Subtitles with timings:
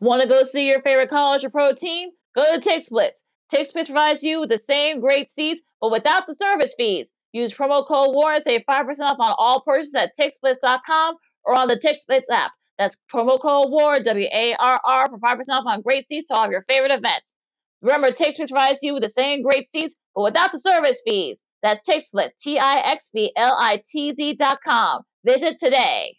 [0.00, 2.08] Want to go see your favorite college or pro team?
[2.34, 3.22] Go to TixBlitz.
[3.52, 7.12] TixBlitz provides you with the same great seats, but without the service fees.
[7.32, 11.68] Use promo code WARR and save 5% off on all purchases at TixBlitz.com or on
[11.68, 12.52] the TixBlitz app.
[12.78, 16.34] That's promo code WARR, W A R R, for 5% off on great seats to
[16.34, 17.36] all of your favorite events.
[17.82, 21.42] Remember, TixBlitz provides you with the same great seats, but without the service fees.
[21.62, 25.02] That's TixBlitz, T I X B L I T Z.com.
[25.24, 26.16] Visit today.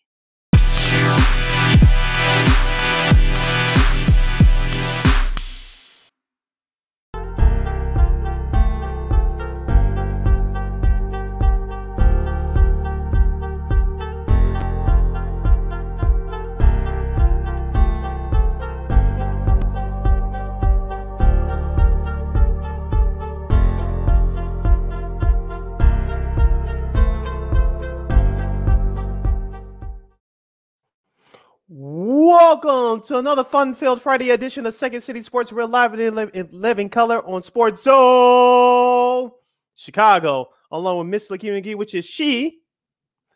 [32.51, 35.53] Welcome to another fun-filled Friday edition of Second City Sports.
[35.53, 39.31] We're live in living color on Sports Zone
[39.75, 42.59] Chicago, along with Miss Lakina McGee, which is she.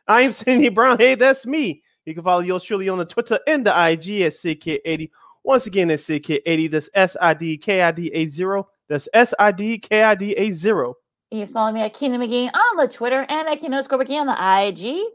[0.06, 0.98] I am Cindy Brown.
[1.00, 1.82] Hey, that's me.
[2.04, 5.10] You can follow yours truly on the Twitter and the IG at SidKid80.
[5.46, 6.70] Once again, that's SidKid80.
[6.70, 8.66] That's S-I-D-K-I-D-A-0.
[8.90, 10.94] That's S-I-D-K-I-D-A-0.
[11.32, 14.36] You follow me at Keenan McGee on the Twitter and at Keenan McGee on the
[14.68, 15.06] IG.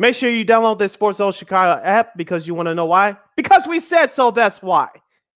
[0.00, 3.16] Make sure you download the Sports Zone Chicago app because you want to know why.
[3.36, 4.88] Because we said so, that's why.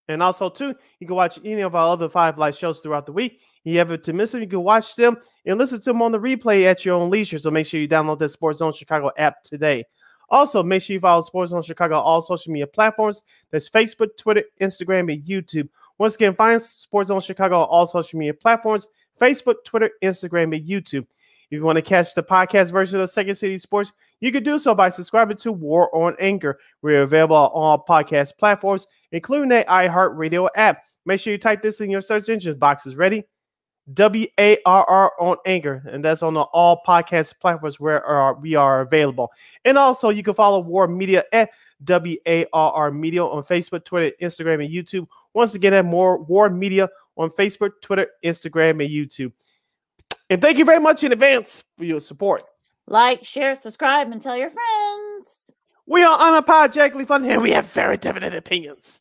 [0.08, 3.12] And also, too, you can watch any of our other five live shows throughout the
[3.12, 3.40] week.
[3.64, 6.18] You ever to miss them, you can watch them and listen to them on the
[6.18, 7.38] replay at your own leisure.
[7.38, 9.84] So make sure you download the Sports Zone Chicago app today.
[10.28, 13.22] Also, make sure you follow Sports Zone Chicago on all social media platforms.
[13.50, 15.68] That's Facebook, Twitter, Instagram, and YouTube.
[15.98, 18.86] Once again, find Sports Zone Chicago on all social media platforms
[19.20, 21.06] Facebook, Twitter, Instagram, and YouTube.
[21.50, 23.92] If you want to catch the podcast version of Second City Sports,
[24.22, 26.60] you can do so by subscribing to WARR on Anchor.
[26.80, 30.84] We're available on all podcast platforms, including the iHeartRadio app.
[31.04, 32.94] Make sure you type this in your search engine boxes.
[32.94, 33.24] Ready?
[33.94, 38.54] W A R R on Anchor, and that's on the all podcast platforms where we
[38.54, 39.32] are available.
[39.64, 41.50] And also, you can follow WARR Media at
[41.82, 45.08] W A R R Media on Facebook, Twitter, Instagram, and YouTube.
[45.34, 49.32] Once again, at more WARR Media on Facebook, Twitter, Instagram, and YouTube.
[50.30, 52.44] And thank you very much in advance for your support.
[52.86, 55.56] Like, share, subscribe, and tell your friends.
[55.86, 59.00] We are unapologetically fun and We have very definite opinions.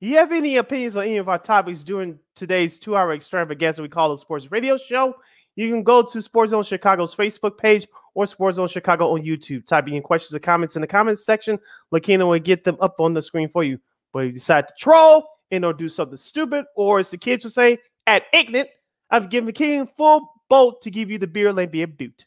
[0.00, 3.88] You have any opinions on any of our topics during today's two hour extravaganza we
[3.88, 5.14] call the sports radio show?
[5.56, 9.66] You can go to Sports Zone Chicago's Facebook page or Sports Zone Chicago on YouTube.
[9.66, 11.58] Type in questions or comments in the comments section.
[11.92, 13.78] Lakina will get them up on the screen for you.
[14.12, 17.44] But if you decide to troll and or do something stupid, or as the kids
[17.44, 18.68] would say, at ignorant,
[19.10, 22.26] I've given King full bolt to give you the beer lane be a boot.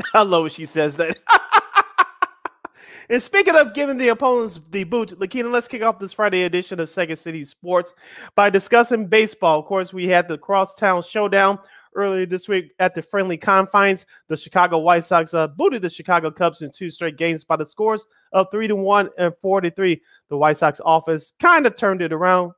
[0.14, 1.18] I love when she says that.
[3.10, 6.80] and speaking of giving the opponents the boot, Lakina, let's kick off this Friday edition
[6.80, 7.94] of Second City Sports
[8.34, 9.60] by discussing baseball.
[9.60, 11.58] Of course, we had the crosstown showdown
[11.94, 14.06] earlier this week at the friendly confines.
[14.28, 17.66] The Chicago White Sox uh, booted the Chicago Cubs in two straight games by the
[17.66, 20.00] scores of three to one and four to three.
[20.28, 22.52] The White Sox offense kind of turned it around.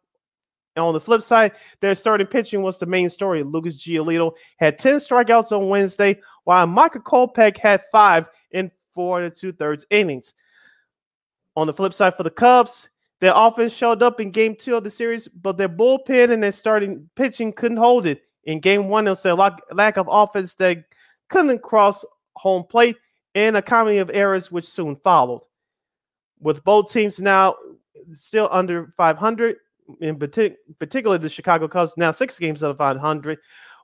[0.77, 3.43] On the flip side, their starting pitching was the main story.
[3.43, 9.37] Lucas Giolito had 10 strikeouts on Wednesday, while Michael Kopech had five in four and
[9.37, 10.33] two thirds innings.
[11.57, 12.89] On the flip side for the Cubs,
[13.21, 16.53] their offense showed up in game two of the series, but their bullpen and their
[16.53, 18.23] starting pitching couldn't hold it.
[18.45, 20.85] In game one, there was a lack of offense that
[21.29, 22.05] couldn't cross
[22.35, 22.97] home plate
[23.35, 25.43] and a comedy of errors, which soon followed.
[26.41, 27.55] With both teams now
[28.15, 29.57] still under 500,
[30.01, 33.39] in partic- particular the Chicago Cubs, now six games out of 500.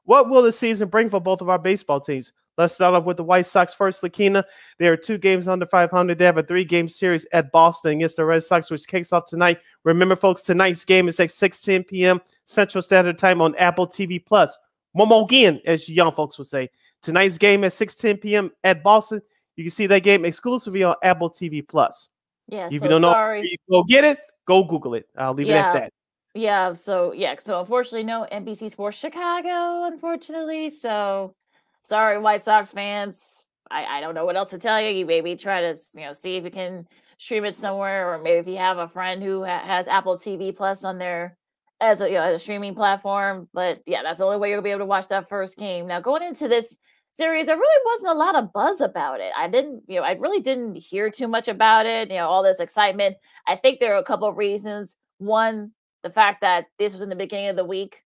[0.04, 2.32] What will the season bring for both of our baseball teams?
[2.56, 4.42] Let's start off with the White Sox first, Lakina.
[4.78, 6.18] They are two games under 500.
[6.18, 9.26] They have a three game series at Boston against the Red Sox, which kicks off
[9.26, 9.60] tonight.
[9.84, 12.20] Remember, folks, tonight's game is at 6 10 p.m.
[12.46, 14.58] Central Standard Time on Apple TV Plus.
[14.96, 16.68] Momo again, as young folks would say.
[17.00, 18.50] Tonight's game at 6 10 p.m.
[18.64, 19.22] at Boston.
[19.54, 22.08] You can see that game exclusively on Apple TV Plus.
[22.48, 23.42] Yeah, if so you don't know, sorry.
[23.42, 24.18] you go get it.
[24.48, 25.06] Go Google it.
[25.16, 25.72] I'll leave Yeah.
[25.72, 25.92] it at that.
[26.34, 30.70] Yeah, so yeah, so unfortunately, no NBC Sports Chicago, unfortunately.
[30.70, 31.34] So
[31.82, 33.44] sorry, White Sox fans.
[33.70, 34.88] I, I don't know what else to tell you.
[34.90, 36.86] You maybe try to you know see if you can
[37.18, 40.56] stream it somewhere, or maybe if you have a friend who ha- has Apple TV
[40.56, 41.36] Plus on there
[41.80, 43.48] as a, you know, as a streaming platform.
[43.52, 45.86] But yeah, that's the only way you'll be able to watch that first game.
[45.86, 46.76] Now going into this
[47.12, 49.32] series, there really wasn't a lot of buzz about it.
[49.36, 52.10] I didn't, you know, I really didn't hear too much about it.
[52.10, 53.16] You know, all this excitement.
[53.46, 54.96] I think there are a couple of reasons.
[55.18, 55.72] One,
[56.02, 58.04] the fact that this was in the beginning of the week.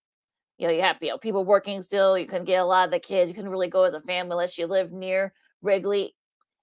[0.58, 2.18] You know, you have you know people working still.
[2.18, 3.30] You couldn't get a lot of the kids.
[3.30, 6.14] You couldn't really go as a family unless you live near Wrigley.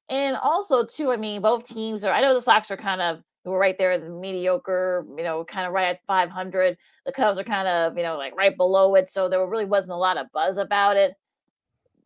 [0.10, 2.14] And also, too, I mean, both teams are.
[2.14, 5.44] I know the Sox are kind of were right there in the mediocre, you know,
[5.46, 6.78] kind of right at 500.
[7.06, 9.10] The Cubs are kind of, you know, like right below it.
[9.10, 11.14] So there really wasn't a lot of buzz about it.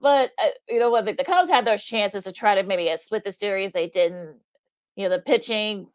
[0.02, 1.06] But uh, you know what?
[1.06, 3.72] The, the Cubs had those chances to try to maybe uh, split the series.
[3.72, 4.36] They didn't.
[4.96, 5.88] You know, the pitching.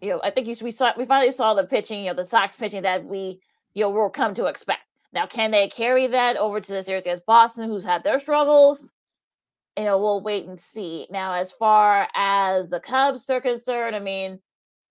[0.00, 2.04] You know, I think you, we saw we finally saw the pitching.
[2.04, 3.40] You know, the Sox pitching that we
[3.74, 4.82] you know will come to expect.
[5.12, 8.92] Now, can they carry that over to the series against Boston, who's had their struggles?
[9.76, 11.06] You know, we'll wait and see.
[11.10, 14.40] Now, as far as the Cubs are concerned, I mean,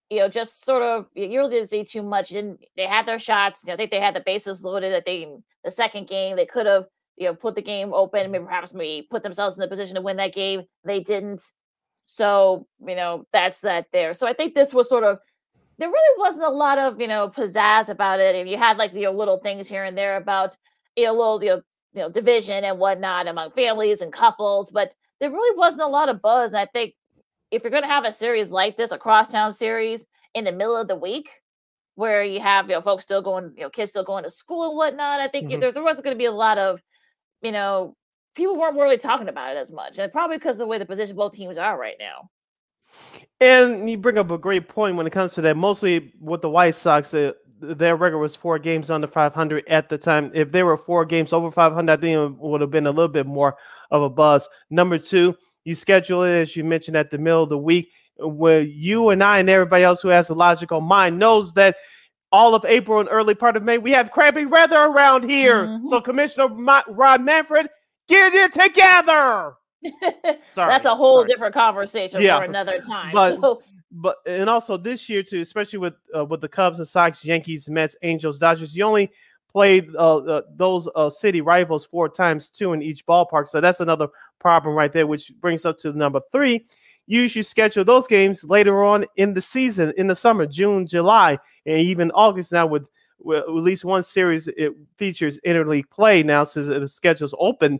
[0.10, 2.30] you know, just sort of you really didn't see too much.
[2.30, 3.64] Didn't they had their shots?
[3.64, 4.94] You know, I think they had the bases loaded.
[4.94, 6.86] I think the second game they could have
[7.18, 10.02] you know put the game open, maybe perhaps maybe put themselves in the position to
[10.02, 10.64] win that game.
[10.84, 11.42] They didn't.
[12.06, 14.14] So you know that's that there.
[14.14, 15.20] So I think this was sort of
[15.78, 18.94] there really wasn't a lot of you know pizzazz about it, and you had like
[18.94, 20.56] you know little things here and there about
[20.96, 21.62] you know little you know,
[21.94, 26.10] you know division and whatnot among families and couples, but there really wasn't a lot
[26.10, 26.52] of buzz.
[26.52, 26.94] And I think
[27.52, 30.76] if you're going to have a series like this, a crosstown series in the middle
[30.76, 31.30] of the week,
[31.96, 34.70] where you have you know folks still going, you know kids still going to school
[34.70, 35.60] and whatnot, I think mm-hmm.
[35.60, 36.82] there's there wasn't going to be a lot of
[37.46, 37.96] you know
[38.36, 40.86] people weren't really talking about it as much, and probably because of the way the
[40.86, 42.30] position both teams are right now.
[43.40, 45.58] And you bring up a great point when it comes to that.
[45.58, 49.98] Mostly with the White Sox, uh, their record was four games under 500 at the
[49.98, 50.32] time.
[50.34, 53.10] If they were four games over 500, I think it would have been a little
[53.10, 53.58] bit more
[53.92, 54.48] of a buzz.
[54.70, 58.62] Number two, you schedule it as you mentioned at the middle of the week, where
[58.62, 61.76] you and I and everybody else who has a logical mind knows that
[62.36, 65.66] all of April and early part of May we have crappy weather around here.
[65.66, 65.88] Mm-hmm.
[65.88, 67.70] So Commissioner Ma- Rob Manfred,
[68.10, 69.54] get it together.
[70.56, 71.28] That's a whole Sorry.
[71.30, 72.38] different conversation yeah.
[72.38, 73.14] for another time.
[73.14, 73.62] But, so.
[73.90, 77.70] but and also this year too, especially with uh, with the Cubs and Sox, Yankees,
[77.70, 79.10] Mets, Angels, Dodgers, you only
[79.50, 83.48] played uh, uh, those uh, city rivals four times, two in each ballpark.
[83.48, 84.10] So that's another
[84.40, 86.66] problem right there, which brings up to number three.
[87.08, 91.38] You should schedule those games later on in the season, in the summer, June, July,
[91.66, 92.52] and even August.
[92.52, 92.88] Now with,
[93.20, 97.80] with at least one series, it features interleague play now since the schedule's open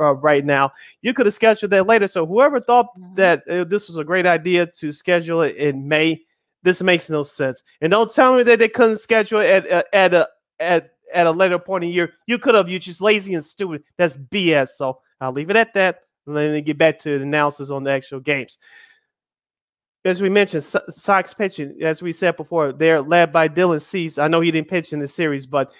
[0.00, 0.72] uh, right now.
[1.02, 2.08] You could have scheduled that later.
[2.08, 3.14] So whoever thought mm-hmm.
[3.14, 6.22] that uh, this was a great idea to schedule it in May,
[6.62, 7.62] this makes no sense.
[7.80, 10.28] And don't tell me that they couldn't schedule it at, at, at a
[10.60, 12.12] at at a later point in the year.
[12.26, 12.68] You could have.
[12.68, 13.84] You're just lazy and stupid.
[13.96, 14.68] That's BS.
[14.70, 16.00] So I'll leave it at that.
[16.26, 18.58] And then get back to the analysis on the actual games.
[20.04, 24.18] As we mentioned, Sox pitching, as we said before, they're led by Dylan Cease.
[24.18, 25.72] I know he didn't pitch in this series, but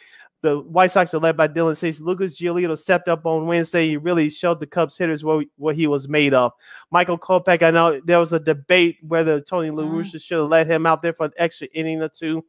[0.45, 2.01] the White Sox are led by Dylan Cease.
[2.01, 3.89] Lucas Giolito stepped up on Wednesday.
[3.89, 6.53] He really showed the Cubs hitters what, what he was made of.
[6.91, 10.19] Michael Kopech, I know there was a debate whether Tony La Russa mm-hmm.
[10.19, 12.45] should have let him out there for an extra inning or two.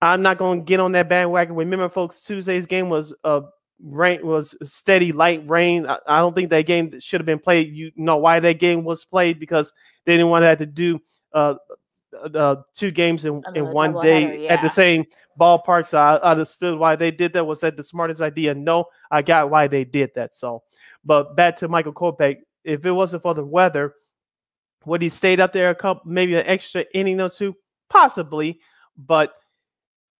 [0.00, 1.56] I'm not going to get on that bandwagon.
[1.56, 3.42] Remember, folks, Tuesday's game was uh,
[3.82, 5.86] rain was steady light rain.
[5.86, 7.72] I, I, don't think that game should have been played.
[7.72, 9.72] You know why that game was played because
[10.04, 11.00] they didn't want to have to do
[11.32, 11.54] uh,
[12.34, 14.54] uh, two games in, in one day header, yeah.
[14.54, 15.04] at the same
[15.38, 15.86] ballpark.
[15.86, 17.44] So I, I understood why they did that.
[17.44, 18.54] Was that the smartest idea?
[18.54, 20.34] No, I got why they did that.
[20.34, 20.62] So,
[21.04, 22.38] but back to Michael Kopech.
[22.64, 23.94] If it wasn't for the weather,
[24.84, 27.56] would he stayed up there a couple, maybe an extra inning or two?
[27.88, 28.60] Possibly,
[28.96, 29.34] but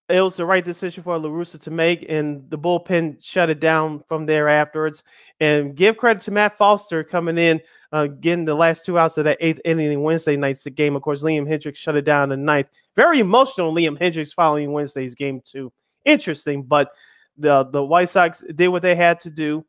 [0.08, 3.60] it was the right decision for La Russa to make, and the bullpen shut it
[3.60, 5.02] down from there afterwards.
[5.40, 7.60] And give credit to Matt Foster coming in
[7.92, 10.96] uh, getting the last two outs of that eighth inning Wednesday night's game.
[10.96, 12.68] Of course, Liam Hendriks shut it down the ninth.
[12.96, 15.72] Very emotional, Liam Hendriks following Wednesday's game too.
[16.04, 16.90] Interesting, but
[17.36, 19.64] the the White Sox did what they had to do.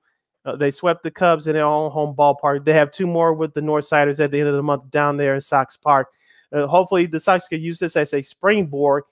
[0.46, 2.64] Uh, they swept the Cubs in their own home ballpark.
[2.64, 5.36] They have two more with the Northsiders at the end of the month down there
[5.36, 6.08] in Sox Park.
[6.52, 9.04] Uh, hopefully, the Sox can use this as a springboard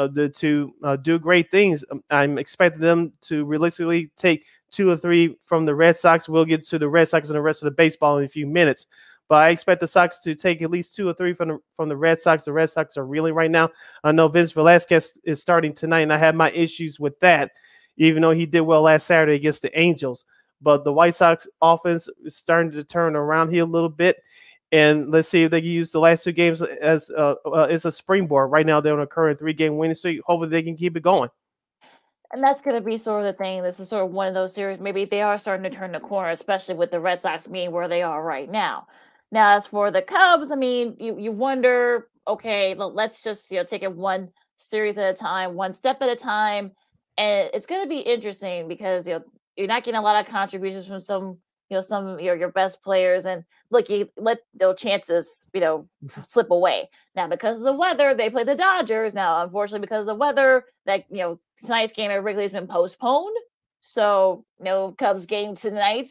[0.00, 1.84] uh, to, to uh, do great things.
[1.90, 6.28] Um, I'm expecting them to realistically take two or three from the Red Sox.
[6.28, 8.46] We'll get to the Red Sox and the rest of the baseball in a few
[8.46, 8.86] minutes.
[9.28, 11.88] But I expect the Sox to take at least two or three from the from
[11.88, 12.44] the Red Sox.
[12.44, 13.70] The Red Sox are reeling right now.
[14.02, 17.52] I know Vince Velasquez is starting tonight, and I have my issues with that,
[17.96, 20.24] even though he did well last Saturday against the Angels.
[20.62, 24.16] But the White Sox offense is starting to turn around here a little bit.
[24.72, 27.84] And let's see if they can use the last two games as uh, uh, as
[27.84, 28.52] a springboard.
[28.52, 30.20] Right now, they're on a current three game winning streak.
[30.24, 31.28] Hopefully, they can keep it going
[32.32, 33.62] and that's going to be sort of the thing.
[33.62, 34.80] This is sort of one of those series.
[34.80, 37.88] Maybe they are starting to turn the corner, especially with the Red Sox being where
[37.88, 38.86] they are right now.
[39.32, 43.64] Now, as for the Cubs, I mean, you you wonder, okay, let's just you know
[43.64, 46.72] take it one series at a time, one step at a time,
[47.16, 49.24] and it's going to be interesting because you know
[49.56, 51.38] you're not getting a lot of contributions from some
[51.70, 55.88] you know some your your best players and look you let those chances you know
[56.24, 60.06] slip away now because of the weather they play the dodgers now unfortunately because of
[60.06, 63.36] the weather that you know tonight's game at wrigley has been postponed
[63.80, 66.06] so no cubs game tonight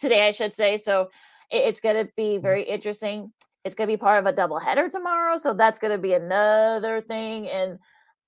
[0.00, 1.10] today i should say so
[1.50, 2.42] it, it's going to be Mhm.
[2.42, 3.32] very interesting.
[3.64, 7.00] It's going to be part of a doubleheader tomorrow, so that's going to be another
[7.00, 7.48] thing.
[7.48, 7.78] And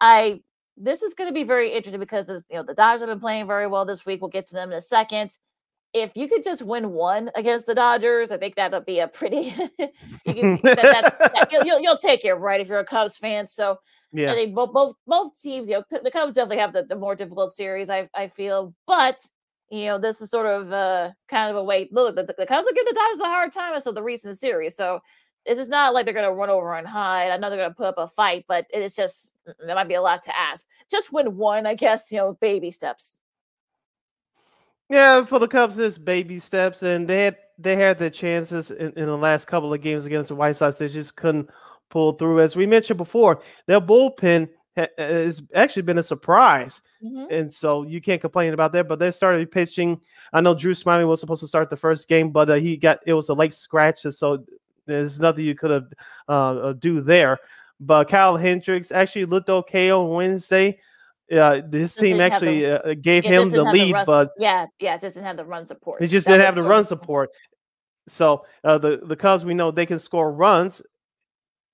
[0.01, 0.43] I,
[0.77, 3.21] this is going to be very interesting because this, you know the Dodgers have been
[3.21, 4.21] playing very well this week.
[4.21, 5.37] We'll get to them in a second.
[5.95, 9.55] If you could just win one against the Dodgers, I think that'll be a pretty.
[10.27, 13.47] you can, that, that's, that, you'll, you'll, take it right if you're a Cubs fan.
[13.47, 13.79] So
[14.13, 16.97] yeah, I think both both both teams, you know, the Cubs definitely have the, the
[16.97, 17.89] more difficult series.
[17.89, 19.19] I I feel, but
[19.71, 21.89] you know, this is sort of uh kind of a way.
[21.91, 24.37] Look, the, the Cubs will give the Dodgers a hard time as of the recent
[24.37, 25.01] series, so
[25.45, 27.31] it's just not like they're gonna run over and hide.
[27.31, 29.95] I know they're gonna put up a fight, but it's just mm, that might be
[29.95, 30.67] a lot to ask.
[30.91, 32.13] Just win one, I guess.
[32.13, 33.21] You know, baby steps.
[34.89, 38.93] Yeah, for the Cubs, it's baby steps, and they had they had their chances in,
[38.93, 40.79] in the last couple of games against the White Sox.
[40.79, 41.51] They just couldn't
[41.91, 42.41] pull through.
[42.41, 47.27] As we mentioned before, their bullpen ha- has actually been a surprise, Mhm.
[47.31, 48.89] and so you can't complain about that.
[48.89, 50.01] But they started pitching.
[50.33, 53.01] I know Drew Smyly was supposed to start the first game, but uh, he got
[53.07, 54.45] it was a late scratch, so
[54.87, 55.87] there's nothing you could have
[56.29, 57.39] uh, uh, do there.
[57.81, 60.81] But Kyle Hendricks actually looked okay on Wednesday.
[61.31, 64.67] Uh, this Just team actually the- uh, gave Yeah, him the lead, run- but yeah,
[64.81, 66.01] yeah, just didn't have the run support.
[66.01, 67.31] He just That didn't have the run support.
[68.07, 70.81] So uh, the the Cubs, we know they can score runs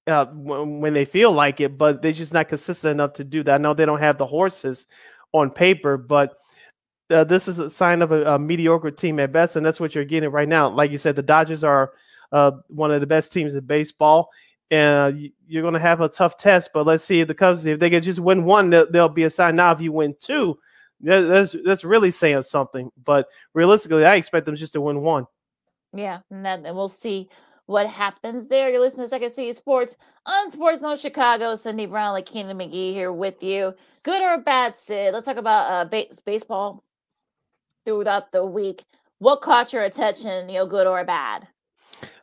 [0.09, 3.45] uh, when, when they feel like it, but they're just not consistent enough to do
[3.45, 3.55] that.
[3.55, 4.89] I know they don't have the horses
[5.33, 6.35] on paper, but
[7.11, 9.95] uh, this is a sign of a, a mediocre team at best, and that's what
[9.95, 10.69] you're getting right now.
[10.69, 11.93] Like you said, the Dodgers are
[12.33, 14.31] uh, one of the best teams in baseball,
[14.75, 16.71] and you, you're going to have a tough test.
[16.73, 19.25] But let's see if the Cubs, if they can just win one, they'll, they'll be
[19.25, 19.57] a sign.
[19.57, 20.59] Now, if you win two,
[21.01, 22.91] that, that's that's really saying something.
[23.05, 25.27] But realistically, I expect them just to win one.
[25.97, 27.29] Yeah, and then we'll see
[27.67, 28.69] what happens there.
[28.69, 31.55] You're listening to Second City Sports on Sports Zone Chicago.
[31.55, 33.75] Cindy Brown, like Keenan McGee here with you.
[34.03, 35.15] Good or bad, Sid?
[35.15, 36.83] Let's talk about uh, base- baseball
[37.85, 38.85] throughout the week.
[39.19, 41.49] What caught your attention, you know, good or bad?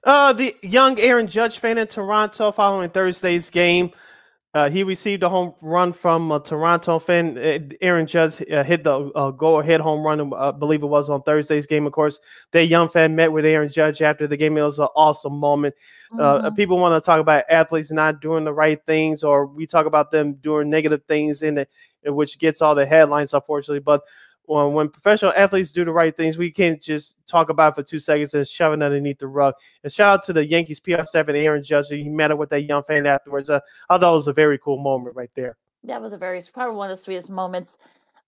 [0.04, 3.92] Uh, the young Aaron Judge fan in Toronto following Thursday's game.
[4.54, 7.38] Uh, he received a home run from a Toronto fan.
[7.38, 11.10] Uh, Aaron Judge uh, hit the uh, go-ahead home run, uh, I believe it was
[11.10, 11.86] on Thursday's game.
[11.88, 12.20] Of course,
[12.52, 14.58] that young fan met with Aaron Judge after the game.
[14.58, 15.76] It was an awesome moment.
[16.20, 16.56] Uh, Mhm.
[16.58, 20.12] people want to talk about athletes not doing the right things, or we talk about
[20.12, 21.70] them doing negative things in it,
[22.04, 23.80] which gets all the headlines, unfortunately.
[23.80, 24.02] But
[24.52, 27.84] when, when professional athletes do the right things, we can't just talk about it for
[27.90, 29.54] two seconds and shove it underneath the rug.
[29.84, 31.88] And shout out to the Yankees PR staff and Aaron Judge.
[31.90, 33.50] He met up with that young fan afterwards.
[33.50, 35.58] Uh, I thought it was a very cool moment right there.
[35.86, 37.78] that was a very probably one of the sweetest moments.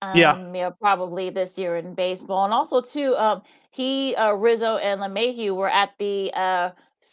[0.01, 0.38] Um, Yeah.
[0.38, 5.00] you know, probably this year in baseball, and also too, um, he, uh, Rizzo, and
[5.00, 6.70] LeMahieu were at the uh,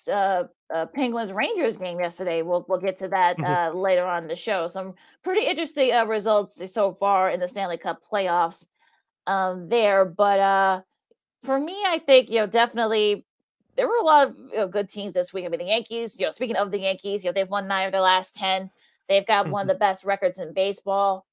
[0.09, 2.43] uh, uh, Penguins Rangers game yesterday.
[2.43, 3.45] We'll we'll get to that Mhm.
[3.75, 4.67] uh, later on in the show.
[4.67, 8.67] Some pretty interesting uh, results so far in the Stanley Cup playoffs
[9.31, 10.81] um, there, but uh,
[11.43, 13.25] for me, I think you know definitely
[13.77, 15.45] there were a lot of you know, good teams this week.
[15.45, 16.19] I mean, the Yankees.
[16.19, 18.71] You know, speaking of the Yankees, you know they've won nine of their last ten.
[19.09, 19.75] They've got one of Mhm.
[19.75, 21.27] the best records in baseball,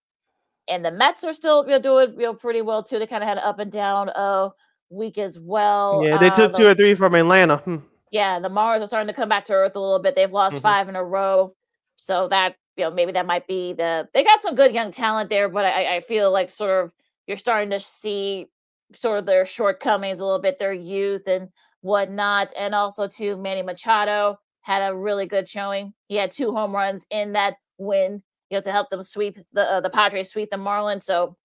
[0.68, 3.00] and the Mets are still you know, doing you know, pretty well too.
[3.00, 4.50] They kind of had an up and down uh,
[4.90, 6.02] week as well.
[6.06, 7.58] Yeah, they Uh, took the- two or three from Atlanta.
[7.58, 7.78] Hmm.
[8.12, 10.16] yeah, the Mars are starting to come back to earth a little bit.
[10.16, 10.62] They've lost Mhm.
[10.62, 11.54] five in a row,
[11.98, 14.08] so that you know maybe that might be the.
[14.14, 16.94] They got some good young talent there, but I, I feel like sort of
[17.28, 18.48] you're starting to see
[18.96, 21.50] sort of their shortcomings a little bit, their youth and
[21.82, 25.94] whatnot, and also too Manny Machado had a really good showing.
[26.08, 29.62] He had two home runs in that win, you know, to help them sweep the
[29.62, 31.04] uh, the Padres sweep the Marlins.
[31.04, 31.38] So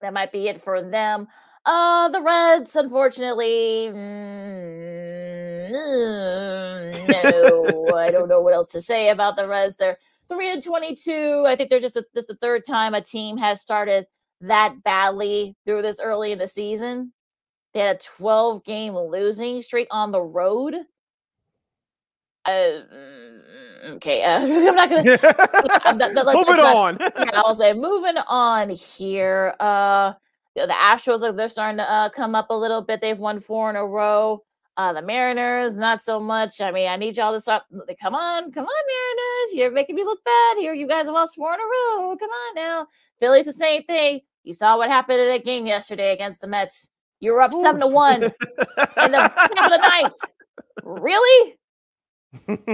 [0.00, 1.28] that might be it for them.
[1.64, 5.70] Uh, the Reds, unfortunately, mm,
[7.08, 9.76] no, I don't know what else to say about the Reds.
[9.76, 9.98] They're
[10.28, 11.44] three and twenty-two.
[11.46, 14.06] I think they're just a, just the third time a team has started
[14.42, 17.12] that badly through this early in the season.
[17.74, 20.74] They had a twelve game losing streak on the road.
[22.44, 23.40] Uh, mm,
[23.96, 25.18] okay, uh, I'm not gonna.
[25.84, 26.98] I'm not- let- Moving not- on.
[27.00, 29.54] yeah, I'll say moving on here.
[29.60, 30.14] Uh
[30.54, 33.02] the Astros are they're starting to uh, come up a little bit.
[33.02, 34.42] They've won four in a row.
[34.76, 36.60] Uh the Mariners, not so much.
[36.60, 37.66] I mean, I need y'all to stop.
[38.00, 39.54] Come on, come on, Mariners.
[39.54, 40.74] You're making me look bad here.
[40.74, 42.16] You guys have lost four in a row.
[42.18, 42.86] Come on now.
[43.18, 44.20] Philly's the same thing.
[44.44, 46.90] You saw what happened in that game yesterday against the Mets.
[47.20, 50.14] You were up seven to one in the top of the ninth.
[50.84, 51.58] Really?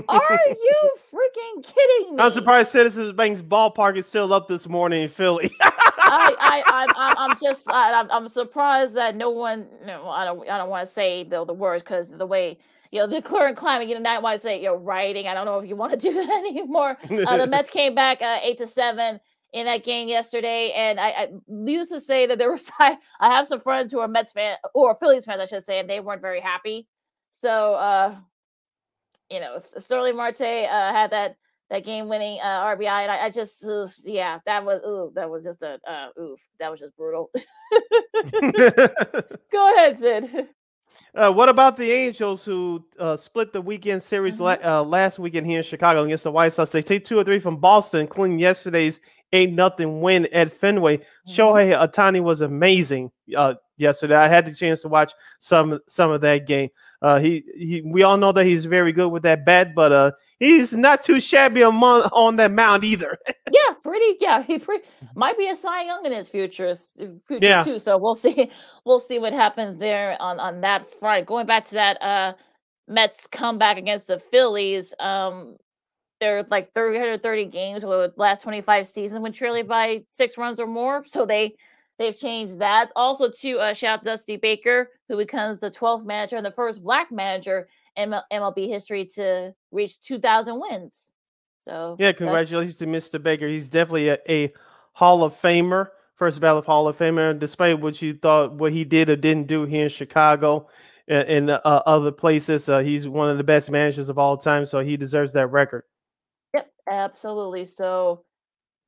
[0.08, 2.22] Are you freaking kidding me?
[2.22, 5.50] I'm surprised Citizens Bank's ballpark is still up this morning in Philly.
[5.60, 6.62] I,
[6.96, 9.66] I, I'm just, I, I'm, I'm surprised that no one.
[9.86, 12.58] No, I don't, I don't want to say the the words because the way
[12.90, 13.88] you know the current climate.
[13.88, 15.26] You know, not want to say you're writing.
[15.26, 16.98] I don't know if you want to do that anymore.
[17.04, 19.20] Uh, the Mets came back uh, eight to seven
[19.52, 23.30] in that game yesterday, and I, I needless to say that there was I, I
[23.30, 26.00] have some friends who are Mets fan or Phillies fans, I should say, and they
[26.00, 26.86] weren't very happy.
[27.30, 28.16] So, uh,
[29.32, 31.36] you know, Starling Marte uh, had that
[31.70, 35.30] that game winning uh, RBI, and I, I just, uh, yeah, that was, ooh, that
[35.30, 37.30] was just a, uh, oof, that was just brutal.
[39.50, 40.48] Go ahead, Sid.
[41.14, 44.62] Uh, what about the Angels who uh, split the weekend series mm-hmm.
[44.64, 46.70] la- uh, last weekend here in Chicago against the White Sox?
[46.70, 49.00] They take two or three from Boston, including yesterday's
[49.32, 50.98] eight nothing win at Fenway.
[50.98, 51.32] Mm-hmm.
[51.32, 54.16] Shohei Ohtani was amazing uh, yesterday.
[54.16, 56.68] I had the chance to watch some some of that game.
[57.02, 60.12] Uh, he, he we all know that he's very good with that bat, but uh,
[60.38, 63.18] he's not too shabby on, on that mound either.
[63.50, 64.16] yeah, pretty.
[64.20, 66.72] Yeah, he pretty, might be a Cy Young in his future,
[67.26, 67.64] future yeah.
[67.64, 67.80] too.
[67.80, 68.50] So we'll see.
[68.84, 71.26] We'll see what happens there on on that front.
[71.26, 72.34] Going back to that uh,
[72.86, 74.94] Mets comeback against the Phillies.
[75.00, 75.56] Um,
[76.20, 80.68] they're like 330 games over the last 25 seasons when trailing by six runs or
[80.68, 81.02] more.
[81.04, 81.56] So they
[82.02, 82.90] they've changed that.
[82.96, 87.12] Also, to uh, shout Dusty Baker, who becomes the 12th manager and the first black
[87.12, 91.14] manager in MLB history to reach 2,000 wins.
[91.60, 93.22] So yeah, congratulations to Mr.
[93.22, 93.46] Baker.
[93.46, 94.52] He's definitely a, a
[94.94, 97.38] Hall of Famer, first ballot Hall of Famer.
[97.38, 100.68] Despite what you thought, what he did or didn't do here in Chicago
[101.06, 104.66] and, and uh, other places, uh, he's one of the best managers of all time.
[104.66, 105.84] So he deserves that record.
[106.52, 107.66] Yep, absolutely.
[107.66, 108.24] So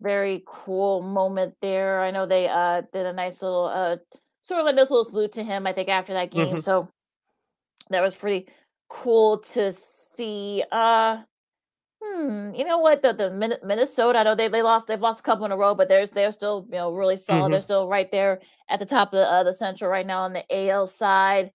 [0.00, 2.00] very cool moment there.
[2.00, 3.96] I know they uh did a nice little uh
[4.42, 6.48] sort of a nice little salute to him, I think, after that game.
[6.48, 6.58] Mm-hmm.
[6.58, 6.88] So
[7.90, 8.48] that was pretty
[8.88, 10.62] cool to see.
[10.70, 11.18] Uh
[12.02, 13.02] hmm, you know what?
[13.02, 15.74] The the Minnesota, I know they, they lost they've lost a couple in a row,
[15.74, 17.44] but there's they're still, you know, really solid.
[17.44, 17.52] Mm-hmm.
[17.52, 20.32] They're still right there at the top of the, uh, the central right now on
[20.32, 21.50] the AL side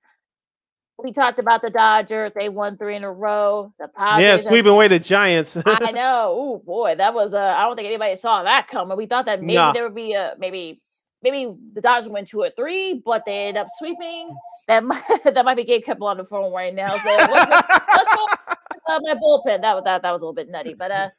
[1.04, 2.32] we talked about the Dodgers.
[2.36, 3.74] They won three in a row.
[3.80, 4.24] The Padres.
[4.24, 5.58] Yeah, sweeping away the Giants.
[5.66, 6.34] I know.
[6.38, 7.34] Oh boy, that was.
[7.34, 8.98] Uh, I don't think anybody saw that coming.
[8.98, 9.74] We thought that maybe nah.
[9.74, 10.78] there would be a maybe
[11.24, 14.36] maybe the Dodgers went two or three, but they ended up sweeping.
[14.68, 16.98] That might that might be Gabe Kapler on the phone right now.
[16.98, 18.28] So let's go
[18.88, 19.62] uh, my bullpen.
[19.62, 21.10] That that that was a little bit nutty, but uh,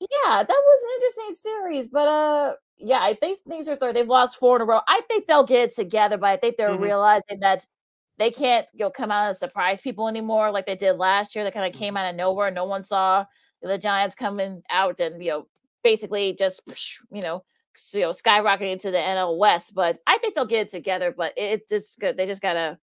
[0.00, 1.86] yeah, that was an interesting series.
[1.86, 3.96] But uh, yeah, I think things are third.
[3.96, 4.80] They've lost four in a row.
[4.86, 6.82] I think they'll get it together, but I think they're mm-hmm.
[6.82, 7.66] realizing that
[8.18, 11.44] they can't you know come out and surprise people anymore like they did last year.
[11.44, 11.98] They kind of came mm-hmm.
[11.98, 12.50] out of nowhere.
[12.50, 13.24] No one saw
[13.62, 15.46] the Giants coming out and you know
[15.82, 16.62] basically just
[17.10, 17.44] you know
[17.92, 19.74] you know skyrocketing to the NL West.
[19.74, 21.14] But I think they'll get it together.
[21.16, 22.16] But it's just good.
[22.16, 22.78] They just gotta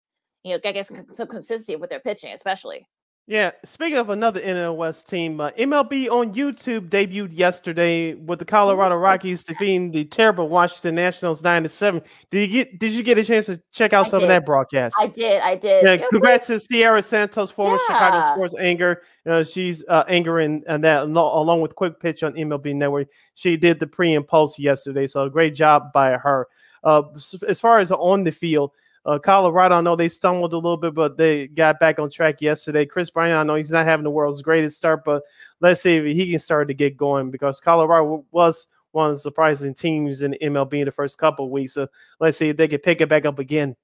[0.44, 2.87] you know get some consistency with their pitching, especially.
[3.27, 8.45] Yeah, speaking of another NL West team, uh, MLB on YouTube debuted yesterday with the
[8.45, 12.03] Colorado Rockies defeating the terrible Washington Nationals nine to seven.
[12.31, 14.25] Did you get Did you get a chance to check out I some did.
[14.25, 14.95] of that broadcast?
[15.01, 15.41] I did.
[15.41, 15.85] I did.
[15.85, 17.95] Yeah, congrats to Siera Santos, former yeah.
[17.95, 19.01] Chicago Sports Anger.
[19.25, 23.09] Uh, she's uh, angering and that along with Quick Pitch on MLB Network.
[23.37, 26.47] She did the pre and post yesterday, so great job by her.
[26.83, 27.05] Uh,
[27.49, 28.73] as far as on the field.
[29.07, 32.40] Uh, Colorado, I know they stumbled a little bit, but they got back on track
[32.40, 32.87] yesterday.
[32.87, 35.23] Kris Bryant, I know he's not having the world's greatest start, but
[35.61, 39.21] let's see if he can start to get going because Colorado was one of the
[39.21, 41.75] surprising teams in MLB in the first couple weeks.
[41.75, 41.88] So
[42.19, 43.77] let's see if they can pick it back up again.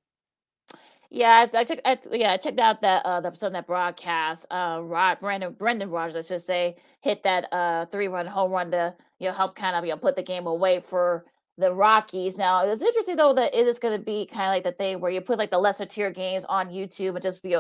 [1.11, 1.81] Yeah, I, I took.
[1.85, 4.47] I, yeah, I checked out that uh the of that broadcast.
[4.49, 8.71] Uh, Rod Brandon Brendan Rodgers, I should say, hit that uh three run home run
[8.71, 11.25] to you know help kind of you know put the game away for
[11.61, 12.37] the Rockies.
[12.37, 15.01] Now it's interesting though that it is going to be kind of like the thing
[15.01, 17.57] where you put like the lesser tier games on YouTube and just be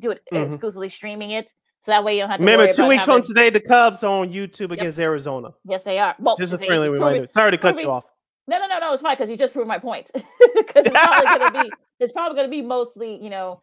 [0.00, 0.44] do it mm-hmm.
[0.44, 1.52] exclusively streaming it.
[1.80, 2.72] So that way you don't have to remember.
[2.72, 4.78] two weeks from today, the Cubs are on YouTube yep.
[4.78, 5.50] against Arizona.
[5.64, 6.14] Yes, they are.
[6.18, 7.26] Well, just a friendly reminder.
[7.26, 8.04] Sorry to cut you off.
[8.46, 8.92] No, no, no, no.
[8.92, 10.10] It's fine because you just proved my point.
[10.54, 13.62] Because it's probably going to be it's probably going to be mostly you know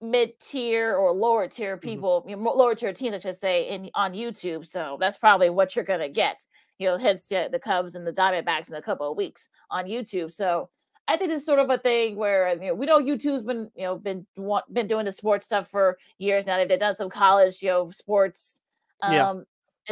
[0.00, 1.88] mid tier or lower tier mm-hmm.
[1.88, 2.30] people, mm-hmm.
[2.30, 4.66] you know, lower tier teams, I should say, in on YouTube.
[4.66, 6.40] So that's probably what you're going to get
[6.78, 9.86] you know, hence the, the Cubs and the Diamondbacks in a couple of weeks on
[9.86, 10.32] YouTube.
[10.32, 10.68] So
[11.06, 13.84] I think it's sort of a thing where you know we know YouTube's been you
[13.84, 14.26] know been
[14.72, 16.56] been doing the sports stuff for years now.
[16.56, 18.60] They've done some college you know sports
[19.02, 19.34] um, yeah.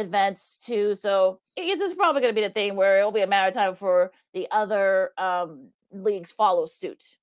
[0.03, 0.95] events too.
[0.95, 3.53] So it, it's probably going to be the thing where it'll be a matter of
[3.53, 7.17] time for the other um, leagues follow suit.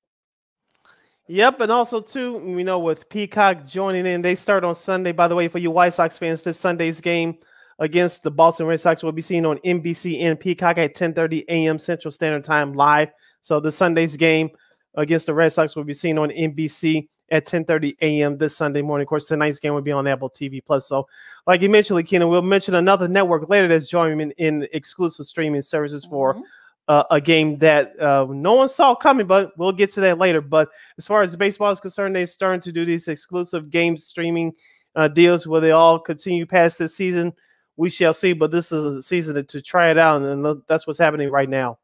[1.27, 5.12] Yep, and also too, we know with Peacock joining in, they start on Sunday.
[5.12, 7.38] By the way, for you White Sox fans, this Sunday's game
[7.81, 11.79] against the Boston Red Sox will be seen on NBC and Peacock at 10:30 a.m.
[11.79, 13.11] Central Standard Time live.
[13.43, 14.51] So the Sunday's game
[14.95, 18.37] against the Red Sox will be seen on NBC at 10:30 a.m.
[18.37, 19.05] this Sunday morning.
[19.05, 20.87] Of course, tonight's game will be on Apple TV Plus.
[20.87, 21.09] So,
[21.47, 25.62] like you mentioned, Kenan, we'll mention another network later that's joining in, in exclusive streaming
[25.62, 26.43] services for mm-hmm.
[26.88, 30.43] uh, a game that uh, no one saw coming, but we'll get to that later.
[30.43, 34.53] But as far as baseball is concerned, they're starting to do these exclusive game streaming
[34.97, 37.33] uh, deals where they all continue past this season
[37.81, 38.35] we shall see.
[38.35, 41.79] But this is a season to, try it out, and that's what's happening right now.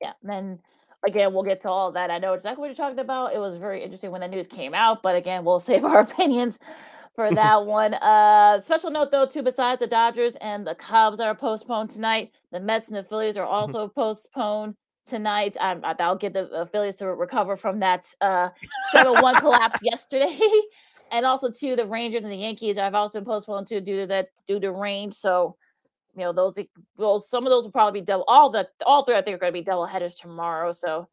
[0.00, 0.60] Yeah, and
[1.04, 2.10] again, we'll get to all that.
[2.10, 3.34] I know exactly what you're talking about.
[3.34, 6.60] It was very interesting when the news came out, but again, we'll save our opinions
[7.16, 7.94] for that one.
[7.94, 12.60] Uh, special note though, too, besides the Dodgers and the Cubs are postponed tonight, the
[12.60, 15.56] Mets and the Phillies are also postponed tonight.
[15.60, 18.50] I'll get the uh, Phillies to recover from that uh,
[18.94, 20.38] 7-1 collapse yesterday.
[21.10, 24.06] and also too, the Rangers and the Yankees have also been postponed too due to
[24.08, 25.10] that due to rain.
[25.10, 25.56] So
[26.14, 26.54] you know those
[26.96, 29.38] those some of those will probably be double all the all three I think are
[29.38, 30.72] going to be double headers tomorrow.
[30.72, 31.08] So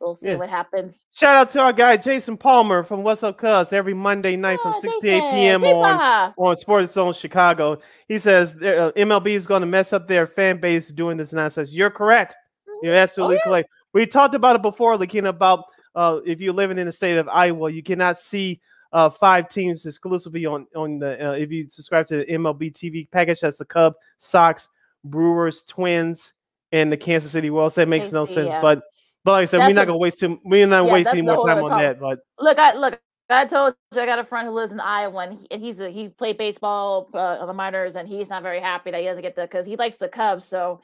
[0.00, 0.36] we'll see yeah.
[0.36, 1.04] what happens.
[1.12, 4.72] Shout out to our guy Jason Palmer from What's Up Cuz every Monday night oh,
[4.72, 5.20] from 6 Jason.
[5.20, 5.64] to 8 p.m.
[5.64, 7.78] on on Sports Zone Chicago.
[8.08, 11.72] He says uh, MLB is going to mess up their fan base doing this nonsense.
[11.72, 12.34] You're correct.
[12.68, 12.86] Mm-hmm.
[12.86, 13.50] You're absolutely oh, yeah.
[13.50, 13.68] correct.
[13.92, 17.28] We talked about it before, Lakina, about uh, if you're living in the state of
[17.28, 18.60] Iowa, you cannot see
[18.92, 23.10] uh, five teams exclusively on on the uh, if you subscribe to the MLB TV
[23.10, 23.40] package.
[23.40, 24.68] That's the Cub, Sox,
[25.04, 26.32] Brewers, Twins,
[26.72, 27.74] and the Kansas City Royals.
[27.76, 28.60] That makes no sense, yeah.
[28.60, 28.82] but
[29.24, 30.40] but like I said, that's we're not a, gonna waste too.
[30.44, 32.00] We're not yeah, waste any more time on that.
[32.00, 33.00] But look, I look.
[33.32, 35.88] I told you I got a friend who lives in Iowa, and, he, he's a,
[35.88, 39.22] he played baseball uh, on the minors, and he's not very happy that he doesn't
[39.22, 40.46] get the because he likes the Cubs.
[40.46, 40.80] So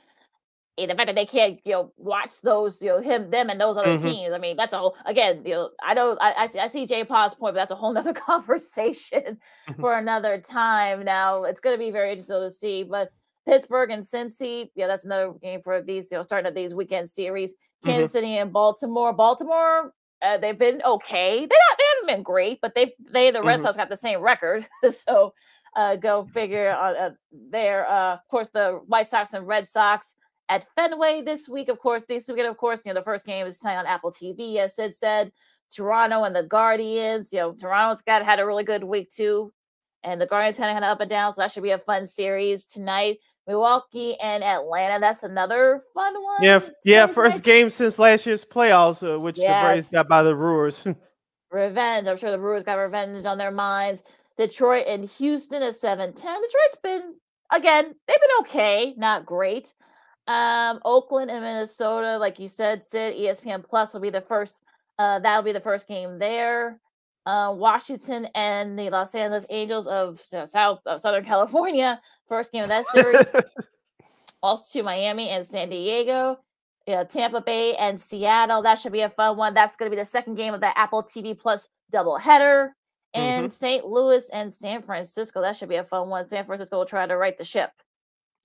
[0.79, 3.61] and the fact that they can't, you know, watch those, you know, him, them, and
[3.61, 4.07] those other mm-hmm.
[4.07, 4.35] teams.
[4.35, 4.97] I mean, that's a whole.
[5.07, 7.73] Again, you know, I don't, I, I see, I see Jay paul's point, but that's
[7.73, 9.81] a whole nother conversation mm-hmm.
[9.81, 11.05] for another time.
[11.05, 13.11] Now, it's going to be very interesting to see, but
[13.47, 17.09] Pittsburgh and Cincy, yeah, that's another game for these, you know, starting at these weekend
[17.09, 17.55] series.
[17.85, 18.13] Kansas mm-hmm.
[18.13, 19.13] City and Baltimore.
[19.13, 21.41] Baltimore, uh, they've been okay.
[21.41, 23.63] They not, they haven't been great, but they they the Red mm-hmm.
[23.63, 25.33] Sox got the same record, so
[25.77, 26.71] uh, go figure.
[26.71, 30.17] Uh, uh, there, uh, of course, the White Sox and Red Sox
[30.49, 31.69] at Fenway this week.
[31.69, 34.11] Of course, this weekend, of course, you know, the first game is tonight on Apple
[34.11, 35.33] TV, as Sid said.
[35.75, 37.33] Toronto and the Guardians.
[37.33, 39.53] You know, Toronto's got had a really good week too.
[40.05, 42.07] And the Guardians kind of had up and down, so that should be a fun
[42.07, 43.19] series tonight.
[43.49, 45.01] Milwaukee and Atlanta.
[45.01, 46.43] That's another fun one.
[46.43, 47.07] Yeah, yeah.
[47.07, 49.63] First game since last year's playoffs, uh, which yes.
[49.63, 50.85] the Braves got by the Brewers.
[51.51, 52.07] revenge.
[52.07, 54.03] I'm sure the Brewers got revenge on their minds.
[54.37, 56.43] Detroit and Houston at 7 10.
[56.43, 57.15] Detroit's been,
[57.51, 59.73] again, they've been okay, not great.
[60.27, 64.63] Um, Oakland and Minnesota, like you said, Sid, ESPN Plus will be the first.
[64.99, 66.81] Uh, that'll be the first game there.
[67.27, 72.69] Uh, Washington and the Los Angeles Angels of South of Southern California, first game of
[72.69, 73.35] that series.
[74.43, 76.39] also to Miami and San Diego,
[76.87, 78.63] yeah, Tampa Bay and Seattle.
[78.63, 79.55] That should be a fun one.
[79.55, 82.71] That's going to be the second game of the Apple TV Plus doubleheader.
[83.13, 83.53] And mm-hmm.
[83.53, 83.85] St.
[83.87, 85.41] Louis and San Francisco.
[85.41, 86.25] That should be a fun one.
[86.25, 87.71] San Francisco will try to right the ship.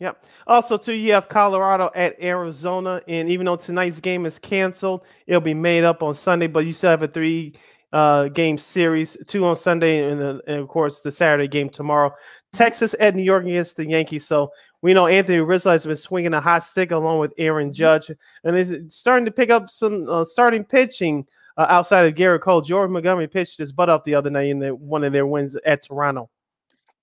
[0.02, 0.26] Yep.
[0.48, 5.42] Also, too, you have Colorado at Arizona, and even though tonight's game is canceled, it'll
[5.42, 6.48] be made up on Sunday.
[6.48, 7.54] But you still have a three
[7.94, 12.12] uh, game series, two on Sunday, and, uh, and, of course the Saturday game tomorrow.
[12.52, 14.26] Texas at New York against the Yankees.
[14.26, 17.76] So we know Anthony Rizzo has been swinging a hot stick along with Aaron mm-hmm.
[17.76, 18.10] Judge,
[18.44, 22.62] and is starting to pick up some uh, starting pitching uh, outside of Gerrit Cole.
[22.62, 25.56] Jordan Montgomery pitched his butt off the other night in the, one of their wins
[25.58, 26.32] at Toronto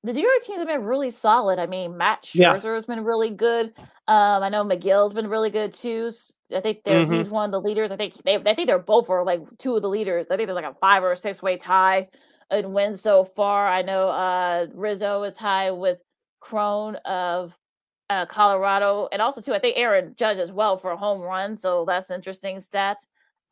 [0.09, 1.59] the New York teams have been really solid.
[1.59, 2.75] I mean, Max Scherzer yeah.
[2.75, 3.75] has been really good.
[4.07, 6.11] Um, I know Megill's been really good too.
[6.55, 7.13] I think they're mm-hmm.
[7.13, 7.93] he's one of the leaders.
[7.93, 10.25] I think they I think they're both are like two of the leaders.
[10.31, 12.09] I think there's like a five or six way tie
[12.51, 13.69] in wins so far.
[13.69, 16.01] I know uh, Rizzo is high with
[16.41, 17.55] Cron of
[18.09, 21.55] uh, Colorado, and also too I think Aaron Judge as well for a home run.
[21.55, 22.97] So that's interesting stat.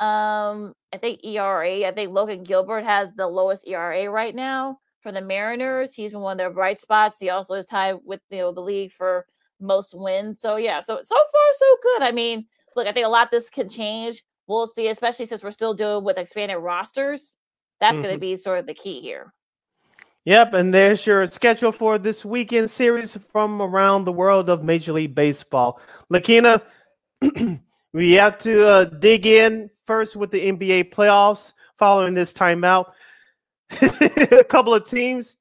[0.01, 1.87] Um, I think ERA.
[1.87, 5.95] I think Logan Gilbert has the lowest ERA right now for the Mariners.
[5.95, 7.21] He's been one of their bright spots.
[7.21, 9.25] He also is tied with you know the league for
[9.61, 10.41] most wins.
[10.41, 12.03] So yeah, so so far so good.
[12.03, 14.25] I mean, look, I think a lot this can change.
[14.49, 17.37] We'll see, especially since we're still doing with expanded rosters.
[17.79, 18.03] That's mm-hmm.
[18.03, 19.33] going to be sort of the key here.
[20.25, 24.93] Yep, and there's your schedule for this weekend series from around the world of Major
[24.93, 25.81] League Baseball.
[26.11, 26.61] Lakina,
[27.93, 32.87] we have to uh, dig in first with the NBA playoffs following this timeout.
[33.81, 35.37] a couple of teams,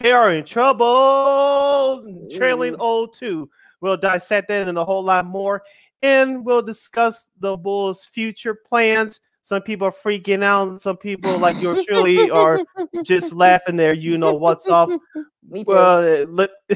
[0.00, 3.48] they are in trouble, trailing 0-2.
[3.80, 5.62] We'll dissect that and a whole lot more.
[6.02, 9.20] And we'll discuss the Bulls' future plans.
[9.44, 10.70] Some people are freaking out.
[10.70, 12.60] and Some people, like yours truly, are
[13.02, 13.92] just laughing there.
[13.92, 14.88] You know what's up.
[15.48, 15.72] Me too.
[15.72, 16.50] Well, eh, look,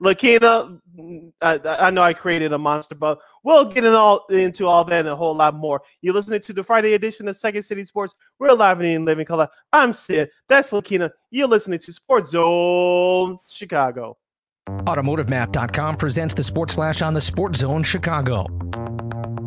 [0.00, 0.80] Lakina,
[1.42, 5.00] I, I know I created a monster, but we'll get in all, into all that
[5.00, 5.82] and a whole lot more.
[6.00, 8.14] You're listening to the Friday edition of Second City Sports.
[8.38, 9.46] We're live in living color.
[9.74, 10.30] I'm Sid.
[10.48, 11.10] That's Lakina.
[11.30, 14.16] You're listening to Sports Zone Chicago.
[14.66, 18.46] AutomotiveMap.com presents the Sports Flash on the Sports Zone Chicago.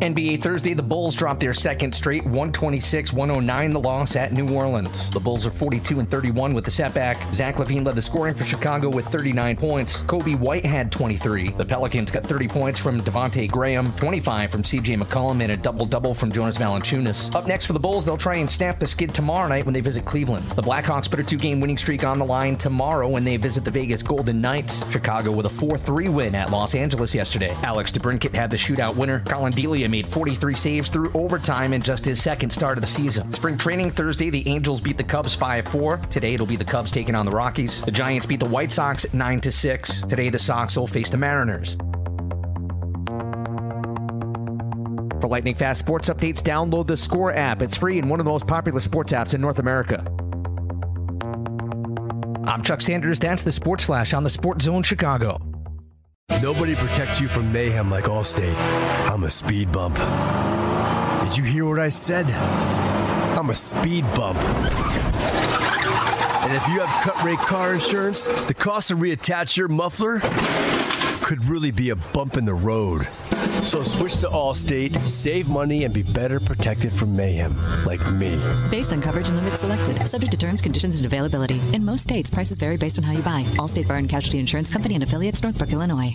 [0.04, 5.08] NBA Thursday, the Bulls dropped their second straight 126 109 the loss at New Orleans.
[5.08, 7.16] The Bulls are 42 and 31 with the setback.
[7.32, 10.02] Zach LaVine led the scoring for Chicago with 39 points.
[10.02, 11.52] Coby White had 23.
[11.52, 15.86] The Pelicans got 30 points from Devonte Graham, 25 from CJ McCollum, and a double
[15.86, 17.34] double from Jonas Valanciunas.
[17.34, 19.80] Up next for the Bulls, they'll try and snap the skid tomorrow night when they
[19.80, 20.44] visit Cleveland.
[20.50, 23.64] The Blackhawks put a two game winning streak on the line tomorrow when they visit
[23.64, 24.86] the Vegas Golden Knights.
[24.92, 27.56] Chicago with a 4 3 win at Los Angeles yesterday.
[27.62, 29.20] Alex DeBrincat had the shootout winner.
[29.20, 33.30] Collin Delia made 43 saves through overtime in just his second start of the season.
[33.30, 35.98] Spring training Thursday, the Angels beat the Cubs 5 4.
[36.10, 37.80] Today, it'll be the Cubs taking on the Rockies.
[37.80, 40.00] The Giants beat the White Sox 9 6.
[40.02, 41.76] Today, the Sox will face the Mariners.
[45.20, 47.62] For lightning fast sports updates, download the Score app.
[47.62, 50.04] It's free and one of the most popular sports apps in North America.
[52.48, 53.20] I'm Chuck Sanders.
[53.20, 55.53] That's the Sports Flash on the Sports Zone Chicago.
[56.44, 58.54] Nobody protects you from mayhem like Allstate.
[59.10, 59.96] I'm a speed bump.
[61.26, 62.26] Did you hear what I said?
[62.28, 64.38] I'm a speed bump.
[66.44, 70.20] And if you have cut rate car insurance, the cost to reattach your muffler
[71.24, 73.08] could really be a bump in the road.
[73.62, 77.56] So switch to Allstate, save money, and be better protected from mayhem,
[77.86, 78.38] like me.
[78.70, 81.62] Based on coverage and limits selected, subject to terms, conditions, and availability.
[81.72, 83.42] In most states, prices vary based on how you buy.
[83.56, 86.14] Allstate Bar and Casualty Insurance Company and affiliates, Northbrook, Illinois.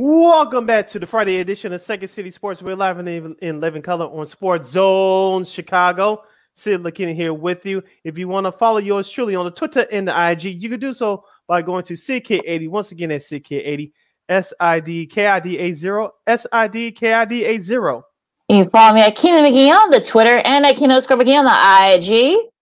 [0.00, 2.62] Welcome back to the Friday edition of Second City Sports.
[2.62, 6.22] We're live in, in living color on Sports Zone Chicago.
[6.54, 7.82] Sid Lakina here with you.
[8.04, 10.78] If you want to follow yours truly on the Twitter and the IG, you can
[10.78, 12.68] do so by going to CK80.
[12.68, 13.90] Once again, that's CK80,
[14.28, 17.60] S I D K I D A 0, S I D K I D A
[17.60, 18.04] 0.
[18.48, 21.44] You can follow me at Keenan McGee on the Twitter and at Keenan McGee on
[21.44, 22.52] the IG.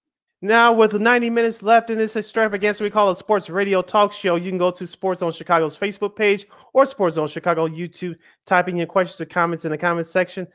[0.43, 4.37] Now, with 90 minutes left in this extravaganza, we call a Sports Radio Talk Show.
[4.37, 8.17] You can go to Sports Zone Chicago's Facebook page or Sports Zone Chicago YouTube.
[8.45, 10.47] Type in your questions or comments in the comment section.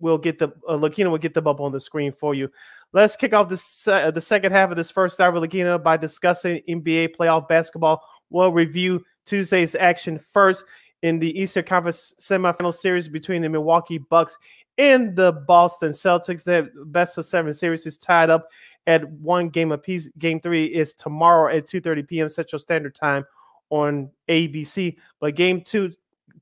[0.00, 2.50] We'll get the uh, Lakina will get them up on the screen for you.
[2.92, 6.60] Let's kick off this uh, the second half of this first hour, Lakina, by discussing
[6.68, 8.02] NBA playoff basketball.
[8.30, 10.64] We'll review Tuesday's action first
[11.02, 14.36] in the Eastern Conference semifinal series between the Milwaukee Bucks
[14.76, 16.44] and the Boston Celtics.
[16.44, 18.48] The best of seven series is tied up
[18.90, 20.08] at one game apiece.
[20.18, 22.28] Game three is tomorrow at 2:30 p.m.
[22.28, 23.24] Central Standard Time
[23.70, 24.96] on ABC.
[25.20, 25.92] But game two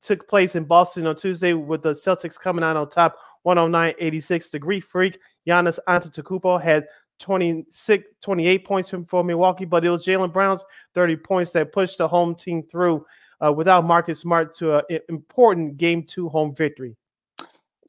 [0.01, 4.51] took place in Boston on Tuesday with the Celtics coming out on top 109-86.
[4.51, 6.87] The Greek freak Giannis Antetokounmpo had
[7.21, 12.09] 26, 28 points for Milwaukee, but it was Jaylen Brown's 30 points that pushed the
[12.09, 13.05] home team through
[13.45, 16.97] uh, without Marcus Smart to an important game two home victory.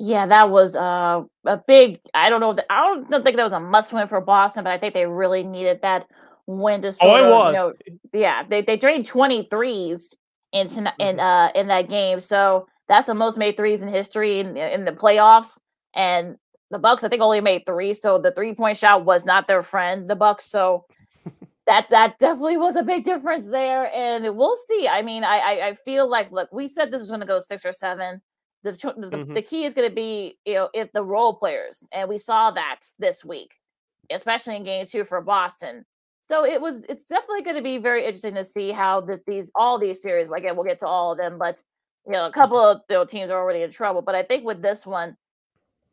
[0.01, 1.99] Yeah, that was uh, a big.
[2.13, 2.55] I don't know.
[2.69, 5.05] I don't, don't think that was a must win for Boston, but I think they
[5.05, 6.07] really needed that
[6.47, 7.53] win to sort oh, it of, was.
[7.53, 10.15] You know, yeah, they they drained 23s
[10.53, 10.67] in
[10.99, 11.19] in Mhm.
[11.19, 14.91] uh in that game, so that's the most made threes in history in in the
[14.93, 15.59] playoffs.
[15.93, 16.37] And
[16.71, 19.61] the Bucks, I think, only made three, so the three point shot was not their
[19.63, 20.45] friend, the Bucks.
[20.45, 20.85] So
[21.67, 24.87] that that definitely was a big difference there, and we'll see.
[24.87, 27.39] I mean, I I, I feel like look, we said this was going to go
[27.39, 28.21] six or seven.
[28.63, 28.77] The, the
[29.17, 29.33] Mhm.
[29.35, 32.51] the key is going to be you know if the role players, and we saw
[32.51, 33.55] that this week,
[34.09, 35.85] especially in game two for Boston.
[36.25, 39.51] So it was it's definitely going to be very interesting to see how this these
[39.55, 40.29] all these series.
[40.31, 41.61] Again, we'll get to all of them, but
[42.05, 44.01] you know a couple of you know, teams are already in trouble.
[44.01, 45.15] But I think with this one,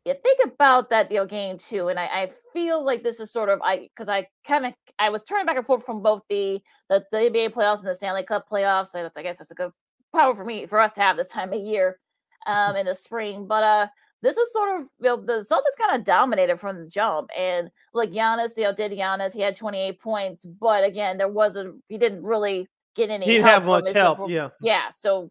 [0.05, 3.29] you think about that you know game two and i, I feel like this is
[3.31, 6.21] sort of i because i kind of i was turning back and forth from both
[6.29, 9.51] the, the the nba playoffs and the stanley cup playoffs so that's i guess that's
[9.51, 9.71] a good
[10.15, 11.99] power for me for us to have this time of year
[12.47, 13.87] um in the spring but uh
[14.21, 17.69] this is sort of you know the celtics kind of dominated from the jump and
[17.93, 21.97] like Giannis, you know did Giannis he had 28 points but again there wasn't he
[21.97, 24.29] didn't really get any He didn't help have much help.
[24.29, 24.49] Yeah.
[24.61, 25.29] yeah so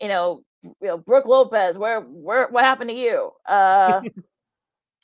[0.00, 4.00] you know you know brook lopez where where what happened to you uh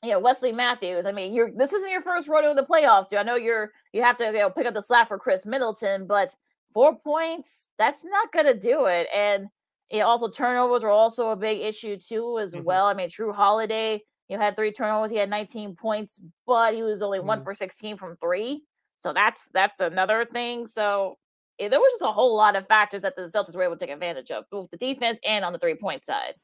[0.03, 3.09] you know wesley matthews i mean you're this isn't your first rodeo in the playoffs
[3.09, 5.47] dude i know you're you have to you know pick up the slack for khris
[5.47, 6.35] middleton but
[6.73, 9.49] four points that's not gonna do it and
[9.91, 12.65] Yeah, also turnovers were also a big issue too, as Mhm.
[12.65, 12.87] well.
[12.87, 15.11] I mean, Jrue Holiday, you had three turnovers.
[15.11, 17.45] He had 19 points, but he was only one Mhm.
[17.45, 18.65] for 16 from three.
[18.97, 20.67] So that's that's another thing.
[20.67, 21.19] So
[21.59, 23.87] eh, there was just a whole lot of factors that the Celtics were able to
[23.87, 26.35] take advantage of, both the defense and on the three point side.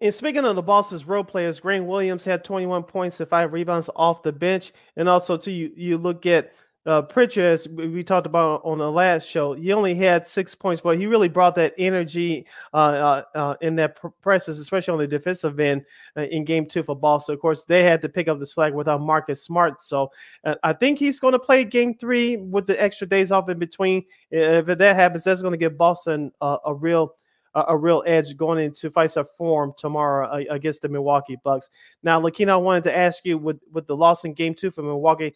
[0.00, 3.88] And speaking of the Boston's role players, Grant Williams had 21 points and five rebounds
[3.96, 4.72] off the bench.
[4.96, 6.52] And also, too, you, you look at
[6.86, 10.80] uh, Pritchard, as we talked about on the last show, he only had six points,
[10.80, 14.98] but he really brought that energy uh, uh, uh, in that pr- presence, especially on
[14.98, 15.84] the defensive end
[16.16, 17.34] uh, in game two for Boston.
[17.34, 19.82] Of course, they had to pick up the slack without Marcus Smart.
[19.82, 20.10] So
[20.44, 23.58] uh, I think he's going to play game three with the extra days off in
[23.58, 24.04] between.
[24.30, 27.14] If that happens, that's going to give Boston a real
[27.54, 31.70] a, real edge going into Fiserv Forum tomorrow against the Milwaukee Bucks.
[32.02, 34.82] Now, Lakina, I wanted to ask you with with the loss in Game Two for
[34.82, 35.34] Milwaukee,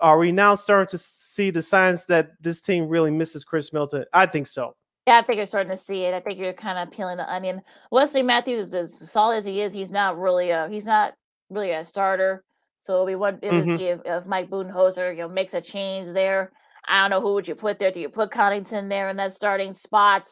[0.00, 4.04] are we now starting to see the signs that this team really misses Khris Middleton?
[4.12, 4.74] I think so.
[5.06, 6.14] Yeah, I think you're starting to see it.
[6.14, 7.62] I think you're kind of peeling the onion.
[7.92, 9.72] Wesley Matthews is as solid as he is.
[9.72, 11.14] He's not really a he's not
[11.48, 12.42] really a starter.
[12.80, 13.78] So we want to Mhm.
[13.78, 16.52] see if, if Mike Budenholzer, you know, makes a change there.
[16.88, 17.90] I don't know who would you put there.
[17.90, 20.28] Do you put Connaughton there in that starting spot?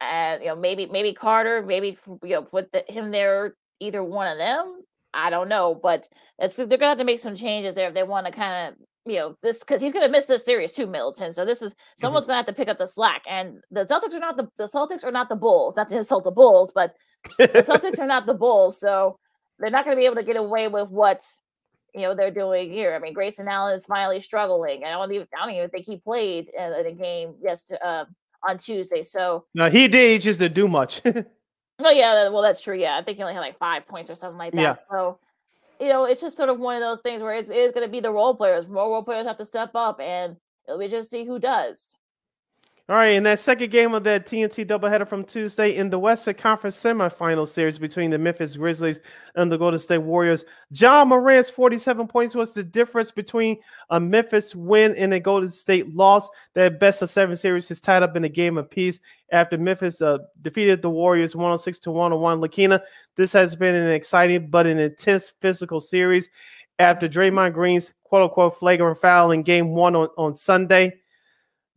[0.00, 3.54] And you know, maybe maybe Carter, maybe you know, put the, him there.
[3.80, 4.82] Either one of them.
[5.14, 8.02] I don't know, but it's they're gonna have to make some changes there if they
[8.02, 11.32] want to kind of you know this because he's gonna miss this series too, Middleton.
[11.32, 13.22] So this is someone's gonna have to pick up the slack.
[13.28, 15.76] And the Celtics are not the the Celtics are not the Bulls.
[15.76, 16.94] Not to insult the Bulls, but
[17.38, 19.18] the Celtics are not the Bulls, so
[19.58, 21.22] they're not going to be able to get away with what
[21.94, 22.94] you know they're doing here.
[22.94, 24.84] I mean, Grayson Allen is finally struggling.
[24.84, 28.04] I don't even I don't even think he played in, in a game yes uh,
[28.48, 29.02] on Tuesday.
[29.02, 30.12] So No, he did.
[30.12, 31.02] He just didn't do much.
[31.84, 32.76] oh yeah, well that's true.
[32.76, 34.60] Yeah, I think he only had like five points or something like that.
[34.60, 34.74] Yeah.
[34.90, 35.18] So
[35.80, 37.86] you know, it's just sort of one of those things where it's, it is going
[37.86, 38.68] to be the role players.
[38.68, 40.36] More role players have to step up, and
[40.78, 41.98] we just see who does.
[42.88, 46.34] All right, in that second game of that TNT doubleheader from Tuesday in the Western
[46.34, 48.98] Conference semifinal series between the Memphis Grizzlies
[49.36, 53.56] and the Golden State Warriors, Ja Morant's 47 points was the difference between
[53.90, 56.28] a Memphis win and a Golden State loss.
[56.54, 58.98] That best of seven series is tied up in a game apiece
[59.30, 62.40] after Memphis uh, defeated the Warriors 106 to 101.
[62.40, 62.80] Lakina,
[63.14, 66.28] this has been an exciting but an intense physical series
[66.80, 70.98] after Draymond Green's quote unquote flagrant foul in game one on, on Sunday.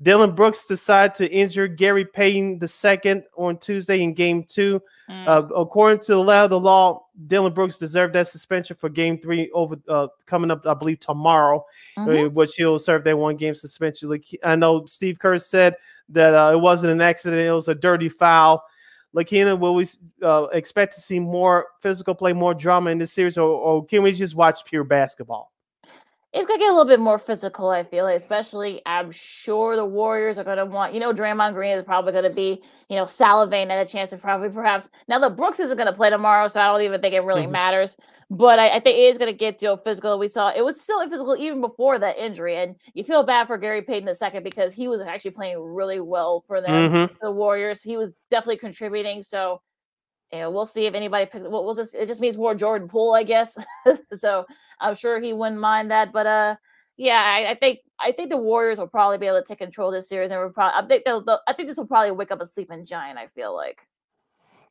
[0.02, 4.82] Dillon Brooks decided to injure Gary Payton II on Tuesday in game two.
[5.10, 5.28] Mm.
[5.28, 9.18] Uh, according to the letter of the law, Dillon Brooks deserved that suspension for game
[9.20, 13.56] three over uh, coming up, I believe, tomorrow, uh, which he'll serve that one game
[13.56, 14.10] suspension.
[14.10, 15.76] Like, I know Steve Kerr said
[16.10, 18.64] that uh, it wasn't an accident, it was a dirty foul.
[19.16, 19.88] Lakina, will we
[20.22, 24.04] uh, expect to see more physical play, more drama in this series, or, or can
[24.04, 25.54] we just watch pure basketball?
[26.36, 27.70] It's gonna get a little bit more physical.
[27.70, 30.94] I feel, like, especially I'm sure the Warriors are gonna want.
[30.94, 34.18] You know, Draymond Green is probably gonna be, you know, salivating at a chance to
[34.18, 34.90] probably perhaps.
[35.08, 37.52] Now, the Brooks isn't gonna play tomorrow, so I don't even think it really Mhm.
[37.52, 37.98] matters.
[38.30, 40.20] But I, I think it is gonna get to physical.
[40.20, 43.58] We saw it was still physical even before that injury, and you feel bad for
[43.58, 47.20] Gary Payton II because he was actually playing really well for them, Mhm.
[47.22, 47.82] the Warriors.
[47.82, 49.24] He was definitely contributing.
[49.24, 49.62] So.
[50.34, 51.48] You know, we'll see if anybody picks.
[51.48, 53.58] Well, we'll just it just means more Jordan Poole, I guess.
[54.14, 54.46] so
[54.80, 56.12] I'm sure he wouldn't mind that.
[56.12, 56.56] But uh,
[56.98, 59.92] yeah, I, I think I think the Warriors will probably be able to take control
[59.92, 62.32] this series, and we're probably I think they'll, they'll I think this will probably wake
[62.32, 63.18] up a sleeping giant.
[63.20, 63.88] I feel like.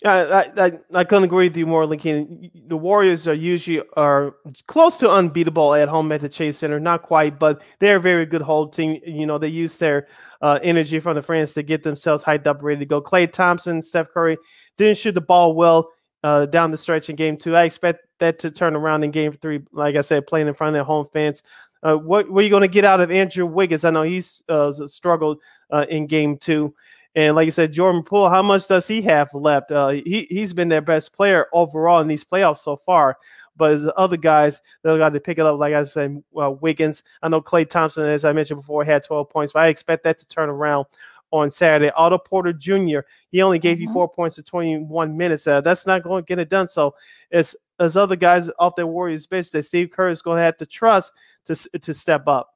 [0.04, 2.50] I, I, I- I couldn't agree with you more, Lincoln.
[2.66, 4.34] The Warriors are usually are
[4.66, 6.78] close to unbeatable at home at the Chase Center.
[6.80, 9.00] Not quite, but they're a very good whole team.
[9.06, 10.08] You know, they use their
[10.42, 13.00] uh, energy from the fans to get themselves hyped up, ready to go.
[13.00, 14.36] Klay Thompson, Steph Curry
[14.76, 15.90] didn't shoot the ball well
[16.22, 17.54] uh, down the stretch in game two.
[17.54, 19.62] I expect that to turn around in game three.
[19.72, 21.42] Like I said, playing in front of their home fans.
[21.82, 23.84] Uh, what, are you going to get out of Andrew Wiggins?
[23.84, 25.38] I know he's uh, struggled
[25.70, 26.74] uh, in game two.
[27.14, 29.70] And like you said, Jordan Poole, how much does he have left?
[29.70, 33.18] Uh, he he's been their best player overall in these playoffs so far.
[33.56, 37.04] But as other guys that got to pick it up, like I said, uh, Wiggins.
[37.22, 40.18] I know Klay Thompson, as I mentioned before, had 12 points, but I expect that
[40.18, 40.86] to turn around
[41.30, 41.90] on Saturday.
[41.96, 43.00] Otto Porter Jr.
[43.30, 43.92] He only gave you Mhm.
[43.92, 45.46] four points in 21 minutes.
[45.46, 46.68] Uh, that's not going to get it done.
[46.68, 46.94] So
[47.32, 50.56] as as other guys off their Warriors bench that Steve Kerr is going to have
[50.58, 51.12] to trust
[51.46, 52.50] to to step up.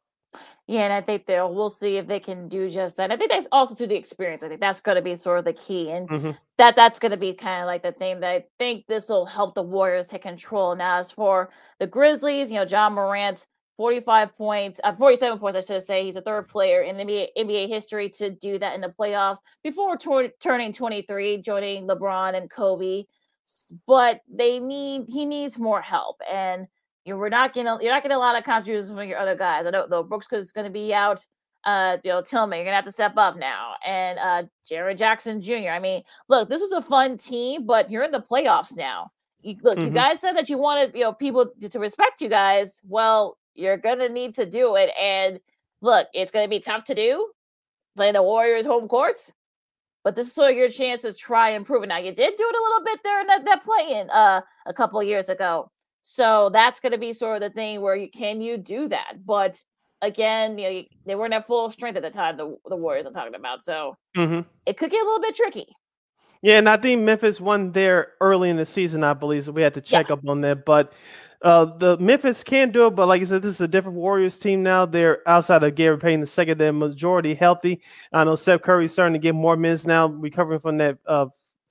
[0.68, 3.10] Yeah, and I think they'll we'll see if they can do just that.
[3.10, 4.42] I think that's also to the experience.
[4.42, 6.38] I think that's going to be sort of the key, and Mhm.
[6.58, 9.24] that that's going to be kind of like the thing that I think this will
[9.24, 10.76] help the Warriors take control.
[10.76, 11.48] Now, as for
[11.80, 13.46] the Grizzlies, you know, Ja Morant,
[13.78, 16.04] forty-five points, uh, forty-seven points, I should say.
[16.04, 19.96] He's the third player in NBA, NBA history to do that in the playoffs before
[19.96, 23.04] tor- turning twenty-three, joining LeBron and Kobe.
[23.86, 26.66] But they need he needs more help, and
[27.06, 29.66] you we're not getting you're not getting a lot of contributions from your other guys.
[29.66, 31.24] I know though Brooks is going to be out.
[31.64, 35.40] uh, you know, Tillman, you're gonna have to step up now, and uh, Jaren Jackson
[35.40, 35.70] Jr.
[35.70, 39.10] I mean, look, this was a fun team, but you're in the playoffs now.
[39.40, 39.86] You, look, mm-hmm.
[39.86, 42.80] you guys said that you wanted, you know, people to, to respect you guys.
[42.86, 45.40] Well, you're gonna need to do it, and
[45.82, 47.30] look, it's gonna be tough to do.
[47.96, 49.32] Playing the Warriors home courts,
[50.04, 51.88] but this is sort of your chance to try and prove it.
[51.88, 54.72] Now, you did do it a little bit there in that, that play-in uh, a
[54.72, 55.68] couple years ago.
[56.00, 59.14] So that's going to be sort of the thing where you can you do that?
[59.26, 59.60] But
[60.00, 62.36] again, you know, they weren't at full strength at the time.
[62.36, 64.40] The the Warriors I'm talking about, so mm-hmm.
[64.64, 65.66] it could get a little bit tricky.
[66.40, 69.44] Yeah, and I think Memphis won there early in the season, I believe.
[69.44, 70.12] So we had to check yeah.
[70.12, 70.64] up on that.
[70.64, 70.92] But
[71.42, 74.38] uh, the Memphis can do it, but like you said, this is a different Warriors
[74.38, 74.86] team now.
[74.86, 76.58] They're outside of Gary Payton the second.
[76.58, 77.80] They're majority healthy.
[78.12, 81.26] I know Steph Curry's starting to get more minutes now, recovering from that uh,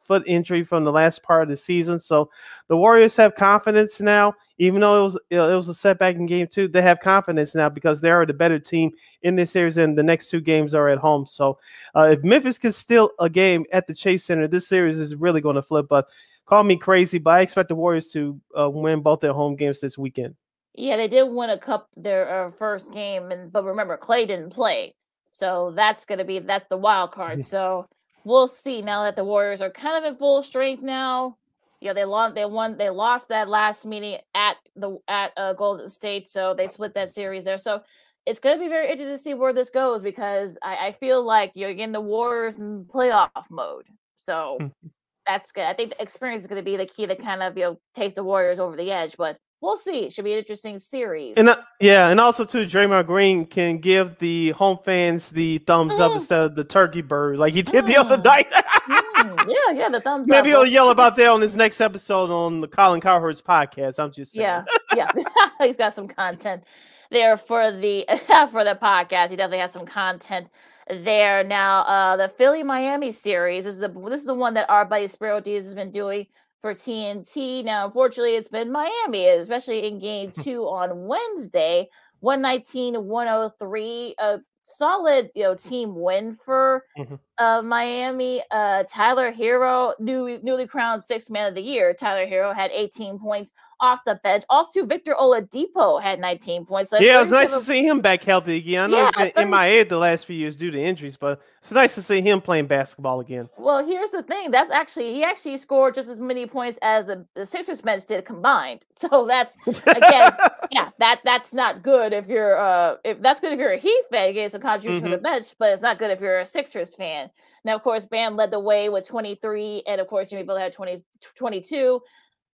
[0.07, 1.99] foot injury from the last part of the season.
[1.99, 2.29] So
[2.69, 6.47] the Warriors have confidence now, even though it was it was a setback in game
[6.47, 6.69] two.
[6.69, 8.91] They have confidence now because they are the better team
[9.23, 11.25] in this series, and the next two games are at home.
[11.27, 11.59] So
[11.93, 15.41] uh, if Memphis can steal a game at the Chase Center, this series is really
[15.41, 15.87] going to flip.
[15.89, 16.07] But
[16.47, 19.79] call me crazy, but I expect the Warriors to uh, win both their home games
[19.79, 20.35] this weekend.
[20.73, 24.51] Yeah, they did win a cup their uh, first game, and but remember Klay didn't
[24.51, 24.95] play,
[25.31, 27.43] so that's gonna be that's the wild card.
[27.45, 27.87] So
[28.23, 31.37] we'll see now that the Warriors are kind of in full strength now.
[31.79, 32.35] Yeah, they lost.
[32.35, 32.77] They won.
[32.77, 37.09] They lost that last meeting at the at uh, Golden State, so they split that
[37.09, 37.57] series there.
[37.57, 37.81] So
[38.25, 41.23] it's going to be very interesting to see where this goes because I, I feel
[41.23, 43.87] like you're in the Warriors in playoff mode.
[44.15, 44.59] So.
[45.27, 45.65] that's good.
[45.65, 47.79] I think the experience is going to be the key to kind of you know
[47.95, 49.15] takes the Warriors over the edge.
[49.17, 50.05] But we'll see.
[50.05, 51.37] It should be an interesting series.
[51.37, 55.95] And uh, yeah, and also too, Draymond Green can give the home fans the thumbs
[55.95, 55.99] mm.
[55.99, 57.87] up instead of the turkey bird, like he did mm.
[57.87, 58.23] the other mm.
[58.23, 58.51] night.
[58.51, 59.01] mm.
[59.47, 60.43] Yeah, yeah, the thumbs Maybe up.
[60.43, 63.99] Maybe he'll yell about that on his next episode on the Colin Cowherd's podcast.
[63.99, 64.63] I'm just saying.
[64.93, 65.23] Yeah, yeah,
[65.61, 66.63] he's got some content
[67.11, 68.05] there for the
[68.51, 69.29] for the podcast.
[69.29, 70.49] He definitely has some content
[70.89, 71.43] there.
[71.43, 74.85] Now, uh, the Philly Miami series this is the this is the one that our
[74.85, 76.27] buddy Spero Dedes has been doing
[76.61, 77.63] for TNT.
[77.63, 81.87] Now, unfortunately, it's been Miami, especially in game two on Wednesday,
[82.19, 84.15] 119 103.
[84.19, 87.15] A solid, you know, team win for mm-hmm.
[87.37, 88.41] Uh, Miami.
[88.51, 91.93] Uh, Tyler Herro, new, newly crowned sixth man of the year.
[91.93, 94.43] Tyler Herro had 18 points off the bench.
[94.49, 96.89] Also, Victor Oladipo had 19 points.
[96.89, 98.83] So yeah, it was nice to see him back healthy again.
[98.83, 101.71] I know yeah, he's been MIA the last few years due to injuries, but it's
[101.71, 103.49] nice to see him playing basketball again.
[103.57, 104.51] Well, here's the thing.
[104.51, 108.25] That's actually he actually scored just as many points as the, the Sixers bench did
[108.25, 108.85] combined.
[108.97, 110.31] So that's again,
[110.71, 114.03] yeah, that that's not good if you're uh if that's good if you're a Heat
[114.11, 115.11] fan, getting some contribution mm-hmm.
[115.13, 117.26] from the bench, but it's not good if you're a Sixers fan.
[117.63, 120.73] Now, of course, Bam led the way with 23, and of course, Jimmy Butler had
[120.73, 121.03] 20,
[121.35, 122.01] 22.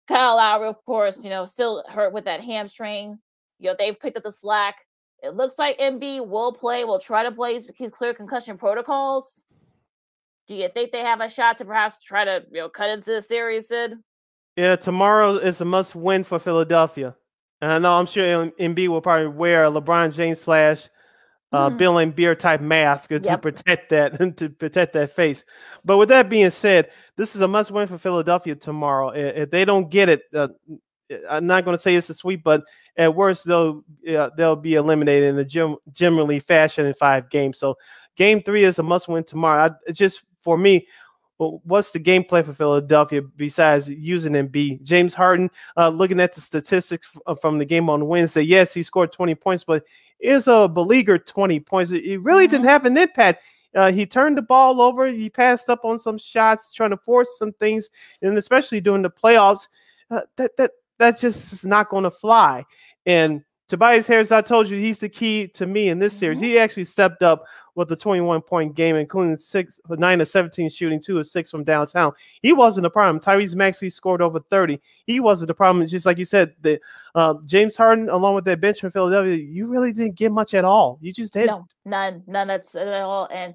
[0.09, 3.19] Kyle Lowry, of course, you know, still hurt with that hamstring.
[3.59, 4.77] You know, they've picked up the slack.
[5.23, 9.45] It looks like Embiid will play, will try to play his clear concussion protocols.
[10.49, 13.13] Do you think they have a shot to perhaps try to, you know, cut into
[13.13, 13.95] the series, Sid?
[14.57, 17.17] Yeah, tomorrow is a must win for Philadelphia.
[17.61, 20.89] And I know I'm sure Embiid will probably wear a LeBron James slash
[21.53, 21.79] uh, mm.
[21.79, 23.23] Bill Laimbeer type mask yep.
[23.23, 25.45] to protect that to protect that face.
[25.85, 29.11] But with that being said, this is a must win for Philadelphia tomorrow.
[29.11, 30.49] If they don't get it, uh,
[31.29, 32.65] I'm not going to say it's a sweep, but
[32.97, 37.59] at worst they'll uh, they'll be eliminated in the gem- generally fashion in five games.
[37.59, 37.77] So
[38.17, 39.75] game three is a must win tomorrow.
[39.89, 40.87] I, just for me,
[41.37, 44.83] what's the game plan for Philadelphia besides using Embiid?
[44.83, 48.83] James Harden, uh, looking at the statistics uh, from the game on Wednesday, yes, he
[48.83, 49.85] scored 20 points, but
[50.23, 51.91] is a beleaguered 20 points.
[51.91, 52.69] He really didn't mm-hmm.
[52.69, 53.43] have an impact.
[53.75, 55.07] Uh, he turned the ball over.
[55.07, 57.89] He passed up on some shots, trying to force some things,
[58.21, 59.69] and especially during the playoffs,
[60.11, 62.65] uh, that that that just is not going to fly.
[63.07, 66.39] And Tobias Harris, I told you, he's the key to me in this series.
[66.39, 66.47] Mm-hmm.
[66.47, 67.45] He actually stepped up
[67.75, 71.65] with a 21 point game, including six, nine to 17 shooting, two of six from
[71.65, 72.13] downtown.
[72.43, 73.21] He wasn't the problem.
[73.21, 74.81] Tyrese Maxey scored over 30.
[75.07, 75.83] He wasn't the problem.
[75.83, 76.81] It's just like you said, the
[77.15, 80.65] uh, James Harden, along with that bench from Philadelphia, you really didn't get much at
[80.65, 80.99] all.
[81.01, 81.47] You just didn't.
[81.47, 83.29] No, none, none at all.
[83.31, 83.55] And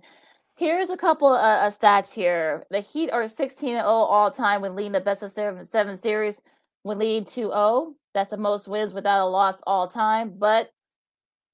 [0.58, 2.66] Here's a couple uh, of stats here.
[2.72, 6.42] The Heat are 16 0 all time when leading the best of seven, seven series
[6.88, 7.94] when leading 2 0.
[8.14, 10.34] That's the most wins without a loss all time.
[10.38, 10.72] But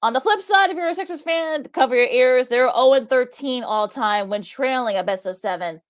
[0.02, 2.48] on the flip side, if you're a Sixers fan, cover your ears.
[2.48, 5.82] They're 0 13 all time when trailing a best of seven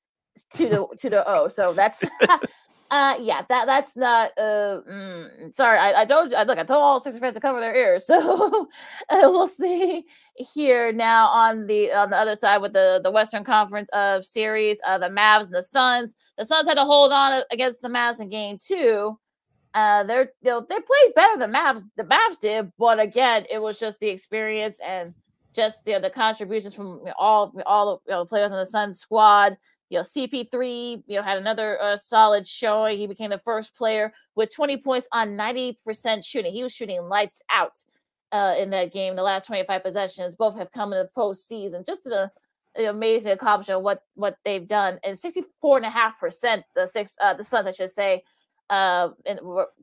[0.52, 1.48] to the to the O.
[1.48, 2.04] So that's
[2.92, 5.80] uh yeah, that that's not uh mm, sorry.
[5.80, 8.06] I, I told I look, I told all Sixers fans to cover their ears.
[8.06, 8.68] So
[9.10, 13.44] uh, we'll see here now on the on the other side with the the Western
[13.44, 16.16] Conference of series, uh the Mavs and the Suns.
[16.38, 19.18] The Suns had to hold on against the Mavs in game two.
[19.74, 23.62] Uh, they're you know, they played better than Mavs the Mavs did, but again, it
[23.62, 25.14] was just the experience and
[25.54, 29.00] just you know, the contributions from all all the you know, players on the Suns
[29.00, 29.58] squad.
[29.90, 32.98] You know, CP3, you know, had another uh, solid showing.
[32.98, 36.52] He became the first player with 20 points on 90% shooting.
[36.52, 37.78] He was shooting lights out
[38.32, 39.16] uh, in that game.
[39.16, 41.86] The last 25 possessions, both have come in the postseason.
[41.86, 42.32] Just the,
[42.76, 45.00] the amazing accomplishment what what they've done.
[45.04, 48.24] And 64.5% the six uh, the Suns, I should say,
[48.70, 49.10] uh,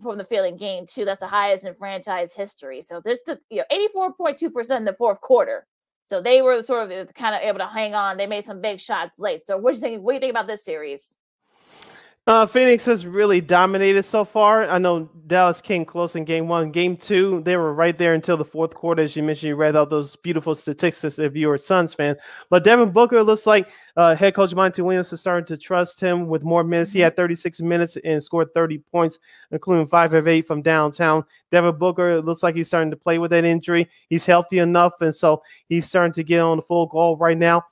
[0.02, 1.04] from the in game two.
[1.04, 2.80] That's the highest in franchise history.
[2.80, 3.20] So there's
[3.50, 5.66] you know 84.2% in the fourth quarter.
[6.06, 8.16] So they were sort of kind of able to hang on.
[8.16, 9.42] They made some big shots late.
[9.42, 10.02] So what do you think?
[10.02, 11.16] What do you think about this series?
[12.26, 14.64] Uh, Phoenix has really dominated so far.
[14.68, 16.70] I know Dallas came close in game one.
[16.70, 19.02] Game two, they were right there until the fourth quarter.
[19.02, 22.16] As you mentioned, you read out those beautiful statistics if you were a Suns fan.
[22.50, 26.28] But Devin Booker looks like uh, head coach Monty Williams is starting to trust him
[26.28, 26.92] with more minutes.
[26.92, 29.18] He had 36 minutes and scored 30 points,
[29.50, 31.24] including five of eight from downtown.
[31.50, 33.88] Devin Booker looks like he's starting to play with that injury.
[34.10, 37.64] He's healthy enough, and so he's starting to get on the full goal right now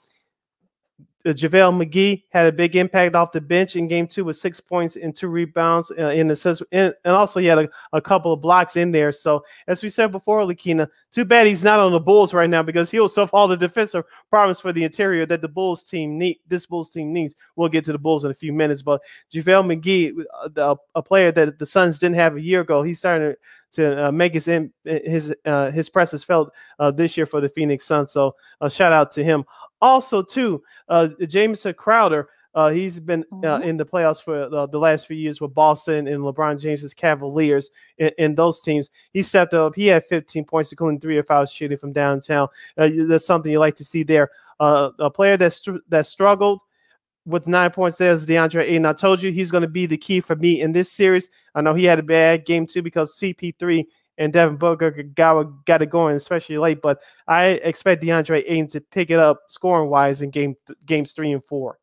[1.28, 4.60] uh, JaVale McGee had a big impact off the bench in game two with six
[4.60, 8.32] points and two rebounds uh, in the and, and also he had a, a, couple
[8.32, 9.12] of blocks in there.
[9.12, 12.62] So as we said before, Lakina, too bad he's not on the Bulls right now
[12.62, 16.38] because he'll solve all the defensive problems for the interior that the Bulls team need.
[16.48, 17.34] This Bulls team needs.
[17.56, 19.02] We'll get to the Bulls in a few minutes, but
[19.32, 20.24] JaVale McGee,
[20.56, 23.38] uh, a player that the Suns didn't have a year ago, he's starting to
[23.78, 27.84] uh, make his in, his uh, his presence felt uh, this year for the Phoenix
[27.84, 28.12] Suns.
[28.12, 29.44] So a shout out to him.
[29.80, 32.28] Also, too, uh, Jamison Crowder.
[32.54, 33.68] Uh, he's been uh, mm-hmm.
[33.68, 37.70] in the playoffs for uh, the last few years with Boston and LeBron James's Cavaliers
[37.98, 38.90] in, in, those teams.
[39.12, 39.76] He stepped up.
[39.76, 42.48] He had 15 points, including three or five shooting from downtown.
[42.76, 44.30] Uh, that's something you like to see there.
[44.58, 46.60] Uh, a player that str- that struggled
[47.28, 48.86] with nine points there is DeAndre Ayton.
[48.86, 51.28] I told you he's going to be the key for me in this series.
[51.54, 53.84] I know he had a bad game too because CP3
[54.16, 56.80] and Devin Booker got, got it going, especially late.
[56.82, 60.56] But I expect DeAndre Ayton to pick it up scoring wise in game
[60.86, 61.78] games three and four.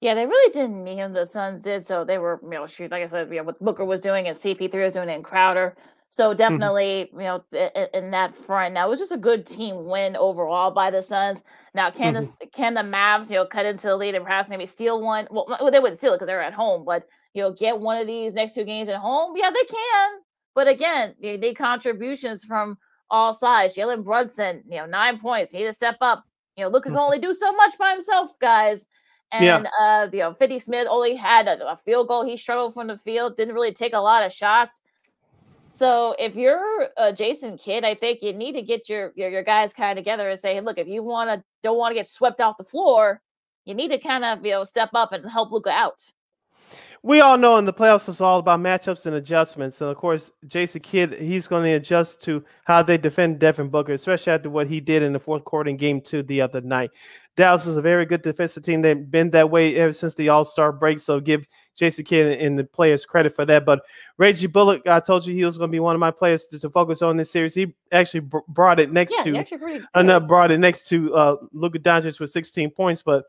[0.00, 1.12] Yeah, they really didn't need him.
[1.12, 3.60] The Suns did, so they were, you know, shoot, like I said, you know, what
[3.62, 5.76] Booker was doing and CP3 was doing and Crowder.
[6.08, 6.38] So mm-hmm.
[6.38, 7.20] definitely, mm-hmm.
[7.20, 8.74] you know, in, in, that front.
[8.74, 11.44] Now it was just a good team win overall by the Suns.
[11.74, 12.32] Now can mm-hmm.
[12.40, 15.28] the can the Mavs, you know, cut into the lead and perhaps maybe steal one?
[15.30, 18.06] Well, they wouldn't steal it because they're at home, but you know, get one of
[18.06, 19.34] these next two games at home.
[19.36, 20.10] Yeah, they can.
[20.54, 22.76] But again, they need contributions from
[23.08, 23.76] all sides.
[23.76, 25.52] Jalen Brunson, you know, nine points.
[25.52, 26.24] He need to step up.
[26.56, 27.02] You know, Luka can mm-hmm.
[27.02, 28.86] only do so much by himself, guys.
[29.32, 29.70] And yeah.
[29.80, 32.24] uh, you know, Finney Smith only had a, a, field goal.
[32.24, 34.80] He struggled from the field, didn't really take a lot of shots.
[35.70, 39.44] So if you're a Jason Kidd, I think you need to get your your, your
[39.44, 41.94] guys kind of together and say, hey, look, if you want to don't want to
[41.94, 43.20] get swept off the floor,
[43.64, 46.10] you need to kind of you know step up and help Luka out
[47.02, 49.80] we all know in the playoffs it's all about matchups and adjustments.
[49.80, 53.92] And of course, Jason Kidd, he's going to adjust to how they defend Devin Booker,
[53.92, 56.90] especially after what he did in the fourth quarter in game two the other night.
[57.36, 58.82] Dallas is a very good defensive team.
[58.82, 61.00] They've been that way ever since the All Star break.
[61.00, 63.64] So give Jason Kidd and the players credit for that.
[63.64, 63.82] But
[64.18, 66.58] Reggie Bullock, I told you he was going to be one of my players to,
[66.58, 67.54] to focus on this series.
[67.54, 71.78] He actually br- brought it next yeah, to, uh, brought it next to uh, Luka
[71.78, 73.02] Doncic with 16 points.
[73.02, 73.24] But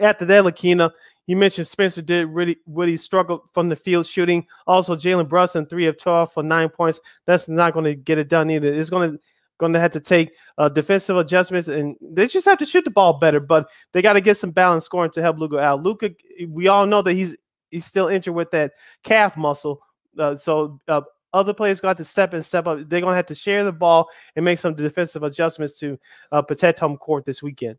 [0.00, 0.92] after that, Lakina,
[1.26, 4.46] you mentioned Spencer did really really struggle from the field shooting.
[4.66, 7.00] Also, Jalen Brunson, three of 12 for nine points.
[7.26, 8.72] That's not going to get it done either.
[8.72, 9.20] It's going to
[9.58, 12.90] going to have to take uh, defensive adjustments and they just have to shoot the
[12.90, 13.40] ball better.
[13.40, 15.82] But they got to get some balance scoring to help Luka out.
[15.82, 16.10] Luka,
[16.48, 17.36] we all know that he's
[17.70, 19.80] he's still injured with that calf muscle.
[20.18, 21.02] Uh, so uh,
[21.32, 22.78] other players got to step and step up.
[22.78, 25.98] They're going to have to share the ball and make some defensive adjustments to
[26.32, 27.78] uh, protect home court this weekend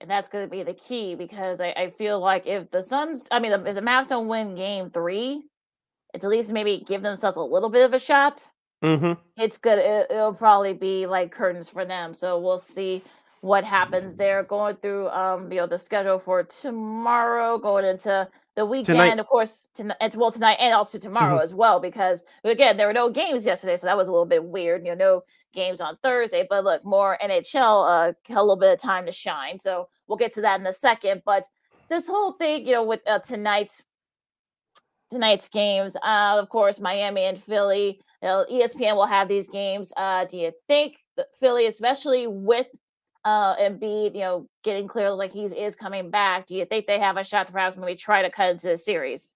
[0.00, 3.24] and that's going to be the key because I, I, feel like if the Suns,
[3.30, 5.42] I mean, if the Mavs don't win Game Three,
[6.14, 8.44] it's at least maybe give themselves a little bit of a shot.
[8.82, 9.12] Mm-hmm.
[9.36, 9.78] It's good.
[9.78, 12.14] It, it'll probably be like curtains for them.
[12.14, 13.02] So we'll see
[13.42, 14.42] what happens there.
[14.42, 19.18] Going through, um, you know, the schedule for tomorrow, going into the weekend, tonight.
[19.18, 21.44] of course, tonight, and well tonight and also tomorrow mm-hmm.
[21.44, 21.80] as well.
[21.80, 24.84] Because again, there were no games yesterday, so that was a little bit weird.
[24.84, 25.22] You know, no
[25.52, 29.58] games on Thursday, but look, more NHL, uh, a little bit of time to shine.
[29.58, 31.22] So we'll get to that in a second.
[31.24, 31.46] But
[31.88, 33.84] this whole thing, you know, with uh, tonight's
[35.10, 38.00] tonight's games, uh, of course, Miami and Philly.
[38.22, 39.92] You know, ESPN will have these games.
[39.96, 40.98] Uh, do you think
[41.38, 42.68] Philly, especially with
[43.24, 46.46] uh Embiid, you know, getting clear like he's is coming back.
[46.46, 48.76] Do you think they have a shot to perhaps maybe try to cut into the
[48.76, 49.34] series?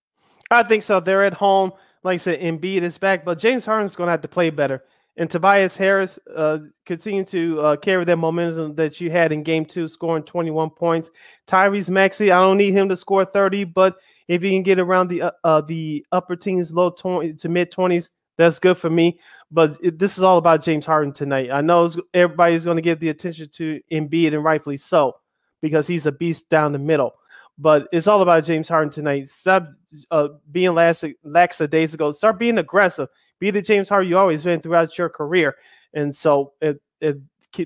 [0.51, 1.01] I think so.
[1.01, 1.73] They're at home.
[2.03, 4.85] Like I said, Embiid is back, but James Harden's going to have to play better.
[5.17, 9.65] And Tobias Harris uh, continue to uh, carry that momentum that you had in Game
[9.65, 11.11] Two, scoring 21 points.
[11.47, 13.97] Tyrese Maxey, I don't need him to score 30, but
[14.27, 17.71] if he can get around the uh, uh the upper teens, low 20 to mid
[17.71, 19.21] 20s, that's good for me.
[19.51, 21.51] But it, this is all about James Harden tonight.
[21.53, 25.17] I know everybody's going to give the attention to Embiid, and rightfully so,
[25.61, 27.15] because he's a beast down the middle.
[27.57, 29.29] But it's all about James Harden tonight.
[29.29, 29.69] Stop
[30.11, 32.11] uh, being lax, lax a days ago.
[32.11, 33.09] Start being aggressive.
[33.39, 35.57] Be the James Harden you always been throughout your career.
[35.93, 37.19] And so it, it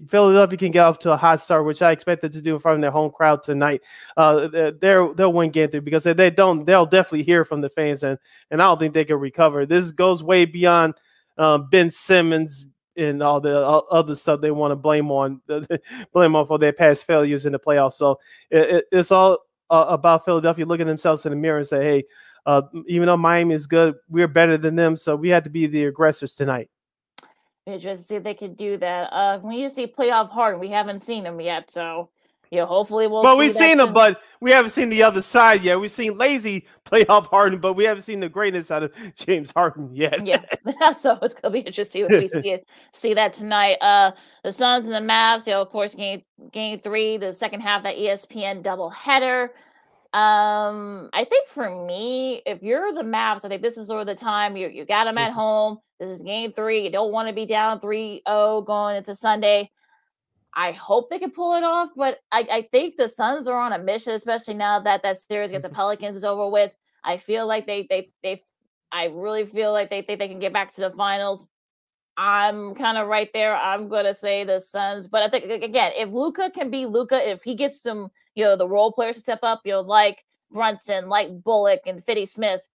[0.08, 2.76] Philadelphia can get off to a hot start, which I expected to do in front
[2.76, 3.82] of their home crowd tonight.
[4.16, 7.70] Uh, they're they'll win game three because if they don't, they'll definitely hear from the
[7.70, 8.18] fans, and
[8.50, 9.64] and I don't think they can recover.
[9.64, 10.94] This goes way beyond
[11.38, 12.66] uh, Ben Simmons
[12.96, 15.40] and all the other stuff they want to blame on
[16.12, 17.94] blame on for their past failures in the playoffs.
[17.94, 18.18] So
[18.50, 19.38] it, it, it's all
[19.70, 22.04] uh, about Philadelphia looking themselves in the mirror and say, hey.
[22.48, 25.66] Uh, even though Miami is good, we're better than them, so we had to be
[25.66, 26.70] the aggressors tonight
[27.72, 29.12] interested to see if they could do that.
[29.12, 30.60] Uh, we need to see playoff Harden.
[30.60, 32.10] We haven't seen him yet, so
[32.50, 33.22] yeah, hopefully we'll.
[33.22, 35.78] Well, we've seen him, but we haven't seen the other side yet.
[35.78, 39.94] We've seen lazy playoff Harden, but we haven't seen the greatness out of James Harden
[39.94, 40.24] yet.
[40.24, 40.42] yeah,
[40.98, 42.58] so it's gonna be interesting if we see
[42.92, 43.76] see that tonight.
[43.80, 44.12] Uh,
[44.44, 45.46] the Suns and the Mavs.
[45.46, 46.22] You know, of course, game
[46.52, 49.52] game three, the second half that ESPN double header.
[50.14, 54.06] Um, I think for me, if you're the Mavs, I think this is sort of
[54.06, 55.38] the time you you got them at mm-hmm.
[55.38, 55.78] home.
[56.00, 56.84] This is game three.
[56.84, 59.70] You don't want to be down 3 0 going into Sunday.
[60.54, 63.72] I hope they can pull it off, but I, I think the Suns are on
[63.72, 65.76] a mission, especially now that that series against the mm-hmm.
[65.76, 66.74] Pelicans is over with.
[67.04, 68.42] I feel like they they they
[68.90, 71.48] I really feel like they think they can get back to the finals.
[72.20, 73.56] I'm kind of right there.
[73.56, 77.44] I'm gonna say the Suns, but I think again, if Luka can be Luka, if
[77.44, 81.08] he gets some, you know, the role players to step up, you know, like Brunson,
[81.08, 82.66] like Bullock and Finney Smith,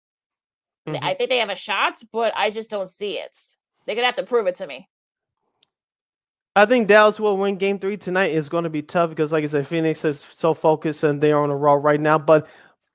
[0.87, 1.05] mm-hmm.
[1.05, 3.37] I think they have a shot, but I just don't see it.
[3.85, 4.89] They're gonna have to prove it to me.
[6.55, 8.33] I think Dallas will win game three tonight.
[8.33, 11.39] Is going to be tough because, like I said, Phoenix is so focused and they're
[11.39, 12.19] on a roll right now.
[12.19, 12.47] But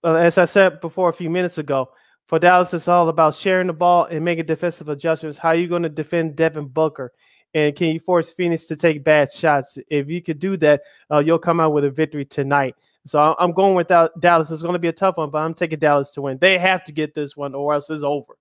[0.04, 1.90] uh, as I said before a few minutes ago,
[2.28, 5.38] for Dallas, it's all about sharing the ball and making defensive adjustments.
[5.38, 7.14] How are you going to defend Devin Booker?
[7.54, 9.78] And can you force Phoenix to take bad shots?
[9.90, 12.76] If you could do that, uh, you'll come out with a victory tonight.
[13.06, 14.52] So I'm going without Dallas.
[14.52, 16.38] It's going to be a tough one, but I'm taking Dallas to win.
[16.38, 18.38] They have to get this one, or else it's over.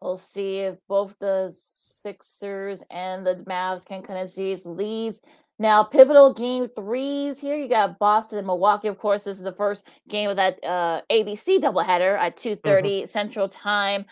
[0.00, 5.22] We'll see if both the Sixers and the Mavs can kind of seize leads.
[5.62, 7.56] Now, pivotal game threes here.
[7.56, 8.88] You got Boston and Milwaukee.
[8.88, 13.06] Of course, this is the first game of that uh, ABC doubleheader at 2:30 mm-hmm.
[13.06, 14.04] Central Time.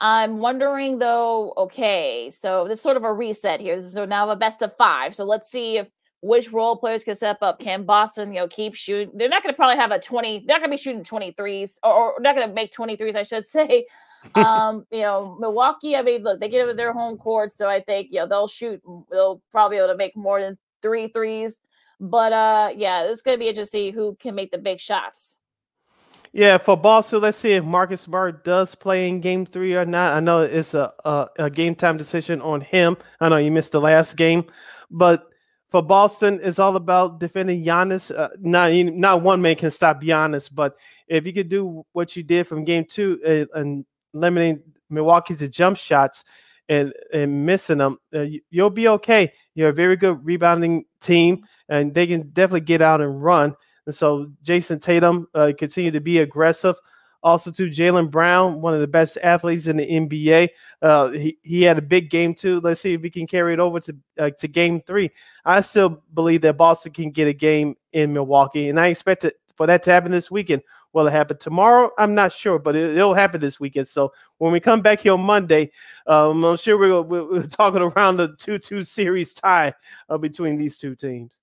[0.00, 3.76] I'm wondering though, okay, so this is sort of a reset here.
[3.76, 5.14] This is so now a best of five.
[5.14, 5.88] So let's see if
[6.22, 7.60] which role players can step up.
[7.60, 9.16] Can Boston, you know, keep shooting?
[9.16, 11.78] They're not going to probably have a 20, they're not going to be shooting 23s
[11.84, 13.86] or, or not going to make 23s, I should say.
[14.34, 17.52] um, you know, Milwaukee, I mean, look, they get over their home court.
[17.52, 18.82] So I think, you know, they'll shoot,
[19.12, 21.60] they'll probably be able to make more than three threes.
[21.98, 25.40] But uh, yeah, it's to be interesting to see who can make the big shots.
[26.32, 30.12] Yeah, for Boston, let's see if Marcus Smart does play in Game Three or not.
[30.12, 32.96] I know it's a, a, a game time decision on him.
[33.20, 34.44] I know you missed the last game,
[34.90, 35.28] but
[35.70, 38.14] for Boston, it's all about defending Giannis.
[38.14, 40.76] Uh, not not one man can stop Giannis, but
[41.08, 45.48] if you could do what you did from Game Two uh, and limiting Milwaukee to
[45.48, 46.22] jump shots,
[46.68, 49.32] and and missing them, uh, you'll be okay.
[49.56, 53.56] You're a very good rebounding team, and they can definitely get out and run.
[53.86, 56.76] And so Jayson Tatum uh, continue to be aggressive.
[57.22, 60.48] Also, to Jaylen Brown, one of the best athletes in the NBA.
[60.80, 62.60] Uh, he, he had a big game too.
[62.60, 65.10] Let's see if he can carry it over to uh, to game three.
[65.44, 69.34] I still believe that Boston can get a game in Milwaukee, and I expect it
[69.56, 70.62] for that to happen this weekend.
[70.92, 71.90] Will it happen tomorrow?
[71.98, 73.88] I'm not sure, but it, will happen this weekend.
[73.88, 75.72] So when we come back here on Monday,
[76.06, 79.74] um, I'm sure we're, we're, talking around the 2 2 series tie
[80.08, 81.40] uh, between these two teams.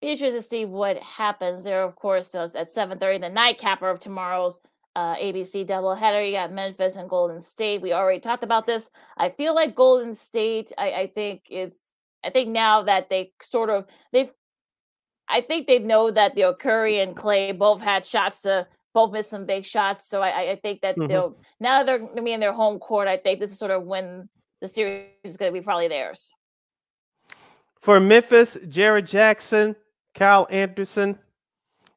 [0.00, 4.60] Be interested to see what happens there, of course, at 7.30, the nightcapper of tomorrow's
[4.94, 6.26] uh, ABC doubleheader.
[6.26, 7.82] You got Memphis and Golden State.
[7.82, 8.90] We already talked about this.
[9.16, 11.92] I feel like Golden State, I, I think, is
[12.24, 14.32] I think now that they sort of they've
[15.28, 19.12] I think they know that you know Curry and Klay both had shots to both
[19.12, 20.08] miss some big shots.
[20.08, 21.08] So I, I think that mm-hmm.
[21.08, 23.08] they'll now they're gonna be in their home court.
[23.08, 24.28] I think this is sort of when
[24.60, 26.32] the series is gonna be probably theirs.
[27.80, 29.76] For Memphis, Jaren Jackson,
[30.14, 31.18] Kyle Anderson,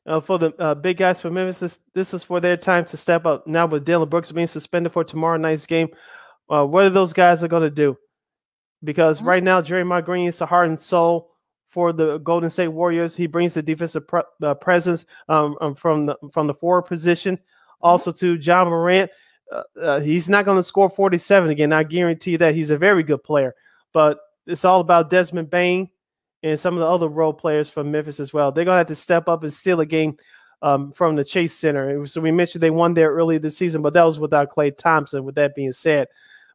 [0.05, 2.97] uh, for the uh, big guys for Memphis, this, this, is for their time to
[2.97, 3.47] step up.
[3.47, 5.89] Now with Dillon Brooks being suspended for tomorrow night's game,
[6.49, 7.97] uh, what are those guys are going to do?
[8.83, 9.27] Because mm-hmm.
[9.27, 11.31] right now, Draymond Green is the heart and soul
[11.69, 13.15] for the Golden State Warriors.
[13.15, 17.39] He brings the defensive pre- uh, presence um, um, from the from the forward position.
[17.81, 19.09] Also to Ja Morant,
[19.51, 21.71] uh, uh, he's not going to score 47 again.
[21.71, 23.55] I guarantee that he's a very good player.
[23.93, 25.89] But it's all about Desmond Bane
[26.43, 28.51] and some of the other role players from Memphis as well.
[28.51, 30.17] They're going to have to step up and steal a game
[30.61, 32.05] um, from the Chase Center.
[32.05, 35.23] So we mentioned they won there early this season, but that was without Klay Thompson.
[35.23, 36.07] With that being said,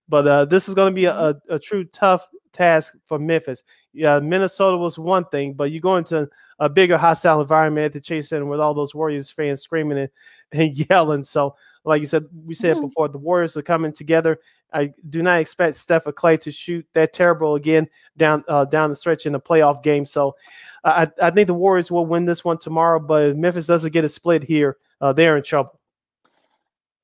[0.08, 3.64] But uh, this is going to be a, a, a, true tough task for Memphis.
[3.94, 6.28] Yeah, Minnesota was one thing, but you go into
[6.58, 10.10] a bigger hostile environment at the Chase Center with all those Warriors fans screaming and,
[10.52, 11.24] and yelling.
[11.24, 12.88] So, like you said, we said mm-hmm.
[12.88, 14.40] before, the Warriors are coming together.
[14.72, 18.90] I do not expect Steph or Klay to shoot that terrible again down uh, down
[18.90, 20.04] the stretch in a playoff game.
[20.06, 20.34] So,
[20.82, 22.98] I, I think the Warriors will win this one tomorrow.
[22.98, 25.78] But if Memphis doesn't get a split here, uh, they're in trouble.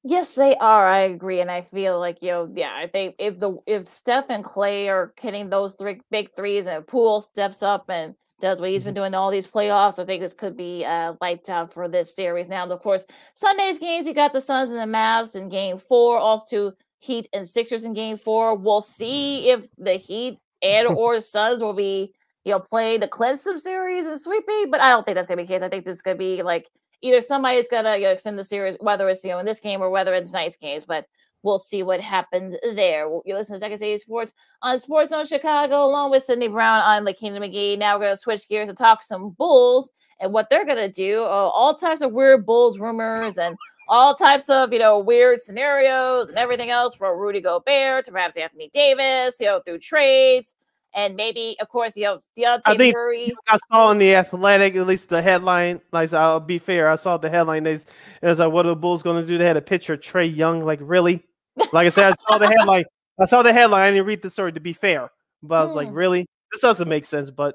[0.02, 0.88] Yes, they are.
[0.88, 2.72] I agree, and I feel like you know, yeah.
[2.74, 6.86] I think if the if Steph and Klay are hitting those three big threes, and
[6.86, 9.02] Poole steps up and does what he's been mm-hmm.
[9.02, 12.48] doing all these playoffs, I think this could be uh, lights out for this series.
[12.48, 16.16] Now, of course, Sunday's games you got the Suns and the Mavs in Game Four,
[16.16, 18.56] also Heat and Sixers in Game Four.
[18.56, 22.14] We'll see if the Heat and or the Suns will be
[22.46, 25.46] you know playing the Clemson series and sweeping, but I don't think that's gonna be
[25.46, 25.62] the case.
[25.62, 26.70] I think this is gonna be like
[27.02, 29.80] either somebody's gonna you know, extend the series, whether it's you know in this game
[29.80, 31.06] or whether it's nice games, but
[31.42, 33.08] we'll see what happens there.
[33.24, 34.32] You listen to Second City Sports
[34.62, 36.82] on Sports Zone Chicago, along with Sydney Brown.
[36.84, 37.78] I'm LaKina McGee.
[37.78, 39.90] Now we're gonna switch gears and talk some Bulls
[40.20, 41.22] and what they're gonna do.
[41.22, 43.56] Uh, all types of weird Bulls rumors and
[43.88, 48.36] all types of you know weird scenarios and everything else from Rudy Gobert to perhaps
[48.36, 50.56] Anthony Davis, you know, through trades
[50.94, 53.32] and maybe, of course, you know, Dejounte I think Murray.
[53.48, 55.80] I saw in the Athletic, at least the headline.
[55.92, 57.62] Like, I'll be fair, I saw the headline.
[57.62, 57.78] They,
[58.22, 60.34] was like, "What are the Bulls going to do?" They had a picture of Trae
[60.34, 60.64] Young.
[60.64, 61.24] Like, really?
[61.72, 62.84] Like I said, I saw the headline.
[63.20, 63.82] I saw the headline.
[63.82, 65.10] I didn't read the story to be fair,
[65.42, 65.94] but I was like, hmm.
[65.94, 66.26] really?
[66.52, 67.30] This doesn't make sense.
[67.30, 67.54] But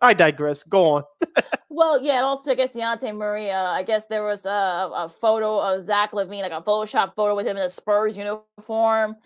[0.00, 0.64] I digress.
[0.64, 1.04] Go on.
[1.68, 3.50] well, yeah, and also I guess Dejounte Murray.
[3.50, 7.36] Uh, I guess there was a, a photo of Zach LaVine, like a Photoshop photo
[7.36, 9.16] with him in a Spurs uniform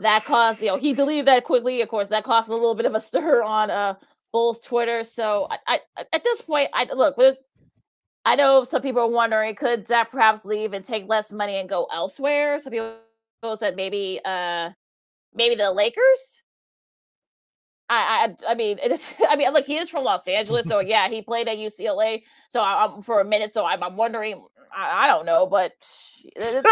[0.00, 1.80] that caused you know he deleted that quickly.
[1.82, 3.94] Of course that caused a little bit of a stir on uh
[4.32, 5.04] bulls twitter.
[5.04, 7.44] So i, I at this point i look there's
[8.24, 11.68] i know some people are wondering could zach perhaps leave and take less money and
[11.68, 12.58] go elsewhere?
[12.58, 14.70] Some people said maybe uh
[15.34, 16.42] maybe the lakers?
[17.92, 21.08] I, I, I mean, it's, I mean, look, he is from Los Angeles, so yeah,
[21.08, 25.04] he played at UCLA, so I, am for a minute, so I'm, I'm wondering, I,
[25.04, 25.72] I, don't know, but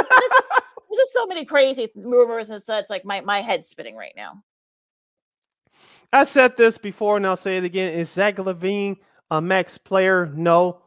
[0.91, 2.91] there's just so many crazy rumors and such.
[2.91, 4.43] Like my my head's spinning right now.
[6.12, 8.97] I said this before, and I'll say it again: Is Zach LaVine
[9.30, 10.32] a max player?
[10.34, 10.82] No,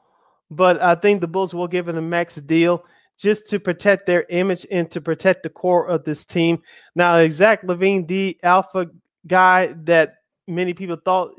[0.52, 2.84] but I think the Bulls will give him a max deal
[3.18, 6.62] just to protect their image and to protect the core of this team.
[6.96, 8.90] Now, Zach LaVine, the alpha
[9.26, 10.16] guy that
[10.48, 11.38] many people thought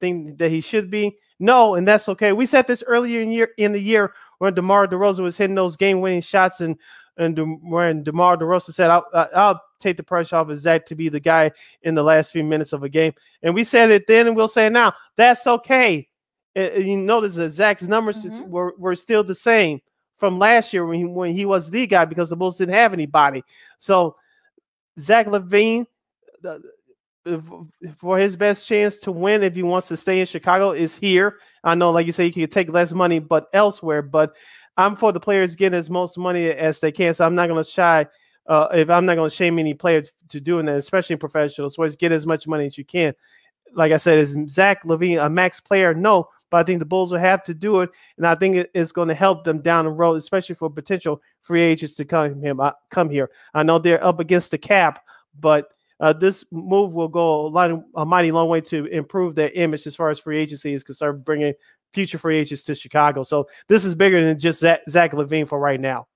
[0.00, 1.18] think that he should be.
[1.38, 2.32] No, and that's okay.
[2.32, 5.76] We said this earlier in year in the year when DeMar DeRozan was hitting those
[5.76, 6.78] game-winning shots and
[7.16, 11.08] and when DeMar DeRozan said, I'll, I'll take the pressure off of Zach to be
[11.08, 11.50] the guy
[11.82, 13.12] in the last few minutes of a game.
[13.42, 14.92] And we said it then and we'll say it now.
[15.16, 16.08] That's okay.
[16.54, 18.50] And you notice that Zach's numbers mm-hmm.
[18.50, 19.80] were, were still the same
[20.18, 22.92] from last year when he, when he was the guy because the Bulls didn't have
[22.92, 23.42] anybody.
[23.78, 24.16] So
[24.98, 25.86] Zach LaVine,
[26.42, 26.62] the,
[27.98, 31.38] for his best chance to win if he wants to stay in Chicago is here.
[31.64, 34.00] I know, like you say, he could take less money, but elsewhere.
[34.00, 34.34] But
[34.76, 37.14] I'm for the players getting as most money as they can.
[37.14, 38.06] So I'm not going to shy.
[38.46, 41.88] Uh, if I'm not going to shame any players to doing that, especially professionals, so
[41.88, 43.14] get as much money as you can.
[43.74, 45.94] Like I said, is Zach LaVine a max player?
[45.94, 48.92] No, but I think the Bulls will have to do it, and I think it's
[48.92, 52.54] going to help them down the road, especially for potential free agents to come here.
[52.58, 53.30] Uh, come here.
[53.52, 55.04] I know they're up against the cap,
[55.40, 59.50] but uh, this move will go a, lot, a mighty long way to improve their
[59.50, 61.54] image as far as free agency is concerned, bringing
[61.96, 63.24] future free agents to Chicago.
[63.24, 66.06] So this is bigger than just Zach, Zach LaVine for right now.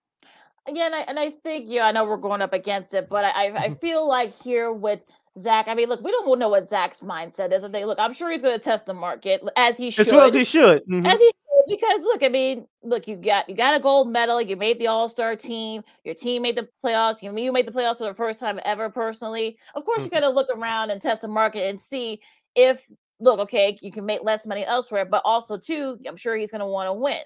[0.70, 3.24] Yeah, and I, and I think yeah, I know we're going up against it, but
[3.24, 5.01] I I feel like here with
[5.39, 7.64] Zach, I mean, look, we don't know what Zach's mindset is.
[7.70, 10.26] They look, I'm sure he's going to test the market as he should, as well
[10.26, 11.07] as he should, mm-hmm.
[11.07, 14.43] as he should, because look, I mean, look, you got you got a gold medal,
[14.43, 17.72] you made the All Star team, your team made the playoffs, you you made the
[17.72, 19.57] playoffs for the first time ever personally.
[19.74, 20.14] Of course, mm-hmm.
[20.14, 22.20] you got to look around and test the market and see
[22.55, 22.87] if
[23.21, 26.61] look, okay, you can make less money elsewhere, but also too, I'm sure he's going
[26.61, 27.21] to want to win.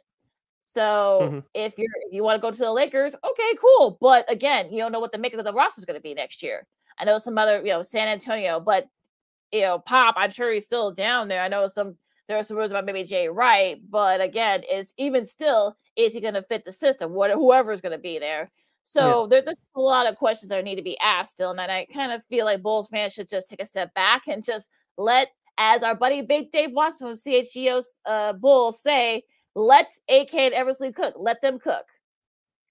[0.64, 1.38] So mm-hmm.
[1.54, 3.98] if you're if you want to go to the Lakers, okay, cool.
[4.00, 6.14] But again, you don't know what the makeup of the roster is going to be
[6.14, 6.66] next year.
[6.98, 8.86] I know some other, you know, San Antonio, but
[9.52, 11.42] you know, Pop, I'm sure he's still down there.
[11.42, 15.24] I know some there are some rumors about maybe Jay Wright, but again, is even
[15.24, 17.12] still, is he going to fit the system?
[17.12, 18.48] What whoever's going to be there.
[18.82, 19.26] So yeah.
[19.28, 22.12] there, there's a lot of questions that need to be asked still, and I kind
[22.12, 25.28] of feel like Bulls fans should just take a step back and just let
[25.58, 29.22] as our buddy Big Dave Watson from CHGO's uh, Bulls say,
[29.54, 31.14] let AK and Eversley cook.
[31.16, 31.84] Let them cook.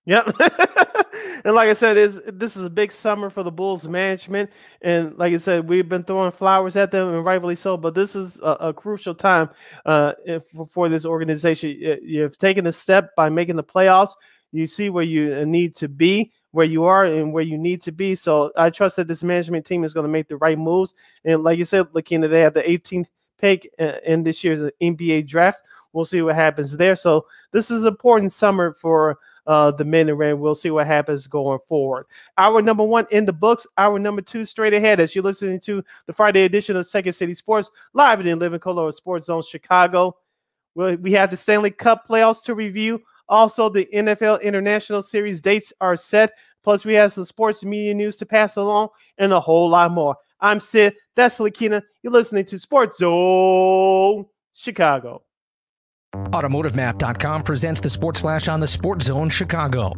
[0.05, 0.35] Yep.
[1.45, 4.49] and like I said, is this is a big summer for the Bulls management.
[4.81, 8.15] And like I said, we've been throwing flowers at them and rightfully so, but this
[8.15, 9.49] is a, a crucial time
[9.85, 10.13] uh,
[10.53, 11.99] for, for, this organization.
[12.03, 14.11] You've taken a step by making the playoffs.
[14.53, 17.81] You see where you uh, need to be, where you are, and where you need
[17.81, 18.15] to be.
[18.15, 20.93] So I trust that this management team is going to make the right moves.
[21.25, 23.07] And like you said, Lakina, they have the 18th
[23.39, 25.63] pick uh, in this year's NBA draft.
[25.91, 26.95] We'll see what happens there.
[26.95, 30.33] So this is an important summer for uh, the men and red.
[30.33, 32.05] We'll see what happens going forward.
[32.37, 35.83] Our number one in the books, our number two straight ahead as you're listening to
[36.05, 40.15] the Friday edition of Second City Sports live in Living Color Sports Zone Chicago.
[40.75, 43.01] we have the Stanley Cup playoffs to review.
[43.33, 46.33] Also, the NFL International Series dates are set.
[46.63, 50.15] Plus, we have some sports media news to pass along and a whole lot more.
[50.39, 50.95] I'm Sid.
[51.15, 51.81] That's Lakina.
[52.03, 55.23] You're listening to Sports Zone Chicago.
[56.15, 59.93] AutomotiveMap.com presents the Sports Flash on the Sports Zone Chicago.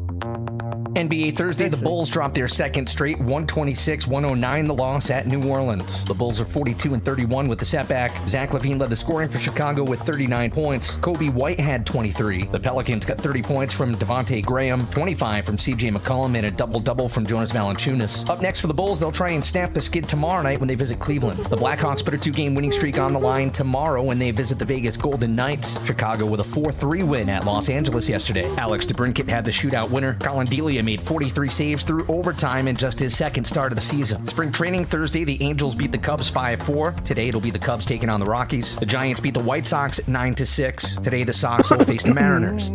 [1.09, 6.03] NBA Thursday, the Bulls dropped their second straight 126 109 the loss at New Orleans.
[6.05, 8.11] The Bulls are 42 and 31 with the setback.
[8.27, 10.95] Zach LaVine led the scoring for Chicago with 39 points.
[10.97, 12.45] Coby White had 23.
[12.45, 16.79] The Pelicans got 30 points from Devonte Graham, 25 from CJ McCollum, and a double
[16.79, 18.27] double from Jonas Valanciunas.
[18.27, 20.73] Up next for the Bulls, they'll try and snap the skid tomorrow night when they
[20.73, 21.37] visit Cleveland.
[21.45, 24.57] The Blackhawks put a two game winning streak on the line tomorrow when they visit
[24.57, 25.77] the Vegas Golden Knights.
[25.85, 28.47] Chicago with a 4 3 win at Los Angeles yesterday.
[28.55, 30.15] Alex DeBrincat had the shootout winner.
[30.15, 34.25] Collin Delia made 43 saves through overtime in just his second start of the season.
[34.25, 36.91] Spring training Thursday, the Angels beat the Cubs 5 4.
[37.03, 38.75] Today, it'll be the Cubs taking on the Rockies.
[38.75, 40.95] The Giants beat the White Sox 9 6.
[40.97, 42.69] Today, the Sox will face the Mariners.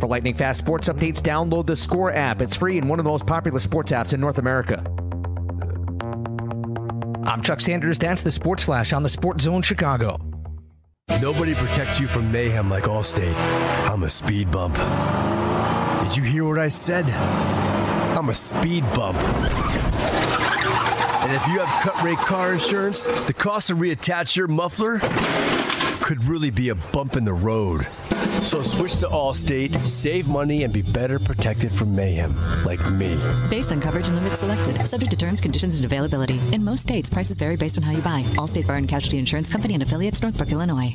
[0.00, 2.40] For lightning fast sports updates, download the Score app.
[2.40, 4.82] It's free and one of the most popular sports apps in North America.
[7.26, 7.98] I'm Chuck Sanders.
[7.98, 10.29] That's the Sports Flash on the Sports Zone Chicago.
[11.18, 13.34] Nobody protects you from mayhem like Allstate.
[13.90, 14.76] I'm a speed bump.
[16.04, 17.04] Did you hear what I said?
[18.16, 19.18] I'm a speed bump.
[21.22, 24.98] And if you have cut rate car insurance, the cost to reattach your muffler
[26.00, 27.86] could really be a bump in the road.
[28.42, 32.34] So switch to Allstate, save money, and be better protected from mayhem
[32.64, 33.18] like me.
[33.48, 36.40] Based on coverage and limits selected, subject to terms, conditions, and availability.
[36.52, 38.22] In most states, prices vary based on how you buy.
[38.36, 40.94] Allstate Bar and Casualty Insurance Company and affiliates, Northbrook, Illinois.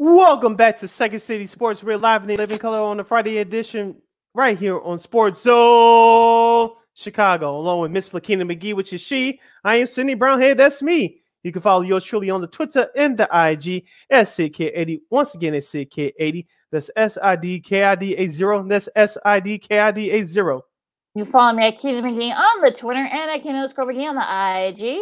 [0.00, 1.82] Welcome back to Second City Sports.
[1.82, 3.96] We're live in the living color on the Friday edition
[4.32, 9.40] right here on Sports Zone Chicago, along with Miss Lakina McGee, which is she.
[9.64, 10.56] I am Sydney Brownhead.
[10.56, 11.22] That's me.
[11.42, 15.00] You can follow yours truly on the Twitter and the IG at SidK80.
[15.10, 16.46] Once again, it's SidK80.
[16.70, 18.64] That's S I D K I D A 0.
[18.68, 20.64] That's S I D K I D A 0.
[21.14, 24.16] You follow me at Keita McGee on the Twitter and at Keita underscore McGee on
[24.16, 25.00] the IG.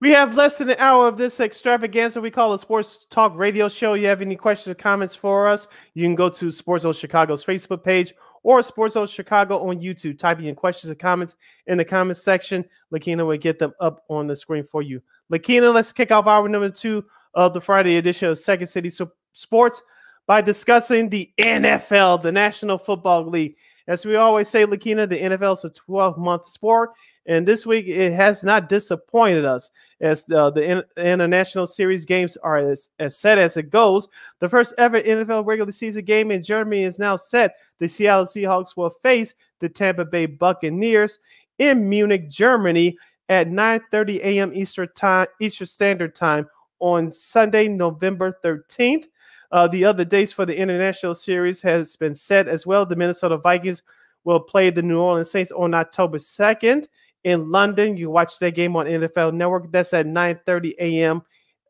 [0.00, 3.68] We have less than an hour of this extravaganza we call a sports talk radio
[3.68, 3.94] show.
[3.94, 5.68] You have any questions or comments for us?
[5.94, 8.12] You can go to Sports Zone Chicago's Facebook page
[8.42, 10.18] or Sports Zone Chicago on YouTube.
[10.18, 11.36] Type in questions and comments
[11.68, 12.64] in the comments section.
[12.92, 15.00] Lakina will get them up on the screen for you.
[15.32, 17.04] Lakina, let's kick off hour number two
[17.34, 18.90] of the Friday edition of Second City
[19.32, 19.82] Sports
[20.26, 23.56] by discussing the NFL, the National Football League.
[23.86, 26.90] As we always say, Lakina, the NFL is a 12 month sport.
[27.24, 29.70] And this week, it has not disappointed us
[30.00, 34.08] as the, the in, international series games are as, as set as it goes.
[34.40, 37.56] The first ever NFL regular season game in Germany is now set.
[37.78, 41.20] The Seattle Seahawks will face the Tampa Bay Buccaneers
[41.58, 42.98] in Munich, Germany
[43.32, 44.52] at 9:30 a.m.
[44.54, 46.46] Eastern time, Eastern Standard Time
[46.80, 49.06] on Sunday, November 13th.
[49.50, 52.84] Uh, the other dates for the international series has been set as well.
[52.84, 53.82] The Minnesota Vikings
[54.24, 56.88] will play the New Orleans Saints on October 2nd
[57.24, 57.96] in London.
[57.96, 59.72] You watch that game on NFL Network.
[59.72, 61.22] That's at 9:30 a.m.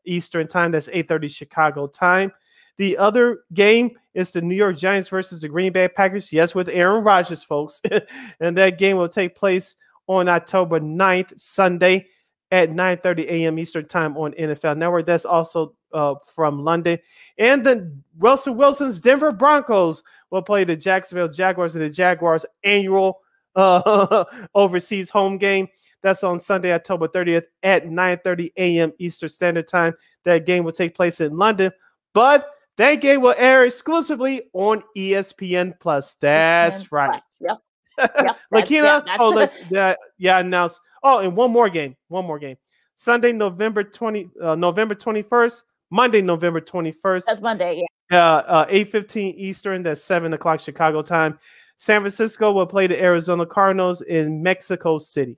[0.05, 0.71] Eastern time.
[0.71, 2.33] That's 8:30 Chicago time.
[2.77, 6.33] The other game is the New York Giants versus the Green Bay Packers.
[6.33, 7.81] Yes, with Aaron Rodgers, folks.
[8.41, 9.77] and that game will take place
[10.07, 12.07] on October 9th, Sunday
[12.51, 13.57] at 9:30 a.m.
[13.59, 15.05] Eastern time on NFL Network.
[15.05, 16.99] That's also uh, from London.
[17.37, 23.21] And the Russell Wilson's Denver Broncos will play the Jacksonville Jaguars in the Jaguars annual
[23.55, 24.25] uh,
[24.55, 25.67] overseas home game.
[26.01, 28.91] That's on Sunday, October 30th at 9:30 a.m.
[28.99, 29.93] Eastern Standard Time.
[30.25, 31.71] That game will take place in London.
[32.13, 36.15] but that game will air exclusively on ESPN Plus.
[36.15, 37.09] That's ESPN right.
[37.11, 37.57] Plus, Yep.
[37.97, 38.39] Yep.
[38.51, 40.79] Lakina, yeah, that's oh, let's yeah, yeah, announce.
[41.03, 41.95] Oh, and one more game.
[42.07, 42.57] One more game.
[42.95, 47.25] Sunday, November 20, uh, November 21st, Monday, November 21st.
[47.25, 47.83] That's Monday.
[48.11, 48.17] Yeah.
[48.17, 51.39] uh, uh, 8.15 Eastern, that's 7 o'clock Chicago time.
[51.77, 55.37] San Francisco will play the Arizona Cardinals in Mexico City.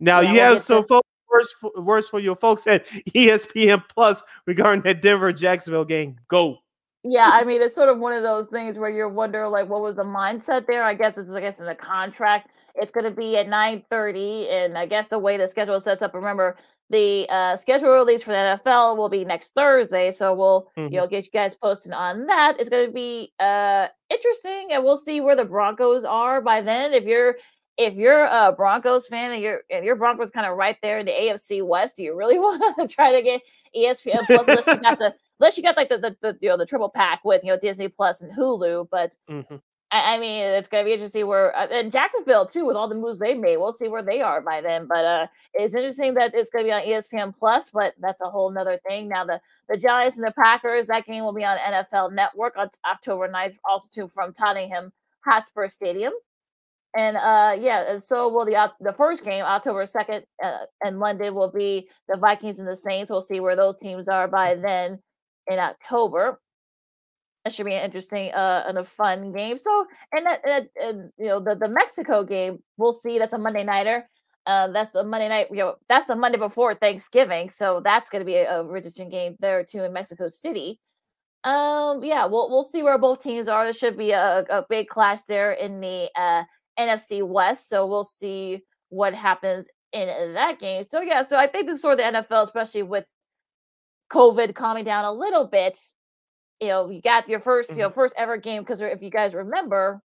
[0.00, 1.08] Now, Yeah, you we'll have some folks,
[1.76, 6.16] words, for, your folks at ESPN Plus regarding that Denver Jacksonville game.
[6.28, 6.58] Go.
[7.04, 9.80] Yeah, I mean, it's sort of one of those things where you wonder, like, what
[9.82, 10.84] was the mindset there?
[10.84, 12.50] I guess this is, I guess, in the contract.
[12.76, 16.00] It's going to be at nine thirty, and I guess the way the schedule sets
[16.00, 16.14] up.
[16.14, 16.56] Remember,
[16.90, 20.92] the uh, schedule release for the NFL will be next Thursday, so we'll Mhm.
[20.92, 22.58] you know get you guys posted on that.
[22.60, 26.92] It's going to be uh interesting, and we'll see where the Broncos are by then.
[26.94, 27.36] If you're
[27.78, 31.06] if you're a Broncos fan and you're and your Broncos kind of right there in
[31.06, 33.42] the AFC West, do you really want to try to get
[33.76, 36.56] ESPN Plus unless you got the unless you got like the, the, the you know
[36.56, 38.88] the triple pack with you know Disney Plus and Hulu?
[38.90, 39.60] But Mhm.
[39.90, 42.94] I, I mean, it's gonna be interesting where uh, and Jacksonville too with all the
[42.94, 43.58] moves they made.
[43.58, 44.86] We'll see where they are by then.
[44.86, 48.50] But uh, it's interesting that it's gonna be on ESPN Plus, but that's a whole
[48.50, 49.08] nother thing.
[49.08, 52.70] Now the the Giants and the Packers that game will be on NFL Network on
[52.86, 54.92] October 9th, also too from Tottenham
[55.24, 56.12] Hotspur Stadium.
[56.96, 61.30] And uh yeah, and so will the the first game October second uh, and Monday
[61.30, 63.10] will be the Vikings and the Saints.
[63.10, 64.98] We'll see where those teams are by then
[65.48, 66.40] in October.
[67.44, 69.58] That should be an interesting uh and a fun game.
[69.58, 73.38] So and that and, and you know the the Mexico game we'll see that's a
[73.38, 74.08] Monday nighter.
[74.44, 75.48] Uh, that's the Monday night.
[75.50, 79.36] You know that's the Monday before Thanksgiving, so that's going to be a, a game
[79.40, 80.80] there too in Mexico City.
[81.44, 83.64] Um, yeah, we'll we'll see where both teams are.
[83.64, 86.44] There should be a, a big clash there in the uh,
[86.78, 90.84] NFC West, so we'll see what happens in that game.
[90.84, 93.04] So yeah, so I think this is sort of the NFL, especially with
[94.12, 95.78] COVID calming down a little bit.
[96.60, 99.34] You know, you got your 1st you know, first ever game because if you guys
[99.34, 100.00] remember,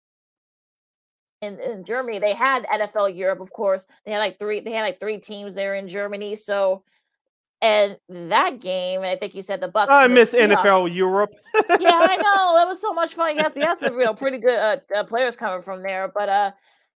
[1.41, 3.85] in, in Germany, they had NFL Europe, of course.
[4.05, 6.35] They had like three, they had like three teams there in Germany.
[6.35, 6.83] So,
[7.61, 9.91] and that game, and I think you said the Bucks.
[9.91, 11.33] I the miss Seahawks- NFL Europe.
[11.79, 12.61] yeah, I know.
[12.61, 13.35] It was so much fun.
[13.35, 16.11] Yes, yes, you know, pretty good uh, uh, players coming from there.
[16.13, 16.51] But uh,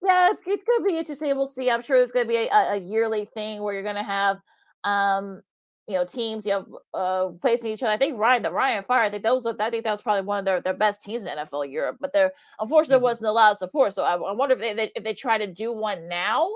[0.04, 1.36] yeah, it's it's gonna be interesting.
[1.36, 1.70] We'll see.
[1.70, 4.42] I'm sure it's gonna be a, a yearly thing where you're gonna have
[4.84, 5.42] um,
[5.88, 7.92] you know, teams, you know, uh, facing each other.
[7.92, 10.24] I think Ryan, the Rhein Fire, I think those, are, I think that was probably
[10.24, 11.98] one of their, their best teams in NFL Europe.
[12.00, 13.04] But there, unfortunately, Mhm.
[13.04, 13.94] wasn't a lot of support.
[13.94, 16.50] So I, I wonder if they, they if they try to do one now,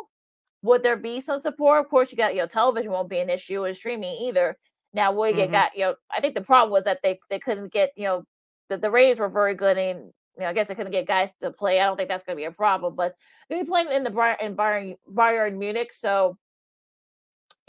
[0.64, 1.84] would there be some support?
[1.86, 4.58] Of course, you got you know, television won't be an issue and streaming either.
[4.94, 5.52] Now, will you get Mhm.
[5.52, 5.96] got you know?
[6.12, 8.24] I think the problem was that they they couldn't get you know
[8.70, 10.00] the the Rays were very good and
[10.38, 11.80] you know I guess they couldn't get guys to play.
[11.80, 12.96] I don't think that's going to be a problem.
[12.96, 13.16] But
[13.50, 16.38] they'll be playing in the Bayern in Bayern Bayern Munich, so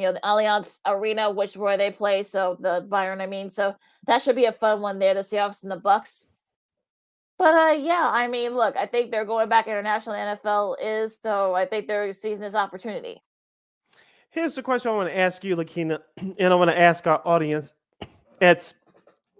[0.01, 2.23] you know the Allianz Arena, which where they play.
[2.23, 3.75] So the Bayern, I mean, so
[4.07, 5.15] that should be a fun one there.
[5.15, 6.27] The Seahawks and the Bucks.
[7.39, 10.15] But uh, yeah, I mean, look, I think they're going back international.
[10.15, 11.55] NFL is so.
[11.55, 13.23] I think they're seizing this opportunity.
[14.31, 17.21] Here's the question I want to ask you, Lakina, and I want to ask our
[17.25, 17.73] audience
[18.41, 18.73] at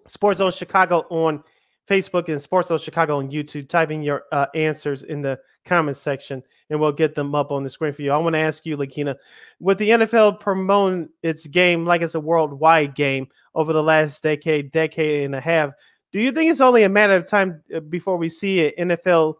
[0.07, 1.45] Sports Zone Chicago on
[1.89, 3.69] Facebook and Sports Zone Chicago on YouTube.
[3.69, 7.65] Type in your uh, answers in the comment section, and we'll get them up on
[7.65, 8.13] the screen for you.
[8.13, 9.17] I want to ask you, Lakina,
[9.59, 14.71] with the NFL promoting its game like it's a worldwide game over the last decade,
[14.71, 15.73] decade and a half,
[16.13, 19.35] do you think it's only a matter of time uh, before we see an NFL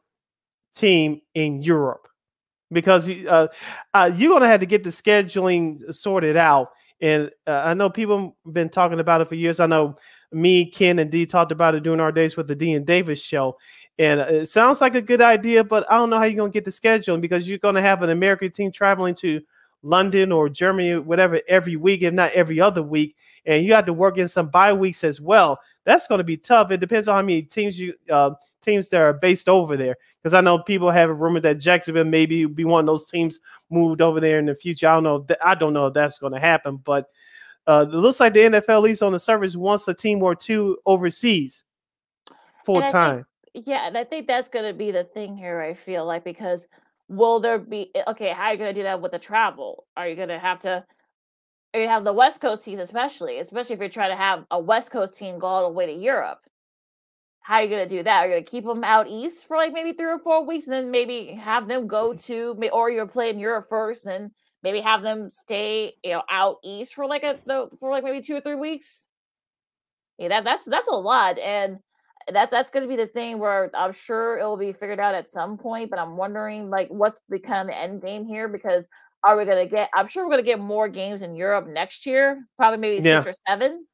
[0.75, 2.09] team in Europe?
[2.73, 3.49] Because uh,
[3.95, 6.71] uh, you're going to have to get the scheduling sorted out.
[7.01, 9.59] And uh, I know people have been talking about it for years.
[9.59, 9.97] I know
[10.33, 13.21] me, Ken, and D talked about it during our days with the D and Davis
[13.21, 13.57] show.
[14.01, 16.51] And uh, it sounds like a good idea, but I don't know how you're going
[16.51, 19.43] to get the scheduling because you're going to have an American team traveling to
[19.83, 23.15] London or Germany, whatever, every week, if not every other week.
[23.45, 25.61] And you have to work in some bye weeks as well.
[25.85, 26.71] That's going to be tough.
[26.71, 28.31] It depends on how many teams you uh,
[28.63, 29.97] teams that are based over there.
[30.23, 33.39] Because I know people have a rumor that Jacksonville maybe be one of those teams
[33.71, 34.89] moved over there in the future.
[34.89, 35.21] I don't know.
[35.21, 37.07] th- I don't know if that's going to happen, but
[37.67, 40.35] uh, it looks like the NFL, at least on the surface, wants a team or
[40.35, 41.65] two overseas
[42.65, 43.27] full And I think- time.
[43.55, 45.61] Yeah, and I think that's going to be the thing here.
[45.61, 46.69] I feel like because
[47.09, 48.31] will there be eh, okay?
[48.31, 49.87] How are you going to do that with the travel?
[49.97, 50.85] Are you going to have to?
[51.75, 54.61] Are you have the West Coast teams, especially, especially if you're trying to have a
[54.61, 56.41] West Coast team go all the way to Europe.
[57.41, 58.21] How are you going to do that?
[58.21, 60.67] Are you going to keep them out east for like maybe three or four weeks,
[60.67, 64.31] and then maybe have them go to, or you're playing Europe first, and
[64.63, 67.39] maybe have them stay, you know, out east for like a
[67.81, 69.07] for like maybe two or three weeks.
[70.19, 71.79] Yeah, that that's that's a lot, and
[72.29, 75.15] that that's going to be the thing where I'm sure it will be figured out
[75.15, 75.91] at some point.
[75.91, 78.49] But I'm wondering, like, what's the kind of the end game here?
[78.49, 78.89] Because
[79.25, 79.91] are we going to get?
[79.95, 83.23] I'm sure we're going to get more games in Europe next year, probably maybe Yeah.
[83.23, 83.87] six or seven.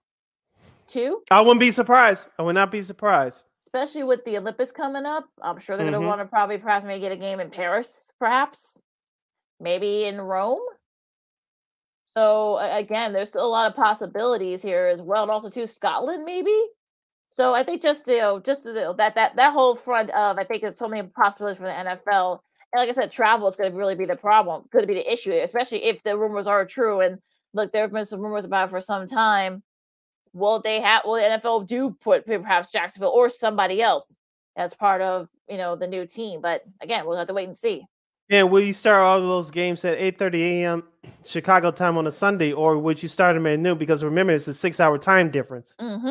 [0.86, 1.22] Two.
[1.32, 2.26] I wouldn't be surprised.
[2.38, 3.42] I would not be surprised.
[3.62, 5.24] especially with the Olympics coming up.
[5.42, 5.90] I'm sure they're Mhm.
[5.90, 8.80] going to want to probably perhaps maybe get a game in Paris, perhaps,
[9.58, 10.60] maybe in Rome.
[12.04, 16.24] So again, there's still a lot of possibilities here as well, and also too Scotland
[16.24, 16.56] maybe.
[17.28, 20.38] So I think just you know, just you know, that that that whole front of
[20.38, 22.40] I think there's so many possibilities for the NFL.
[22.72, 25.12] And like I said, travel is going to really be the problem, could be the
[25.12, 27.00] issue, especially if the rumors are true.
[27.00, 27.18] And
[27.54, 29.62] look, there have been some rumors about it for some time
[30.36, 34.18] will they have will the NFL do put perhaps Jacksonville or somebody else
[34.56, 36.40] as part of you know the new team?
[36.40, 37.84] But again, we'll have to wait and see.
[38.28, 40.84] And will you start all of those games at 8:30 a.m.
[41.24, 43.78] Chicago time on a Sunday, or would you start them at noon?
[43.78, 45.74] Because remember, it's a six-hour time difference.
[45.80, 46.10] Mm-hmm.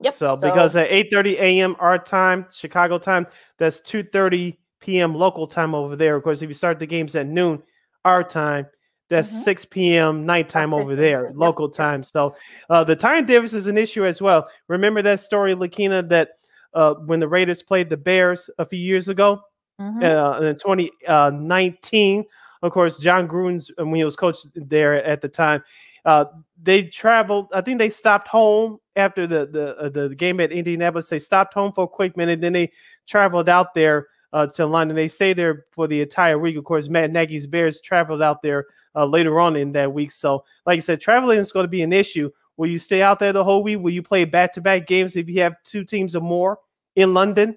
[0.00, 0.14] Yep.
[0.14, 1.76] So, because at 8:30 a.m.
[1.80, 3.26] our time, Chicago time,
[3.58, 5.14] that's 2:30 p.m.
[5.14, 6.16] local time over there.
[6.16, 7.62] Of course, if you start the games at noon
[8.04, 8.66] our time,
[9.08, 9.42] that's Mhm.
[9.44, 10.26] 6 p.m.
[10.26, 12.02] nighttime 6 over there, Yep, local time.
[12.02, 12.36] So
[12.68, 14.48] uh, the time difference is an issue as well.
[14.68, 16.32] Remember that story, Lakina, that
[16.74, 19.40] uh, when the Raiders played the Bears a few years ago,
[19.80, 20.02] Mhm.
[20.04, 22.24] uh, in 2019.
[22.62, 25.62] Of course, Jon Gruden's uh, when he was coached there at the time,
[26.06, 26.24] uh,
[26.62, 27.48] they traveled.
[27.52, 31.08] I think they stopped home after the the uh, the game at Indianapolis.
[31.08, 32.72] They stopped home for a quick minute, then they
[33.06, 34.96] traveled out there uh, to London.
[34.96, 36.56] They stayed there for the entire week.
[36.56, 40.12] Of course, Matt Nagy's Bears traveled out there uh, later on in that week.
[40.12, 42.30] So, like I said, traveling is going to be an issue.
[42.56, 43.80] Will you stay out there the whole week?
[43.80, 46.58] Will you play back to back games if you have two teams or more
[46.94, 47.56] in London?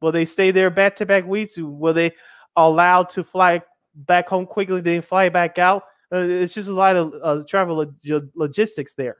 [0.00, 1.56] Will they stay there back to back weeks?
[1.56, 2.12] Will they
[2.56, 3.62] allow to fly
[3.94, 5.84] back home quickly, then fly back out?
[6.14, 9.16] Uh, it's just a lot of uh, travel log- logistics there.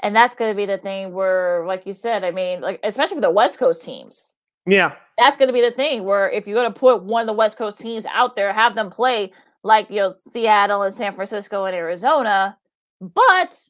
[0.00, 3.16] and that's going to be the thing where, like you said, I mean, like especially
[3.16, 4.34] for the West Coast teams,
[4.66, 7.26] Yeah, that's going to be the thing where if you're going to put one of
[7.28, 9.32] the West Coast teams out there, have them play
[9.62, 12.58] like you know Seattle and San Francisco and Arizona,
[13.00, 13.60] but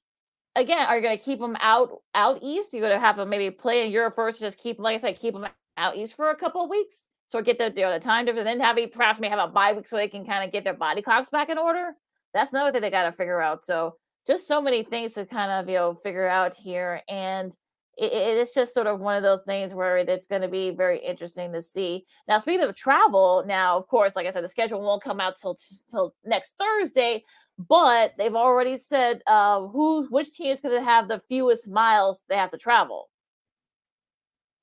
[0.56, 2.72] again, are you going to keep them out out east?
[2.72, 5.18] You're going to have them maybe play in Europe first, just keep like I said,
[5.18, 8.00] keep them out east for a couple of weeks, so get the you know, the
[8.00, 10.24] time difference, and then have a perhaps may have a bye week so they can
[10.24, 11.94] kind of get their body clocks back in order.
[12.34, 13.64] That's another thing they got to figure out.
[13.64, 17.56] So just so many things to kind of you know figure out here and
[17.98, 20.70] it, it- it's just sort of one of those things where it's going to be
[20.70, 24.48] very interesting to see now speaking of travel now of course like i said the
[24.48, 25.56] schedule won't come out till
[25.90, 27.22] till next thursday
[27.68, 32.24] but they've already said uh who's which team is going to have the fewest miles
[32.28, 33.10] they have to travel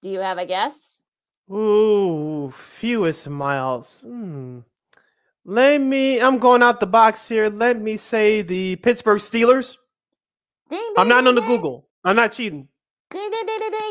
[0.02, 1.04] do you have a guess
[1.52, 4.02] Ooh, fewest miles.
[4.02, 4.60] Hmm.
[5.50, 6.22] Let me.
[6.22, 7.50] I'm going out the box here.
[7.50, 9.78] Let me say the Pittsburgh Steelers.
[10.70, 11.88] ding, I'm ding, not on the ding, Google.
[12.04, 12.68] I'm not cheating.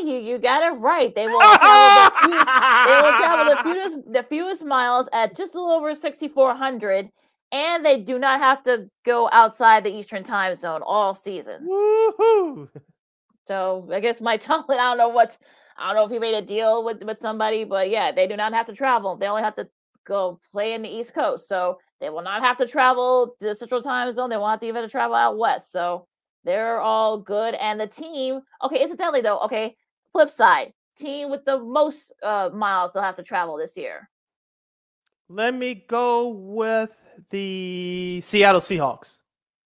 [0.05, 4.13] you you got it right they will travel the few, they will travel the fewest
[4.13, 7.11] the fewest miles at just a little over 6400
[7.51, 12.69] and they do not have to go outside the eastern time zone all season Woohoo!
[13.49, 15.39] so i guess mike tomlin i don't know what's
[15.77, 18.37] i don't know if he made a deal with with somebody but yeah they do
[18.37, 19.69] not have to travel they only have to
[20.09, 23.55] go play in the east coast so they will not have to travel to the
[23.55, 26.07] central time zone they won't have to even travel out west so
[26.45, 29.77] they're all good and the team okay incidentally though okay
[30.11, 34.09] flip side team with the most uh miles they'll have to travel this year
[35.29, 36.91] Let me go with
[37.31, 39.17] the Seattle Seahawks.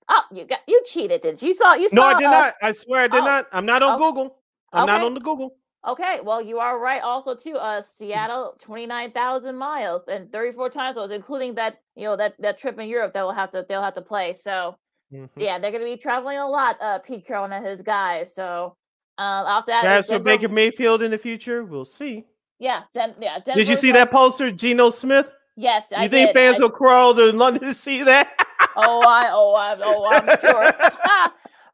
[0.08, 1.48] Oh, you got you cheated, did you?
[1.48, 1.96] You saw you saw.
[1.96, 2.54] No, I did uh, not.
[2.60, 3.46] I swear I did oh, not.
[3.52, 4.38] I'm not on oh, Google.
[4.72, 5.54] I'm not on the Google.
[5.86, 7.02] Okay, well you are right.
[7.02, 11.78] Also, too, uh, Seattle twenty nine thousand miles and thirty four times those, including that
[11.96, 14.32] you know that that trip in Europe that will have to they'll have to play.
[14.32, 14.76] So
[15.12, 15.28] Mhm.
[15.36, 16.76] yeah, they're going to be traveling a lot.
[16.80, 18.34] Uh, Pete Carroll and his guys.
[18.34, 18.76] So
[19.18, 22.24] um, after that, that's for Denver- Baker Mayfield in the future, we'll see.
[22.58, 23.38] yeah, Den- yeah.
[23.40, 25.26] Denver Did you see that poster, Geno Smith?
[25.56, 26.34] Yes, You I think did.
[26.34, 28.30] fans I- will crawl to London to see that?
[28.76, 30.72] oh, I, oh, I, oh, I'm sure.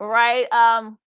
[0.08, 0.52] right.
[0.52, 0.98] Um,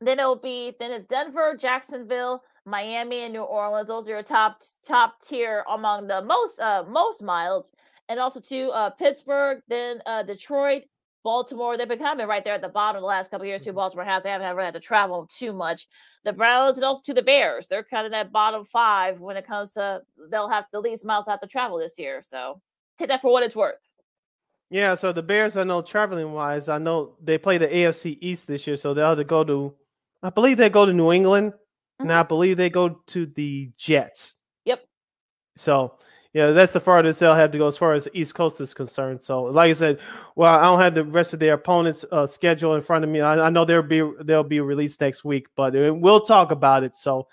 [0.00, 3.88] then it'll be then it's Denver, Jacksonville, Miami, and New Orleans.
[3.88, 7.68] Those are your top top tier among the most uh most mild,
[8.08, 10.84] and also to uh Pittsburgh, then uh Detroit,
[11.22, 11.76] Baltimore.
[11.76, 13.62] They've been coming right there at the bottom the last couple of years.
[13.62, 15.86] Too Baltimore has they haven't ever had to travel too much.
[16.24, 17.66] The Browns and also to the Bears.
[17.68, 21.26] They're kind of that bottom five when it comes to they'll have the least miles
[21.26, 22.22] have to travel this year.
[22.24, 22.60] So
[22.98, 23.90] take that for what it's worth.
[24.70, 28.46] Yeah, so the Bears, I know traveling wise, I know they play the AFC East
[28.46, 29.74] this year, so they'll have to go to,
[30.22, 31.54] I believe they go to New England,
[31.98, 34.34] and I believe they go to the Jets.
[34.64, 34.84] Yep.
[35.56, 35.98] So,
[36.32, 38.72] yeah, that's the farthest they'll have to go as far as the East Coast is
[38.74, 39.22] concerned.
[39.22, 40.00] So, like I said,
[40.36, 43.20] well, I don't have the rest of their opponents' uh, schedule in front of me.
[43.20, 46.84] I, I know there'll be they'll be released next week, but uh, we'll talk about
[46.84, 46.94] it.
[46.94, 47.26] So,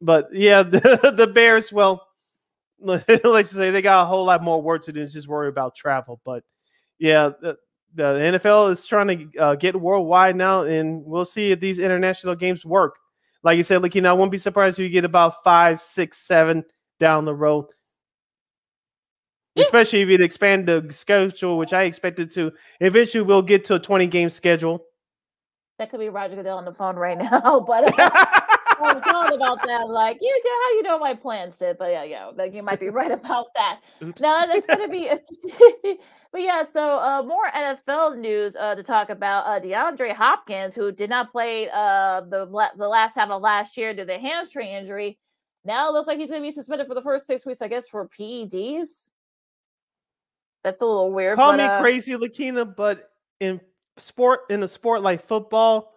[0.00, 2.06] but yeah, the, the Bears, well,
[2.78, 5.74] let's just say they got a whole lot more work to do just worry about
[5.74, 6.20] travel.
[6.24, 6.44] But
[6.98, 7.56] yeah, the,
[7.96, 12.34] the NFL is trying to uh, get worldwide now, and we'll see if these international
[12.34, 12.96] games work.
[13.42, 16.64] Like you said, Lakina, I won't be surprised if you get about five, six, seven
[16.98, 17.66] down the road.
[19.54, 19.64] Yeah.
[19.64, 22.52] Especially if you expand the schedule, which I expected to.
[22.80, 24.84] Eventually, we'll get to a 20 game schedule.
[25.78, 27.84] That could be Roger Goodell on the phone right now, but
[28.80, 29.88] I talking about that.
[29.88, 31.76] Like, yeah, yeah, how you know my plans, Sid?
[31.78, 33.80] But yeah, yeah, like you might be right about that.
[34.02, 34.20] Oops.
[34.20, 35.08] Now it's gonna be,
[36.32, 36.62] but yeah.
[36.62, 39.46] So uh, more NFL news uh, to talk about.
[39.46, 42.46] Uh, DeAndre Hopkins, who did not play uh, the
[42.76, 45.18] the last half of last year due to the hamstring injury,
[45.64, 47.62] now looks like he's gonna be suspended for the first six weeks.
[47.62, 49.10] I guess for PEDs.
[50.64, 51.36] That's a little weird.
[51.36, 53.60] Call but, me uh, crazy, Lakina, but in
[53.98, 55.95] sport, in a sport like football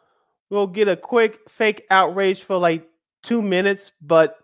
[0.50, 2.88] we'll get a quick fake outrage for like
[3.24, 4.38] two minutes, but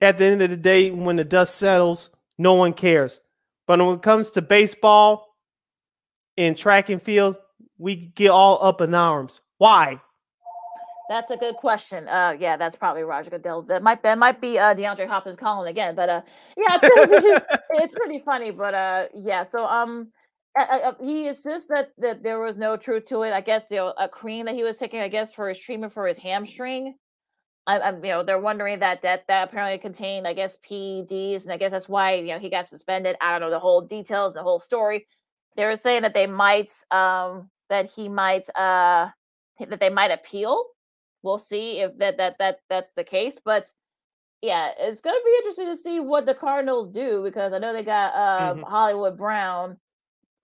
[0.00, 3.20] at the end of the day, when the dust settles, no one cares.
[3.66, 5.34] But when it comes to baseball
[6.36, 7.36] and track and field,
[7.78, 9.40] we get all up in arms.
[9.58, 10.00] Why?
[11.08, 12.08] That's a good question.
[12.08, 13.62] Uh, yeah, that's probably Roger Goodell.
[13.62, 16.22] That might that might be uh, DeAndre Hopkins calling again, but uh,
[16.56, 18.50] yeah, it's, it's pretty funny.
[18.50, 20.08] But uh, yeah, so um,
[20.58, 23.32] uh, he insists that that there was no truth to it.
[23.32, 26.06] I guess the a cream that he was taking, I guess, for his treatment for
[26.06, 26.94] his hamstring.
[27.66, 31.52] I, am you know, they're wondering that that that apparently contained, I guess, PEDs, and
[31.52, 33.16] I guess that's why you know he got suspended.
[33.20, 35.06] I don't know the whole details, the whole story.
[35.56, 39.10] They were saying that they might, um, that he might, uh,
[39.58, 40.66] that they might appeal.
[41.22, 43.72] We'll see if that that that that's the case, but
[44.42, 47.72] yeah, it's going to be interesting to see what the Cardinals do because I know
[47.72, 48.62] they got uh, mm-hmm.
[48.62, 49.78] Hollywood Brown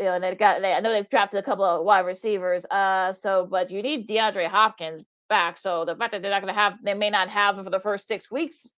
[0.02, 2.64] you know, and they got they, I know they've drafted a couple of wide receivers.
[2.66, 5.58] Uh, so but you need DeAndre Hopkins back.
[5.58, 7.70] So the fact that they're not going to have, they may not have him for
[7.70, 8.74] the first six weeks.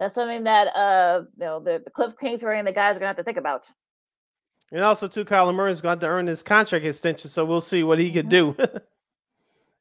[0.00, 3.06] That's something that uh, you know, the, the Cliff Kingsbury and the guys are going
[3.06, 3.70] to have to think about.
[4.72, 7.98] And also, too, Kyler Murray's got to earn his contract extension, so we'll see what
[7.98, 8.60] he could mm-hmm.
[8.60, 8.80] do.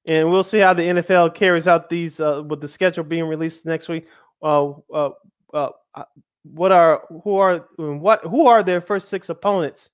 [0.13, 3.65] and we'll see how the NFL carries out these uh, with the schedule being released
[3.65, 4.05] next week.
[4.41, 5.09] Uh, uh,
[5.53, 6.03] uh, uh
[6.43, 9.89] what are who are what who are their first six opponents?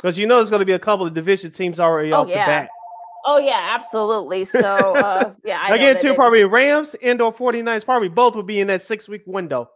[0.00, 2.28] Because you know there's going to be a couple of division teams already oh, off
[2.28, 2.44] yeah.
[2.44, 2.68] the bat.
[3.26, 4.46] Oh yeah, absolutely.
[4.46, 8.60] So uh, yeah, I again too probably Rams and or 49ers probably both will be
[8.60, 9.70] in that six week window.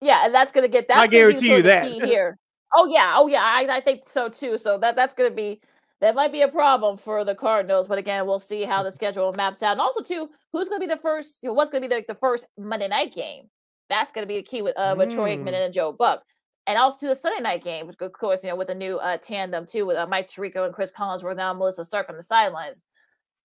[0.00, 0.98] Yeah, and that's gonna get that.
[0.98, 2.38] I guarantee you that here.
[2.74, 4.58] Oh yeah, oh yeah, I, I think so too.
[4.58, 5.60] So that that's gonna be
[6.00, 7.88] that might be a problem for the Cardinals.
[7.88, 10.86] But again, we'll see how the schedule maps out, and also too, who's gonna be
[10.86, 11.40] the first?
[11.42, 13.48] You know, what's gonna be the, the first Monday night game?
[13.88, 15.14] That's gonna be a key with uh, with mm.
[15.14, 16.22] Troy Aikman and Joe Buck
[16.66, 18.98] and also to the Sunday night game, which of course, you know, with a new
[18.98, 22.16] uh, tandem too, with uh, Mike Tirico and Chris Collins, Collinsworth now Melissa Stark on
[22.16, 22.82] the sidelines.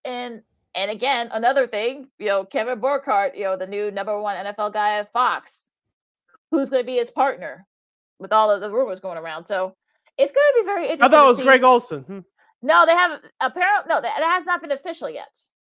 [0.06, 0.42] And
[0.76, 4.74] and again, another thing, you know, Kevin Burkhardt, you know, the new number one NFL
[4.74, 5.72] guy at Fox,
[6.52, 7.66] who's going to be his partner
[8.20, 9.46] with all of the rumors going around.
[9.46, 9.76] So
[10.18, 11.04] it's going to be very interesting.
[11.04, 12.02] I thought it was Greg Olsen.
[12.02, 12.20] Hmm.
[12.62, 13.24] No, they haven't.
[13.40, 15.36] Apparently, no, that, that has not been official yet.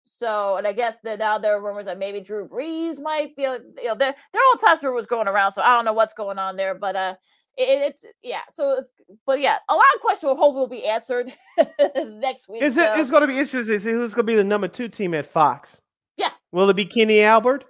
[0.09, 3.43] So, and I guess that now there are rumors that maybe Drew Brees might be,
[3.43, 5.53] you know, there there are all types of rumors going around.
[5.53, 7.15] So I don't know what's going on there, but uh,
[7.57, 8.43] it, it's yeah.
[8.51, 8.93] So it's
[9.27, 11.33] but yeah, a lot of questions will hopefully will be answered
[11.97, 12.63] next week.
[12.63, 12.87] Is it?
[12.87, 13.01] So.
[13.01, 15.15] It's going to be interesting to see who's going to be the number two team
[15.15, 15.83] at Fox.
[16.17, 16.31] Yeah.
[16.53, 17.65] Will it be Kenny Albert?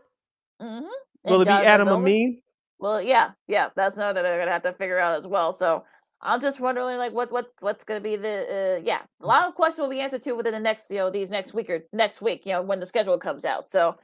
[0.61, 0.85] Mm-hmm.
[1.25, 2.41] Will and it be Adam Amin?
[2.79, 3.71] Well, yeah, yeah.
[3.75, 5.53] That's another that they're going to have to figure out as well.
[5.53, 5.85] So
[6.21, 9.03] I'm just wondering, like, what what what's going to be the uh, yeah.
[9.21, 11.55] A lot of questions will be answered to within the next you know these next
[11.55, 13.69] week or next week, you know, when the schedule comes out.
[13.69, 13.95] So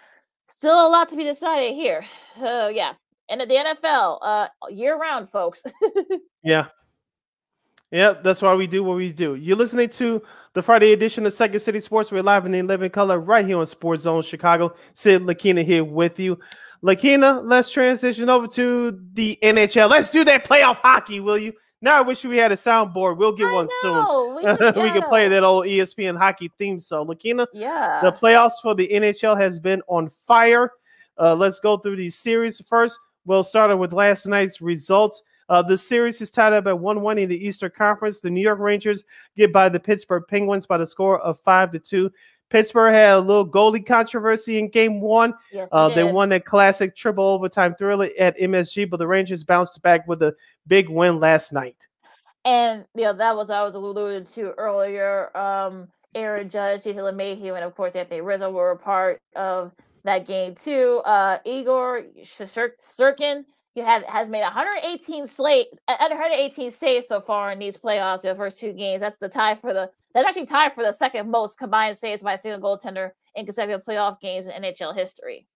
[0.49, 2.05] still a lot to be decided here.
[2.41, 2.93] Uh, yeah,
[3.29, 5.65] and at the NFL, uh, year round, folks.
[6.45, 6.67] yeah.
[7.91, 9.37] Yeah, that's why we do what we do.
[9.37, 10.21] You're listening to
[10.53, 12.11] the Friday edition of Second City Sports.
[12.11, 14.75] We're live in the 11 color right here on Sports Zone Chicago.
[14.95, 16.41] Sid Lakina here with you.
[16.83, 19.89] Lakina, let's transition over to the NHL.
[19.89, 21.53] Let's do that playoff hockey, will you?
[21.85, 23.19] Now I wish we had a soundboard.
[23.19, 23.83] We'll get I one know.
[23.83, 24.37] soon.
[24.37, 24.83] We, yeah.
[24.83, 27.09] we can play that old ESPN hockey theme song.
[27.09, 28.01] Lakina, yeah.
[28.03, 30.73] The playoffs for the NHL has been on fire.
[31.21, 32.99] Uh, let's go through these series first.
[33.27, 35.23] We'll start with last night's results.
[35.51, 38.21] Uh, the series is tied up at 1 1 in the Eastern Conference.
[38.21, 39.05] The New York Rangers
[39.37, 42.11] get by the Pittsburgh Penguins by the score of 5 to 2.
[42.51, 45.35] Pittsburgh had a little goalie controversy in game one.
[45.53, 49.81] Yes, uh, they won that classic triple overtime thriller at MSG, but the Rangers bounced
[49.83, 50.35] back with a
[50.67, 51.77] big win last night.
[52.45, 55.37] And you know, that was I was alluded to earlier.
[55.37, 59.73] Um, Aaron Judge, Jason LeMahieu, and of course Anthony Rizzo were a part of
[60.05, 61.01] that game too.
[61.05, 63.45] Uh, Igor Shesterkin
[63.75, 68.23] he had has made 118 slate 118 saves so far in these playoffs.
[68.23, 69.01] The first two games.
[69.01, 72.35] That's the tie for the that's actually tied for the second most combined saves by
[72.35, 75.47] a single goaltender in consecutive playoff games in NHL history.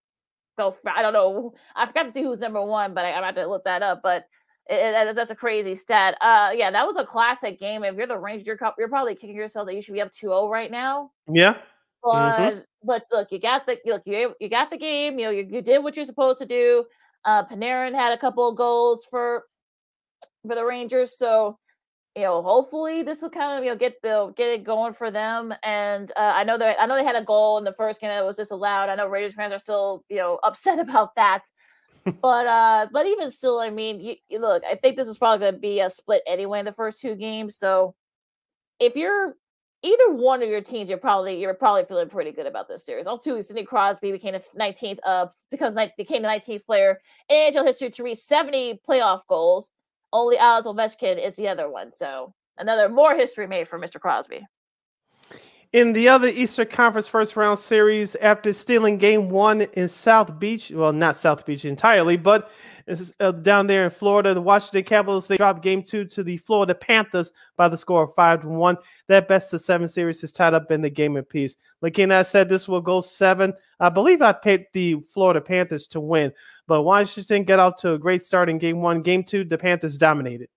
[0.57, 1.53] Go, So I don't know.
[1.75, 4.01] I forgot to see who's number one, but I, am about to look that up.
[4.03, 4.25] But
[4.69, 6.17] It, it- that's a crazy stat.
[6.21, 7.83] Uh, yeah, that was a classic game.
[7.83, 10.49] If you're the Rangers, you're, you're probably kicking yourself that you should be up 2-0
[10.49, 11.11] right now.
[11.27, 11.55] Yeah.
[12.03, 15.19] But but look, you got the look you you got the game.
[15.19, 16.85] You know you, you did what you're supposed to do.
[17.25, 19.43] Uh, Panarin had a couple of goals for
[20.47, 21.59] for the Rangers, so
[22.15, 25.11] you know hopefully this will kind of you know get the get it going for
[25.11, 25.53] them.
[25.63, 28.09] And uh, I know that I know they had a goal in the first game
[28.09, 28.89] that was disallowed.
[28.89, 31.43] I know Raiders fans are still you know upset about that.
[32.21, 35.37] but uh but even still i mean you, you look i think this is probably
[35.43, 37.93] going to be a split anyway in the first two games so
[38.79, 39.35] if you're
[39.83, 43.07] either one of your teams, you're probably you're probably feeling pretty good about this series.
[43.07, 46.99] Also, Sidney Crosby became the 19th uh because ni- became the 19th player
[47.29, 49.71] in NHL history to reach 70 playoff goals.
[50.11, 51.91] Only Alex Ovechkin is the other one.
[51.91, 53.99] So another more history made for Mr.
[53.99, 54.45] Crosby.
[55.71, 60.71] In the other Eastern Conference first round series, after stealing game one in South Beach,
[60.71, 62.49] well, not South Beach entirely, but
[63.19, 66.73] uh, down there in Florida, the Washington Capitals, they dropped game two to the Florida
[66.73, 68.77] Panthers by the score of five to one.
[69.07, 71.55] That best of seven series is tied up in the game of peace.
[71.81, 73.53] Like I said, this will go seven.
[73.79, 76.33] I believe I picked the Florida Panthers to win,
[76.69, 79.01] but Washington get out to a great start in game one.
[79.03, 80.49] Game two, the Panthers dominated.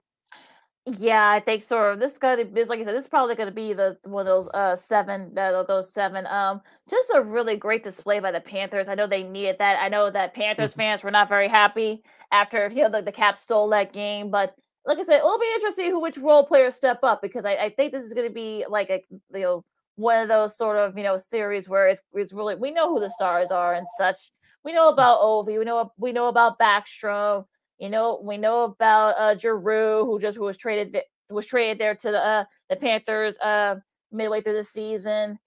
[0.99, 1.95] Yeah, I think so.
[1.95, 4.27] this is gonna this like I said, this is probably gonna be the one of
[4.27, 6.27] those uh seven that'll go seven.
[6.27, 6.61] Um
[6.91, 8.89] just a really great display by the Panthers.
[8.89, 9.81] I know they needed that.
[9.81, 10.77] I know that Panthers Mhm.
[10.77, 12.03] fans were not very happy
[12.33, 15.53] after you know the, the Caps stole that game, but like I said, it'll be
[15.55, 18.65] interesting who which role players step up because I, I think this is gonna be
[18.69, 19.65] like a you know
[19.95, 22.99] one of those sort of you know series where it's it's really we know who
[22.99, 24.33] the stars are and such.
[24.65, 27.45] We know about Ovi, we know we know about Backstrom.
[27.79, 31.79] You know, we know about uh Giroux, who just who was traded th- was traded
[31.79, 33.77] there to the uh, the Panthers uh
[34.13, 35.39] midway through the season.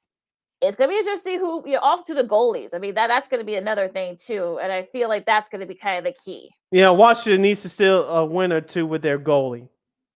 [0.61, 2.73] It's gonna be interesting who you know, also to the goalies.
[2.73, 5.65] I mean, that that's gonna be another thing too, and I feel like that's gonna
[5.65, 6.49] be kind of the key.
[6.71, 9.69] Yeah, Washington needs to steal a win or two with their goalie.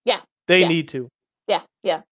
[0.04, 0.68] Yeah, They yeah.
[0.68, 1.08] need to.
[1.46, 2.02] Yeah, yeah,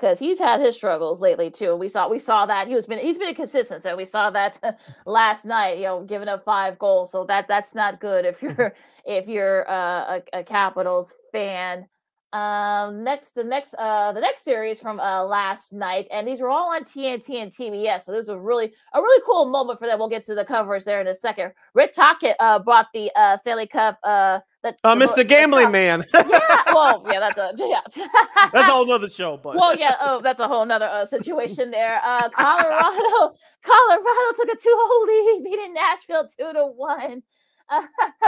[0.00, 1.76] because he's had his struggles lately too.
[1.76, 3.82] We saw we saw that he was been he's been consistent.
[3.82, 4.58] So we saw that
[5.06, 5.78] last night.
[5.78, 7.12] You know, giving up five goals.
[7.12, 8.74] So that that's not good if you're
[9.04, 11.86] if you're uh, a, a Capitals fan.
[12.32, 16.48] Um, next the next uh the next series from uh last night, and these were
[16.48, 18.02] all on TNT and TBS.
[18.02, 19.98] So this was a really a really cool moment for them.
[19.98, 21.52] We'll get to the coverage there in a second.
[21.74, 25.14] Rick Tocchet uh brought the uh Stanley Cup uh the, Uh, the- Mr.
[25.16, 26.04] the Gambling cup- Man.
[26.14, 27.80] Yeah, well, yeah, that's a yeah.
[28.52, 29.96] That's a whole other show, but well, yeah.
[30.00, 31.98] Oh, that's a whole nother uh, situation there.
[32.04, 33.34] Uh, Colorado,
[33.64, 37.22] Colorado took a two-hole lead, beating Nashville two to one.
[37.68, 37.82] Uh,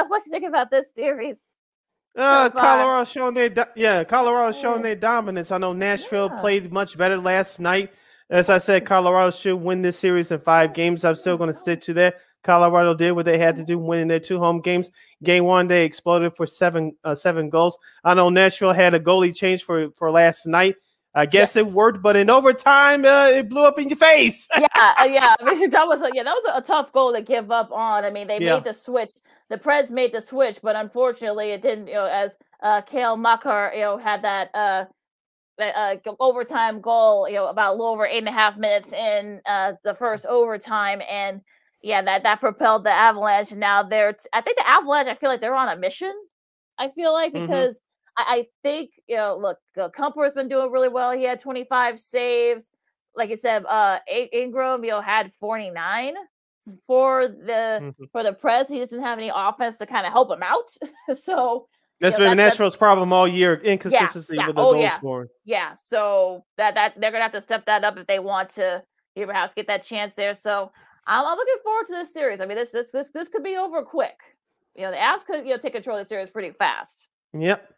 [0.08, 1.42] what you think about this series?
[2.16, 2.50] Uh.
[2.50, 5.50] Colorado showing their do- yeah, Colorado showing their dominance.
[5.50, 6.40] I know Nashville Yeah.
[6.40, 7.90] played much better last night.
[8.30, 11.04] As I said, Colorado should win this series in five games.
[11.04, 12.16] I'm still going to stick to that.
[12.44, 14.90] Colorado did what they had to do, winning their two home games.
[15.22, 17.78] Game one, they exploded for seven uh, seven goals.
[18.04, 20.74] I know Nashville had a goalie change for for last night.
[21.14, 24.48] I guess it worked, but in overtime, uh, it blew up in your face.
[24.58, 24.66] yeah,
[24.98, 25.34] uh, yeah.
[25.40, 27.70] I mean, that was a, yeah, that was a, a tough goal to give up
[27.70, 28.04] on.
[28.06, 28.54] I mean, they Yeah.
[28.54, 29.12] made the switch.
[29.52, 31.88] The Preds made the switch, but unfortunately, it didn't.
[31.88, 34.86] You know, as uh, Cale Makar, you know, had that uh,
[35.58, 35.76] that,
[36.06, 37.28] uh, overtime goal.
[37.28, 40.26] You know, about a little over eight and a half minutes in uh, the first
[40.26, 41.42] overtime, and
[41.82, 43.52] yeah, that that propelled the Avalanche.
[43.52, 44.14] And now they're.
[44.14, 45.08] T- I think the Avalanche.
[45.08, 46.14] I feel like they're on a mission.
[46.78, 47.42] I feel like Mhm.
[47.42, 47.80] because
[48.16, 51.12] I, I think you know, look, uh, Kuemper's been doing really well.
[51.12, 52.74] He had 25 saves.
[53.16, 56.14] Like I said, uh, In- Ingram, you know, had 49
[56.86, 58.10] for the Mhm.
[58.12, 58.68] for the press.
[58.68, 60.70] He doesn't have any offense to kind of help him out.
[61.18, 61.68] so
[62.00, 64.46] That's Yeah, been that- that's- Nashville's problem all year: inconsistency yeah.
[64.48, 64.94] with the Oh, goal yeah.
[64.96, 65.28] scoring.
[65.44, 68.82] yeah, so that that they're gonna have to step that up if they want to
[69.14, 70.34] you know, perhaps get that chance there.
[70.34, 70.72] So
[71.06, 72.40] I'm, I'm looking forward to this series.
[72.40, 74.18] I mean, this this this this could be over quick.
[74.74, 77.08] You know, the Avs could you know take control of the series pretty fast.
[77.34, 77.68] Yep.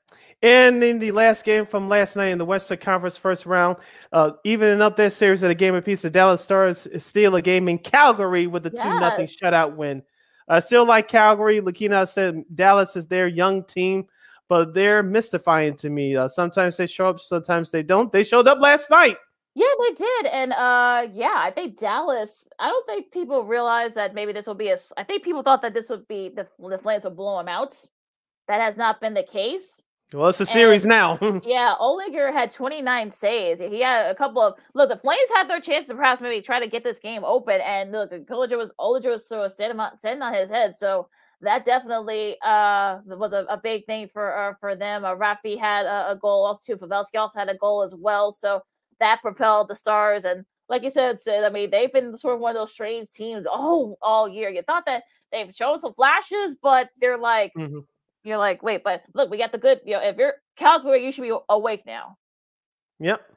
[0.42, 3.78] And in the last game from last night in the Western Conference first round,
[4.12, 7.68] uh, evening up that series at a game apiece, the Dallas Stars steal a game
[7.68, 10.02] in Calgary with a 2 nothing shutout win.
[10.46, 11.60] I still like Calgary.
[11.60, 14.06] Lakina said Dallas is their young team,
[14.48, 16.16] but they're mystifying to me.
[16.16, 18.12] Uh, sometimes they show up, sometimes they don't.
[18.12, 19.16] They showed up last night.
[19.54, 22.48] Yeah, they did, and uh, yeah, I think Dallas.
[22.58, 25.62] I don't think people realize that maybe this will be a I think people thought
[25.62, 27.72] that this would be the the Flames would blow them out.
[28.48, 29.82] That has not been the case.
[30.12, 31.18] Well, it's a series And- now.
[31.44, 33.58] Yeah, Oettinger had 29 saves.
[33.60, 34.88] He had a couple of look.
[34.90, 37.90] The Flames had their chance to perhaps maybe try to get this game open, and
[37.90, 40.74] look, Oettinger was Oettinger was sort of standing on standing on his head.
[40.74, 41.08] So
[41.40, 45.04] that definitely uh was a, a big thing for uh, for them.
[45.04, 46.78] Uh, Rafi had a, a goal, also too.
[46.78, 48.30] Pavelski also had a goal as well.
[48.30, 48.60] So
[49.00, 50.24] that propelled the Stars.
[50.24, 53.10] And like you said, Sid, I mean they've been sort of one of those strange
[53.10, 54.48] teams all all year.
[54.50, 55.02] You thought that
[55.32, 57.84] they've shown some flashes, but they're like Mhm.
[58.24, 59.80] You're like, wait, but look, we got the good.
[59.84, 62.16] You know, if you're Calgary, you should be awake now.
[62.98, 63.30] Yep.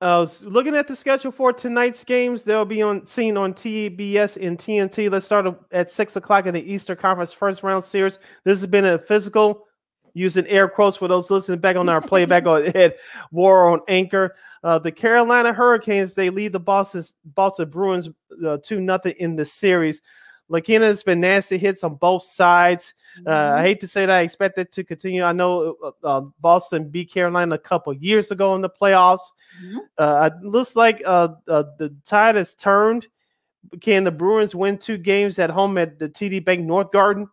[0.00, 4.58] Uh, looking at the schedule for tonight's games, they'll be on seen on TBS and
[4.58, 5.10] TNT.
[5.10, 8.18] Let's start at six o'clock in the Eastern Conference first round series.
[8.44, 9.66] This has been a physical,
[10.16, 12.98] using air quotes for those listening back on our playback on it,
[13.30, 14.34] war on anchor.
[14.64, 18.08] Uh, the Carolina Hurricanes they lead the Boston Boston Bruins
[18.44, 20.00] uh, two nothing in the series.
[20.48, 22.94] Lakina has been nasty hits on both sides.
[23.24, 24.16] Uh, I hate to say that.
[24.18, 25.22] I expect it to continue.
[25.22, 29.32] I know uh, uh, Boston beat Carolina a couple years ago in the playoffs.
[29.62, 29.78] Mhm.
[29.96, 33.06] Uh, it looks like uh, uh, the tide has turned.
[33.80, 37.28] Can the Bruins win two games at home at the TD Bank North Garden?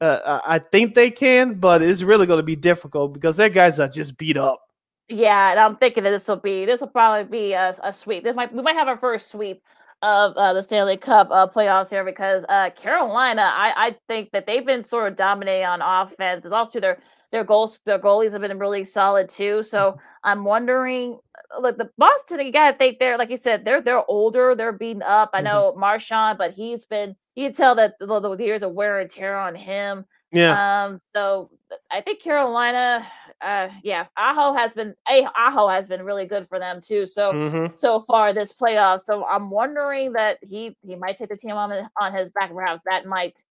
[0.00, 3.48] Uh, I I think they can, but it's really going to be difficult because their
[3.48, 4.60] guys are just beat up.
[5.08, 8.24] Yeah, and I'm thinking that this will be this will probably be a, a sweep.
[8.24, 9.62] This might we might have our first sweep
[10.02, 14.46] of uh, the Stanley Cup uh, playoffs here because uh, Carolina, I, I think that
[14.46, 16.44] they've been sort of dominating on offense.
[16.44, 16.98] It's also their
[17.32, 19.62] their goals their goalies have been really solid too.
[19.62, 21.18] So I'm wondering,
[21.60, 25.02] like the Boston, you gotta think they're like you said, they're they're older, they're beaten
[25.02, 25.30] up.
[25.34, 25.44] I Mhm.
[25.44, 29.10] know Marchand, but he's been you can tell that the, the years of wear and
[29.10, 30.04] tear on him.
[30.32, 31.50] Yeah, Um, so
[31.90, 33.06] I think Carolina,
[33.42, 37.04] uh, yeah, Aho has been a Aho has been really good for them too.
[37.06, 37.78] So Mhm.
[37.78, 39.00] so far this playoff.
[39.00, 42.52] So I'm wondering that he he might take the team on his- on his back.
[42.52, 43.42] Perhaps that might.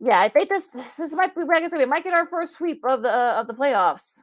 [0.00, 2.26] Yeah, I think this this, this might be like I said, we might get our
[2.26, 4.20] first sweep of the uh, of the playoffs.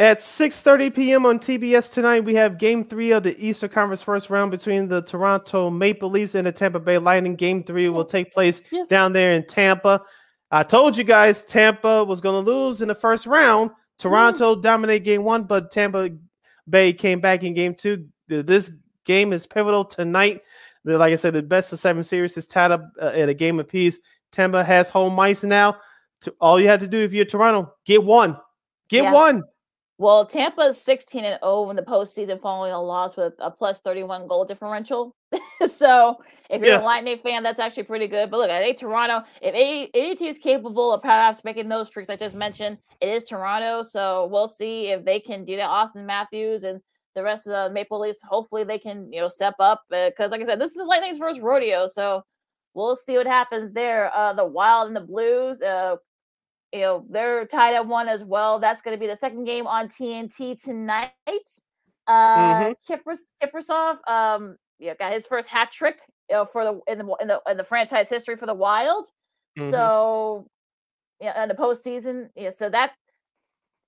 [0.00, 1.26] At 6:30 p.m.
[1.26, 5.02] on TBS tonight, we have Game Three of the Eastern Conference first round between the
[5.02, 7.34] Toronto Maple Leafs and the Tampa Bay Lightning.
[7.34, 8.86] Game Three will take place Yes.
[8.86, 10.02] down there in Tampa.
[10.50, 13.70] I told you guys Tampa was going to lose in the first round.
[13.98, 16.10] Toronto dominated Game One, but Tampa
[16.68, 18.06] Bay came back in Game Two.
[18.28, 18.70] This
[19.04, 20.40] game is pivotal tonight.
[20.84, 23.58] Like I said, the best of seven series is tied up uh, at a game
[23.58, 23.98] apiece.
[24.32, 25.76] Tampa has home ice now.
[26.40, 28.36] All you have to do if you're Toronto, get one,
[28.88, 29.12] get Yeah.
[29.12, 29.42] one.
[29.98, 34.28] Well, Tampa's 16 and 0 in the postseason following a loss with a plus 31
[34.28, 35.12] goal differential.
[35.66, 36.18] so
[36.48, 36.80] if you're Yeah.
[36.80, 38.30] a Lightning fan, that's actually pretty good.
[38.30, 39.54] But look, I think Toronto, if
[40.18, 43.82] team is capable of perhaps making those streaks I just mentioned, it is Toronto.
[43.82, 45.68] So we'll see if they can do that.
[45.68, 46.80] Auston Matthews and
[47.16, 49.82] the rest of the Maple Leafs, hopefully they can, you know, step up.
[49.90, 51.88] Because like I said, this is the Lightning's first rodeo.
[51.88, 52.22] So
[52.72, 54.14] we'll see what happens there.
[54.14, 55.96] Uh, the Wild and the Blues, uh,
[56.72, 58.58] you know they're tied at one as well.
[58.58, 61.12] That's going to be the second game on TNT tonight.
[62.06, 66.00] Uh, Kipros Kaprizov, um, yeah, got his first hat trick
[66.30, 69.06] you know, for the in the in the in the franchise history for the Wild.
[69.58, 69.70] Mhm.
[69.70, 70.46] So
[71.20, 72.50] yeah, in the postseason, yeah.
[72.50, 72.92] So that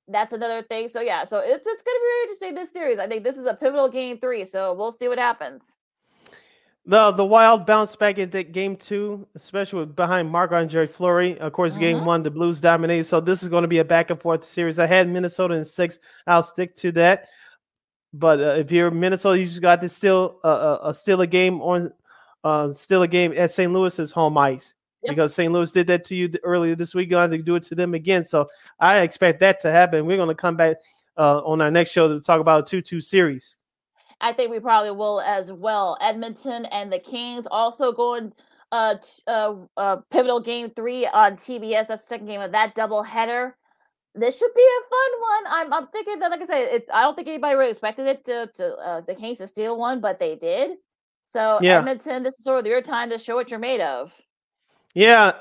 [0.08, 0.88] that's another thing.
[0.88, 2.98] So yeah, so it's it's going to be interesting this series.
[2.98, 4.44] I think this is a pivotal game three.
[4.44, 5.76] So we'll see what happens.
[6.86, 11.38] The the Wild bounced back in game two, especially with behind Marc Andre Fleury.
[11.38, 12.04] Of course, game Mhm.
[12.06, 13.04] one, the Blues dominated.
[13.04, 14.78] So this is going to be a back and forth series.
[14.78, 15.98] I had Minnesota in six.
[16.26, 17.28] I'll stick to that.
[18.14, 21.26] But uh, if you're Minnesota, you just got to still uh, uh, uh, still a
[21.26, 21.92] game on,
[22.44, 23.70] uh, still a game at St.
[23.72, 24.74] Louis's home ice
[25.04, 25.10] Yep.
[25.10, 25.52] because St.
[25.52, 27.10] Louis did that to you earlier this week.
[27.10, 28.24] Going to do it to them again.
[28.24, 28.48] So
[28.80, 30.06] I expect that to happen.
[30.06, 30.78] We're going to come back
[31.18, 33.54] uh, on our next show to talk about a two-two series.
[34.20, 35.96] I think we probably will as well.
[36.00, 38.32] Edmonton and the Kings also going
[38.72, 41.88] uh, t- uh, uh pivotal game three on TBS.
[41.88, 43.56] That's the second game of that double header.
[44.14, 45.44] This should be a fun one.
[45.48, 48.24] I'm I'm thinking that, like I said, it, I don't think anybody really expected it
[48.24, 50.76] to to uh, the Kings to steal one, but they did.
[51.24, 51.78] So Yeah.
[51.78, 54.12] Edmonton, this is sort of your time to show what you're made of.
[54.94, 55.34] Yeah,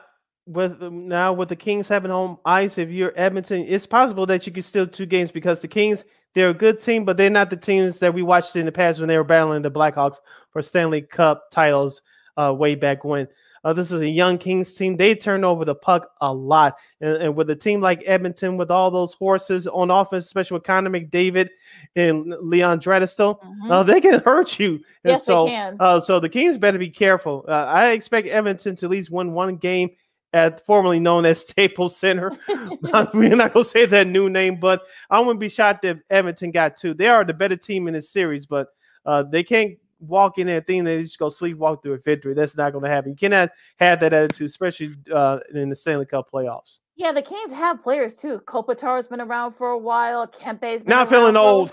[0.46, 4.46] with um, now with the Kings having home ice, if you're Edmonton, it's possible that
[4.46, 7.50] you could steal two games because the Kings they're a good team, but they're not
[7.50, 10.18] the teams that we watched in the past when they were battling the Blackhawks
[10.52, 12.02] for Stanley Cup titles
[12.38, 13.28] uh, way back when.
[13.66, 14.96] Uh, this is a young Kings team.
[14.96, 18.72] They turn over the puck a lot, and, and with a team like Edmonton, with
[18.72, 21.50] all those horses on offense, especially with Connor McDavid
[21.98, 23.70] and Leon Draisaitl, Mhm.
[23.70, 24.76] uh, they can hurt you.
[25.04, 25.76] And Yes, they so, can.
[25.78, 27.44] Uh, so the Kings better be careful.
[27.50, 29.90] Uh, I expect Edmonton to at least win one game
[30.34, 32.32] at formerly known as Staples Center.
[33.14, 36.78] We're not gonna say that new name, but I wouldn't be shocked if Edmonton got
[36.78, 36.94] two.
[36.94, 38.68] They are the better team in this series, but
[39.06, 42.34] uh, they can't walk in there thinking they just go sleepwalk through a victory.
[42.34, 43.12] That's not going to happen.
[43.12, 46.80] You cannot have that attitude, especially uh, in the Stanley Cup playoffs.
[46.96, 48.42] Yeah, the Kings have players too.
[48.46, 50.28] Kopitar's been around for a while.
[50.28, 51.72] Kempe's been Not feeling old.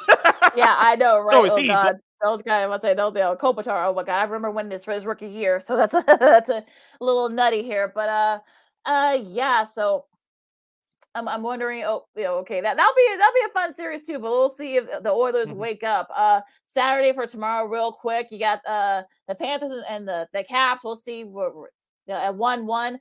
[0.56, 1.30] yeah, I know, right?
[1.30, 2.64] So is oh he, God, those guys.
[2.64, 3.12] I must say those.
[3.14, 3.86] You know, Kopitar.
[3.86, 5.60] Oh my God, I remember when this for his rookie year.
[5.60, 6.64] So that's a that's a
[7.00, 8.38] little nutty here, but uh,
[8.86, 9.64] uh, yeah.
[9.64, 10.06] So
[11.14, 11.82] I'm I'm wondering.
[11.84, 14.14] Oh, you know, okay, that that'll be that'll be a fun series too.
[14.18, 15.56] But we'll see if the Oilers Mhm.
[15.56, 16.08] wake up.
[16.14, 18.28] Uh, Saturday for tomorrow, real quick.
[18.30, 20.84] You got uh the Panthers and- and the the Caps.
[20.84, 21.24] We'll see.
[21.24, 21.70] We're, we're-
[22.06, 23.00] you know, at one one.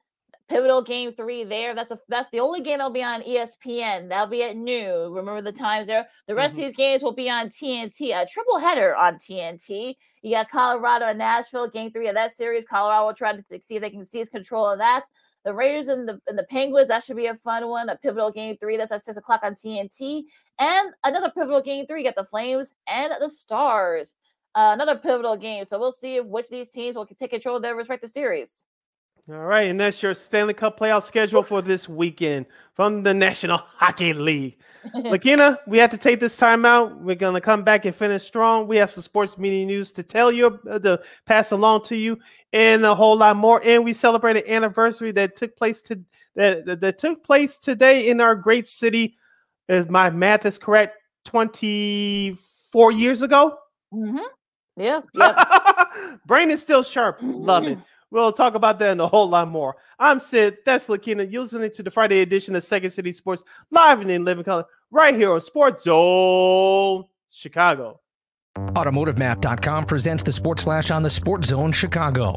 [0.50, 1.74] Pivotal game three there.
[1.74, 4.10] That's a that's the only game that'll be on ESPN.
[4.10, 5.12] That'll be at noon.
[5.12, 6.08] Remember the times there.
[6.28, 6.58] The rest Mhm.
[6.58, 8.12] of these games will be on TNT.
[8.12, 9.98] A triple header on TNT.
[10.22, 12.66] You got Colorado and Nashville, game three of that series.
[12.66, 15.04] Colorado will try to see if they can seize control of that.
[15.44, 17.90] The Raiders and the and the Penguins, that should be a fun one.
[17.90, 18.78] A pivotal game three.
[18.78, 20.24] That's at six o'clock on TNT.
[20.60, 22.04] And another pivotal game three.
[22.04, 24.16] You got the Flames and the Stars.
[24.56, 25.66] Uh, another pivotal game.
[25.68, 28.66] So we'll see which of these teams will take control of their respective series.
[29.28, 33.58] All right, and that's your Stanley Cup playoff schedule for this weekend from the National
[33.78, 34.58] Hockey League.
[34.94, 37.02] Lakina, we have to take this time out.
[37.02, 38.68] We're gonna come back and finish strong.
[38.68, 42.20] We have some sports media news to tell you, uh, to pass along to you,
[42.54, 43.60] and a whole lot more.
[43.66, 46.00] And we celebrate an anniversary that took place to
[46.36, 49.18] that, that, that took place today in our great city.
[49.68, 52.38] If my math is correct, twenty
[52.72, 53.58] four years ago.
[53.92, 54.18] hmm
[54.78, 55.02] Yeah.
[55.16, 56.20] Yep.
[56.28, 57.18] Brain is still sharp.
[57.24, 57.80] Love it.
[58.12, 59.76] We'll talk about that and a whole lot more.
[60.00, 60.60] I'm Sid.
[60.66, 61.30] That's Lakina.
[61.30, 64.66] You're listening to the Friday edition of Second City Sports live and in living color
[64.92, 68.00] right here on Sports Zone Chicago.
[68.58, 72.36] AutomotiveMap.com presents the Sports Flash on the Sports Zone Chicago.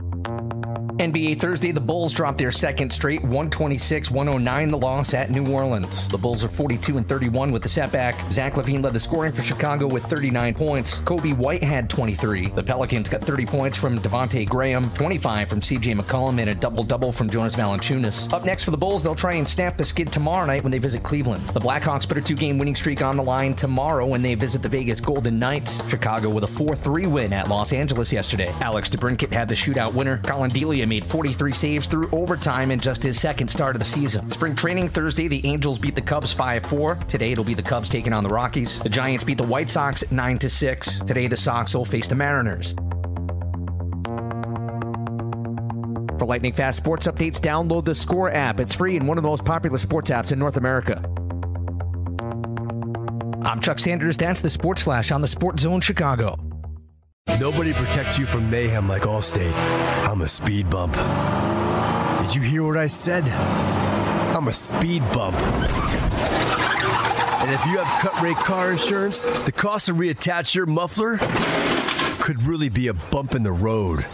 [0.98, 6.08] NBA Thursday, the Bulls dropped their second straight 126 109, the loss at New Orleans.
[6.08, 8.16] The Bulls are 42 and 31 with the setback.
[8.32, 10.98] Zach LaVine led the scoring for Chicago with 39 points.
[11.02, 12.48] Coby White had 23.
[12.48, 16.82] The Pelicans got 30 points from Devonte' Graham, 25 from CJ McCollum, and a double
[16.82, 18.32] double from Jonas Valanciunas.
[18.32, 20.78] Up next for the Bulls, they'll try and snap the skid tomorrow night when they
[20.78, 21.44] visit Cleveland.
[21.50, 24.62] The Blackhawks put a two game winning streak on the line tomorrow when they visit
[24.62, 25.88] the Vegas Golden Knights.
[25.88, 28.52] Chicago with a 4 3 win at Los Angeles yesterday.
[28.60, 30.18] Alex DeBrincat had the shootout winner.
[30.24, 34.28] Collin Delia made 43 saves through overtime in just his second start of the season.
[34.30, 36.94] Spring training Thursday, the Angels beat the Cubs 5 4.
[37.06, 38.78] Today, it'll be the Cubs taking on the Rockies.
[38.80, 41.00] The Giants beat the White Sox 9 6.
[41.00, 42.74] Today, the Sox will face the Mariners.
[46.18, 48.58] For lightning fast sports updates, download the Score app.
[48.58, 51.00] It's free and one of the most popular sports apps in North America.
[53.44, 54.16] I'm Chuck Sanders.
[54.16, 56.47] That's the Sports Flash on the Sports Zone Chicago.
[57.36, 59.52] Nobody protects you from mayhem like Allstate.
[60.08, 60.94] I'm a speed bump.
[62.22, 63.24] Did you hear what I said?
[64.34, 65.36] I'm a speed bump.
[67.40, 71.18] And if you have cut rate car insurance, the cost to reattach your muffler
[72.20, 74.04] could really be a bump in the road.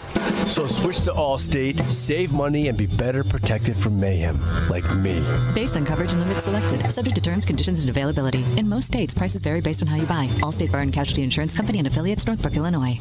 [0.46, 5.24] So switch to Allstate, save money, and be better protected from mayhem like me.
[5.54, 8.44] Based on coverage and limits selected, subject to terms, conditions, and availability.
[8.56, 10.28] In most states, prices vary based on how you buy.
[10.40, 13.00] Allstate Bar and Casualty Insurance Company and affiliates, Northbrook, Illinois.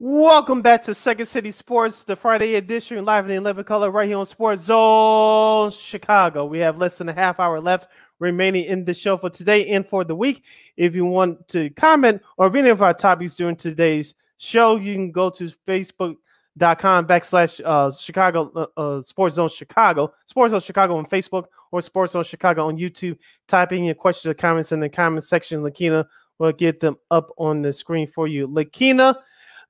[0.00, 4.18] Welcome back to Second City Sports, the Friday edition, live in 11 color, right here
[4.18, 6.44] on Sports Zone Chicago.
[6.44, 7.88] We have less than a half hour left
[8.20, 10.44] remaining in the show for today and for the week.
[10.76, 15.10] If you want to comment or any of our topics during today's show, you can
[15.10, 21.06] go to Facebook.com backslash uh, Chicago uh, uh, Sports Zone Chicago, Sports Zone Chicago on
[21.06, 23.18] Facebook or Sports Zone Chicago on YouTube.
[23.48, 25.60] Type in your questions or comments in the comment section.
[25.64, 26.06] Lakina
[26.38, 28.46] will get them up on the screen for you.
[28.46, 29.16] Lakina.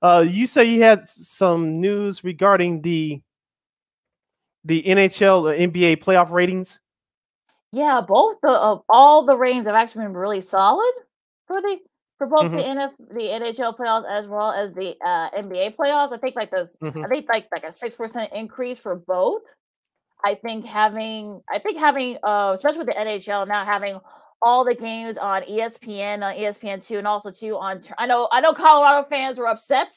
[0.00, 3.20] Uh, you say you had some news regarding the
[4.64, 6.78] the NHL or NBA playoff ratings.
[7.72, 10.92] Yeah, both the uh, all the ratings have actually been really solid
[11.46, 11.78] for the
[12.18, 12.76] for both the Mhm.
[12.76, 16.12] NF the NHL playoffs as well as the uh, NBA playoffs.
[16.12, 17.04] I think like those Mhm.
[17.04, 19.42] I think like like a six percent increase for both.
[20.24, 24.00] I think having I think having uh especially with the NHL now having
[24.42, 28.40] all the games on ESPN on ESPN two and also two on I know I
[28.40, 29.92] know Colorado fans were upset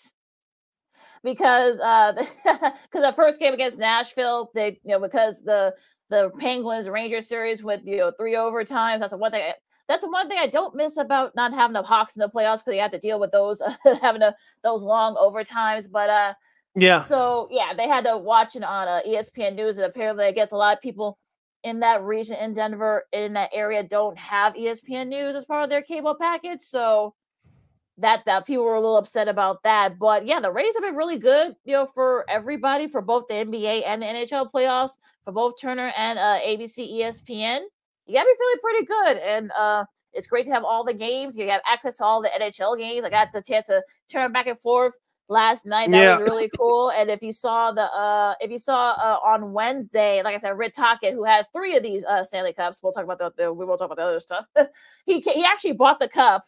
[1.23, 2.13] because uh
[2.43, 5.73] because the first game against Nashville they you know because the
[6.09, 9.53] the Penguins Rangers series with you know three overtimes that's the one thing I,
[9.87, 12.63] that's the one thing I don't miss about not having the Hawks in the playoffs
[12.63, 13.61] because you have to deal with those
[14.01, 16.33] having a, those long overtimes but uh
[16.75, 20.31] Yeah, so yeah, they had to watch it on uh, ESPN News, and apparently, I
[20.31, 21.17] guess a lot of people
[21.63, 25.69] in that region in Denver, in that area, don't have ESPN News as part of
[25.69, 26.61] their cable package.
[26.61, 27.13] So
[27.97, 29.99] that that people were a little upset about that.
[29.99, 33.35] But yeah, the ratings have been really good, you know, for everybody for both the
[33.35, 34.93] NBA and the NHL playoffs
[35.23, 37.61] for both Turner and uh, ABC, ESPN.
[38.07, 41.37] You gotta be feeling pretty good, and uh, it's great to have all the games.
[41.37, 43.05] You have access to all the NHL games.
[43.05, 44.93] I got the chance to turn back and forth
[45.31, 45.89] last night.
[45.91, 46.19] That Yeah.
[46.19, 46.89] was really cool.
[46.91, 50.57] And if you saw the uh if you saw uh on Wednesday, like I said,
[50.57, 53.51] Rick Tocchet, who has three of these uh Stanley Cups, we'll talk about the, the
[53.53, 54.45] we won't talk about the other stuff.
[55.05, 56.43] he he actually bought the cup.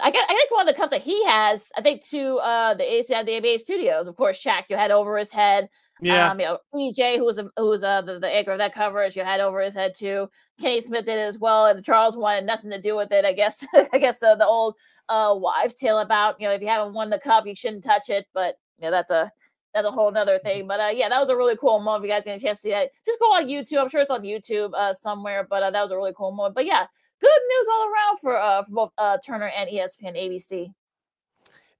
[0.00, 2.74] I guess I think one of the cups that he has, I think to uh
[2.74, 4.06] the ACI the NBA studios.
[4.06, 5.68] Of course, Shaq, you had over his head.
[6.02, 6.30] Yeah.
[6.30, 8.74] Um, you know, EJ, who was a, who was uh, the, the anchor of that
[8.74, 10.28] coverage, you had over his head too.
[10.60, 13.24] Kenny Smith did as well, and Charles wanted nothing to do with it.
[13.24, 13.64] I guess
[13.94, 14.76] I guess uh, the old
[15.08, 18.08] uh, wives' tale about you know if you haven't won the cup, you shouldn't touch
[18.08, 18.26] it.
[18.34, 19.30] But you know that's a
[19.74, 20.66] that's a whole nother thing.
[20.66, 22.04] But uh, yeah, that was a really cool moment.
[22.04, 23.80] If you guys get a chance to see that, just go on YouTube.
[23.80, 25.46] I'm sure it's on YouTube uh, somewhere.
[25.48, 26.54] But uh, that was a really cool moment.
[26.54, 26.86] But yeah,
[27.20, 30.72] good news all around for uh, for both uh, Turner and ESPN ABC.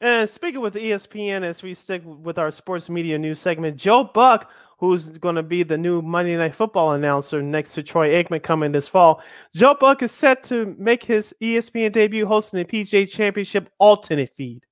[0.01, 4.51] And speaking with ESPN, as we stick with our sports media news segment, Joe Buck,
[4.79, 8.73] who's going to be the new Monday Night Football announcer next to Troy Aikman coming
[8.73, 9.23] this fall,
[9.55, 14.63] Joe Buck is set to make his ESPN debut hosting the PGA Championship alternate feed.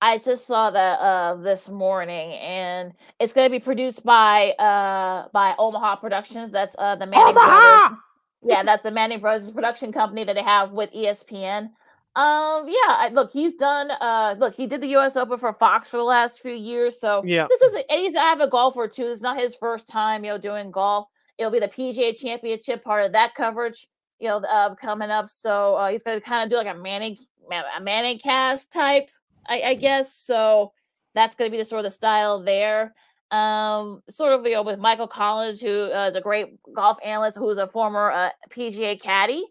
[0.00, 5.26] I just saw that uh this morning, and it's going to be produced by uh
[5.32, 6.52] by Omaha Productions.
[6.52, 7.88] That's uh the Manning Omaha!
[7.88, 7.98] Brothers.
[8.44, 11.70] Yeah, that's the Manning Brothers production company that they have with ESPN.
[12.16, 13.90] Um, yeah, I, look, he's done.
[13.92, 15.16] Uh, look, he did the U.S.
[15.16, 17.46] Open for Fox for the last few years, so Yeah.
[17.48, 19.06] this is a, and he's an avid golfer too.
[19.06, 21.06] It's not his first time, you know, doing golf.
[21.36, 23.86] It'll be the PGA Championship part of that coverage,
[24.18, 25.30] you know, uh, coming up.
[25.30, 27.16] So uh, he's going to kind of do like a Manning,
[27.52, 29.08] a Manning cast type,
[29.46, 30.12] I, I guess.
[30.12, 30.72] So
[31.14, 32.94] that's going to be the sort of the style there.
[33.30, 37.36] Um, sort of you know with Michael Collins, who uh, is a great golf analyst,
[37.38, 39.44] who's a former uh, PGA caddy,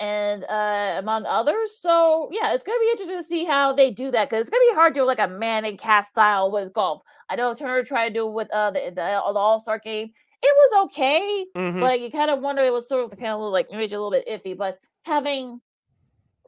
[0.00, 1.78] and uh, among others.
[1.78, 4.50] So yeah, it's going to be interesting to see how they do that because it's
[4.50, 7.02] going to be hard to do like a man Manning cast style with golf.
[7.30, 10.10] I know Turner tried to do it with uh, the, the, the All Star game.
[10.42, 11.80] It was okay, Mhm.
[11.80, 14.10] but you kind of wonder it was sort of kind of like maybe a little
[14.10, 14.56] bit iffy.
[14.56, 15.60] But having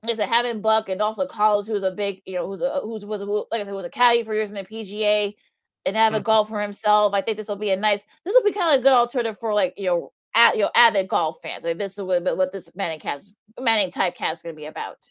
[0.08, 3.04] is it having Buck and also Collins, who's a big, you know, who's a who's
[3.04, 5.34] was a, who- like I said, was a caddy for years in the PGA,
[5.86, 6.24] and have a Mhm.
[6.24, 7.14] golfer himself.
[7.14, 8.04] I think this will be a nice.
[8.24, 10.70] This will be kind of a good alternative for like you know, at, you know,
[10.74, 11.64] avid golf fans.
[11.64, 14.66] Like this is what, what this Manning cast, Manning type cast is going to be
[14.66, 15.10] about.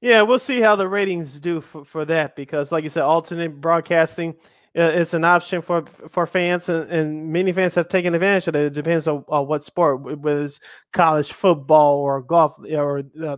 [0.00, 3.60] Yeah, we'll see how the ratings do for, for that because, like you said, alternate
[3.60, 4.34] broadcasting
[4.76, 8.56] uh, is an option for for fans, and, and many fans have taken advantage of
[8.56, 8.66] it.
[8.66, 10.60] It depends on, on what sport, wh- whether it's
[10.92, 13.36] college football or golf or uh,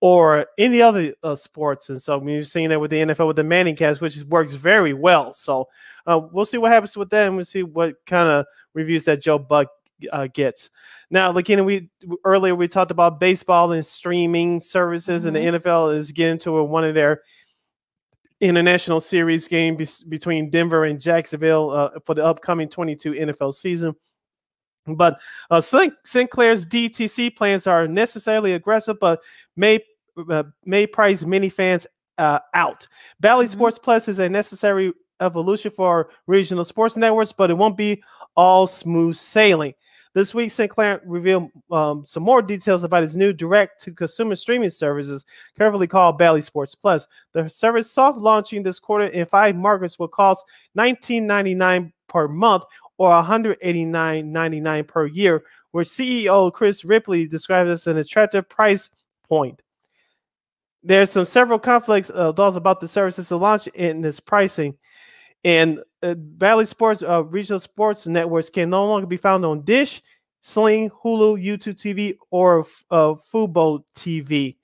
[0.00, 1.90] or any other uh, sports.
[1.90, 4.92] And so we've seen that with the NFL with the Manning cast, which works very
[4.92, 5.32] well.
[5.32, 5.68] So
[6.06, 9.22] uh, we'll see what happens with that, and we'll see what kind of reviews that
[9.22, 9.68] Joe Buck
[10.12, 10.70] uh, gets.
[11.10, 11.90] Now, Lakina, we
[12.24, 16.64] earlier we talked about baseball and streaming services, and the NFL is getting to a,
[16.64, 17.22] one of their
[18.40, 23.94] international series game bes- between Denver and Jacksonville uh, for the upcoming 22 NFL season.
[24.86, 25.20] But
[25.50, 29.20] uh, Sin- Sinclair's DTC plans are necessarily aggressive, but
[29.56, 29.80] may
[30.30, 32.86] uh, may price many fans uh, out.
[33.20, 38.02] Bally Sports Plus is a necessary evolution for regional sports networks, but it won't be
[38.36, 39.74] all smooth sailing.
[40.14, 45.24] This week, Sinclair revealed um, some more details about his new direct-to-consumer streaming services,
[45.56, 47.06] carefully called Bally Sports Plus.
[47.32, 50.44] The service soft launching this quarter in five markets will cost
[50.76, 52.64] $19.99 per month
[52.96, 58.90] or $189.99 per year, where CEO Chris Ripley described as an attractive price
[59.28, 59.62] point.
[60.82, 64.76] There's some several conflicts uh, thoughts about the services to launch in this pricing.
[65.44, 70.02] And uh, Bally Sports uh, regional sports networks can no longer be found on Dish,
[70.42, 74.56] Sling, Hulu, YouTube TV, or uh, Fubo TV.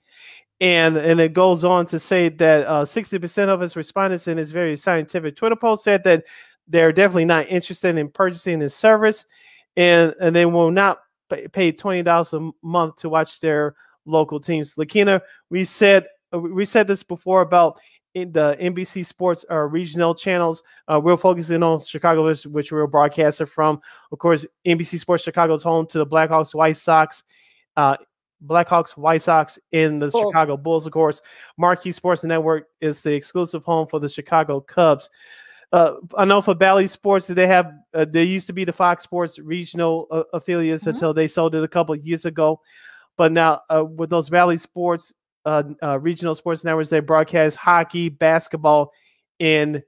[0.61, 4.51] And and it goes on to say that uh, 60% of its respondents in this
[4.51, 6.23] very scientific Twitter post said that
[6.67, 9.25] they're definitely not interested in purchasing this service,
[9.75, 10.99] and and they will not
[11.29, 13.75] pay, pay twenty dollars a month to watch their
[14.05, 14.75] local teams.
[14.75, 17.79] Lakina, we said uh, we said this before about
[18.15, 20.63] in the NBC Sports uh, regional channels.
[20.87, 23.79] Uh, we're focusing on Chicago, which, we're broadcasting from.
[24.11, 27.23] Of course, NBC Sports Chicago is home to the Blackhawks, White Sox,
[27.77, 27.97] uh,
[28.45, 30.31] Blackhawks, White Sox, in the Bulls.
[30.31, 30.85] Chicago Bulls.
[30.87, 31.21] Of course,
[31.57, 35.09] Marquee Sports Network is the exclusive home for the Chicago Cubs.
[35.73, 39.03] Uh, I know for Bally Sports, they have uh, there used to be the Fox
[39.03, 40.93] Sports regional uh, affiliates Mhm.
[40.93, 42.61] until they sold it a couple of years ago.
[43.17, 45.13] But now uh, with those Bally Sports
[45.45, 48.91] uh, uh, regional sports networks, they broadcast hockey, basketball,
[49.39, 49.83] and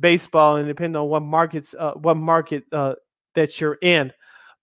[0.00, 2.94] baseball, and depending on what markets, uh, what market uh,
[3.34, 4.12] that you're in.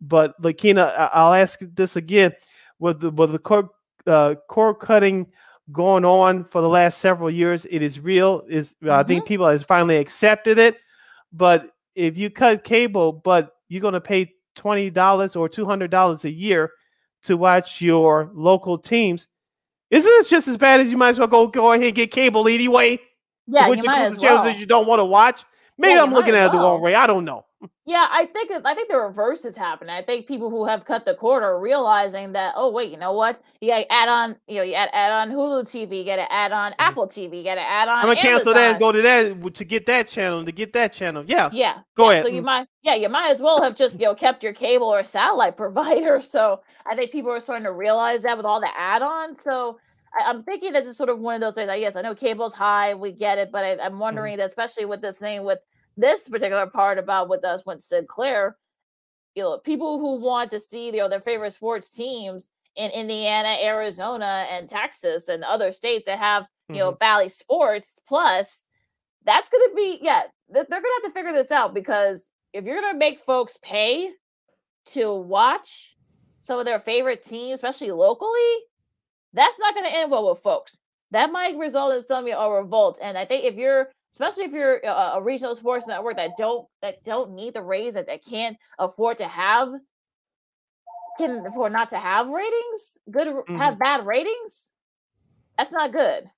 [0.01, 2.33] But Lakina, I- I'll ask this again:
[2.79, 3.67] with the with the cord
[4.07, 5.27] uh, cord cutting
[5.71, 7.65] going on for the last several years.
[7.69, 8.43] It is real.
[8.47, 8.91] Is mm-hmm.
[8.91, 9.27] I think mm-hmm.
[9.27, 10.77] people has finally accepted it.
[11.33, 15.91] But if you cut cable, but you're going to pay twenty dollars or two hundred
[15.91, 16.71] dollars a year
[17.23, 19.27] to watch your local teams,
[19.91, 22.11] isn't this just as bad as you might as well go go ahead and get
[22.11, 22.97] cable anyway?
[23.47, 24.43] Yeah, you might as well.
[24.43, 25.43] that you don't want to watch.
[25.77, 26.95] Maybe yeah, I'm looking at it the wrong way.
[26.95, 27.45] I don't know.
[27.85, 29.93] Yeah, I think I think the reverse is happening.
[29.93, 33.13] I think people who have cut the cord are realizing that oh wait, you know
[33.13, 33.39] what?
[33.61, 36.15] You got to add on, you know, you add, add on Hulu TV, you got
[36.15, 36.81] to add on mm-hmm.
[36.81, 37.99] Apple TV, you got to add on.
[37.99, 40.93] I'm gonna cancel that and go to that to get that channel to get that
[40.93, 41.23] channel.
[41.27, 41.79] Yeah, yeah.
[41.95, 42.23] Go yeah, ahead.
[42.23, 44.87] So you might, yeah, you might as well have just you know kept your cable
[44.87, 46.21] or satellite provider.
[46.21, 49.43] So I think people are starting to realize that with all the add-ons.
[49.43, 49.79] So
[50.19, 51.67] I, am thinking that it's sort of one of those things.
[51.67, 53.99] Like, yes, I know cable's high, we get it, but I, am mm-hmm.
[53.99, 54.39] wondering mm-hmm.
[54.39, 55.59] that especially with this thing with
[55.97, 58.57] this particular part about with us with Sinclair,
[59.33, 63.57] you know, people who want to see you know their favorite sports teams in Indiana,
[63.63, 66.99] Arizona, and Texas and other states that have you know mm-hmm.
[66.99, 68.65] Bally Sports Plus,
[69.23, 72.63] that's going to be yeah they're going to have to figure this out because if
[72.63, 74.09] you're going to make folks pay
[74.85, 75.95] to watch
[76.39, 78.53] some of their favorite teams, especially locally,
[79.35, 80.79] that's not going to end well with folks.
[81.11, 82.99] That might result in some know, a revolt.
[83.01, 86.65] And I think if you're especially if you're a, a, regional sports network that don't
[86.81, 89.69] that don't need the raise that they can't afford to have
[91.17, 93.57] can afford not to have ratings good mm-hmm.
[93.57, 94.71] have bad ratings
[95.57, 96.29] that's not good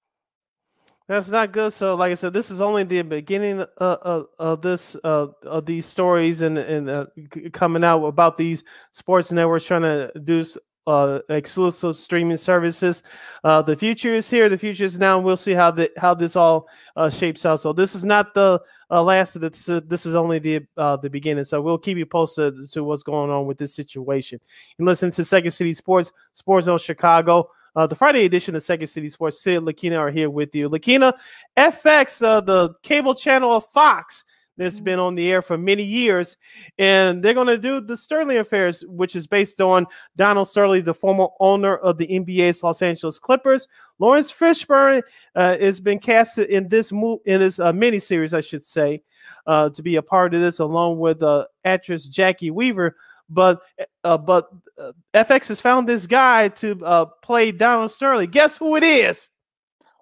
[1.07, 4.61] that's not good so like i said this is only the beginning uh, of, of
[4.61, 7.05] this uh, of these stories and and uh,
[7.53, 10.43] coming out about these sports networks trying to do
[10.87, 13.03] uh, exclusive streaming services.
[13.43, 14.49] Uh, the future is here.
[14.49, 15.17] The future is now.
[15.17, 17.59] And we'll see how the how this all uh, shapes out.
[17.59, 19.65] So this is not the uh, last of this.
[19.65, 21.43] This is only the uh, the beginning.
[21.43, 24.39] So we'll keep you posted to what's going on with this situation.
[24.79, 27.51] And listen to Second City Sports, Sports Zone Chicago.
[27.75, 29.41] Uh, the Friday edition of Second City Sports.
[29.41, 30.67] Sid Lakina are here with you.
[30.67, 31.13] Lakina,
[31.55, 34.23] FX, the cable channel of Fox,
[34.57, 36.37] that's been on the air for many years.
[36.77, 39.85] And they're going to do the Sterling Affairs, which is based on
[40.15, 43.67] Donald Sterling, the former owner of the NBA's Los Angeles Clippers.
[43.99, 45.01] Laurence Fishburne
[45.35, 49.03] uh, has been cast in this mo- in this uh, miniseries, I should say,
[49.45, 52.95] uh, to be a part of this, along with uh, actress Jacki Weaver.
[53.29, 53.61] But
[54.03, 58.29] uh, but uh, FX has found this guy to uh, play Donald Sterling.
[58.29, 59.29] Guess who it is?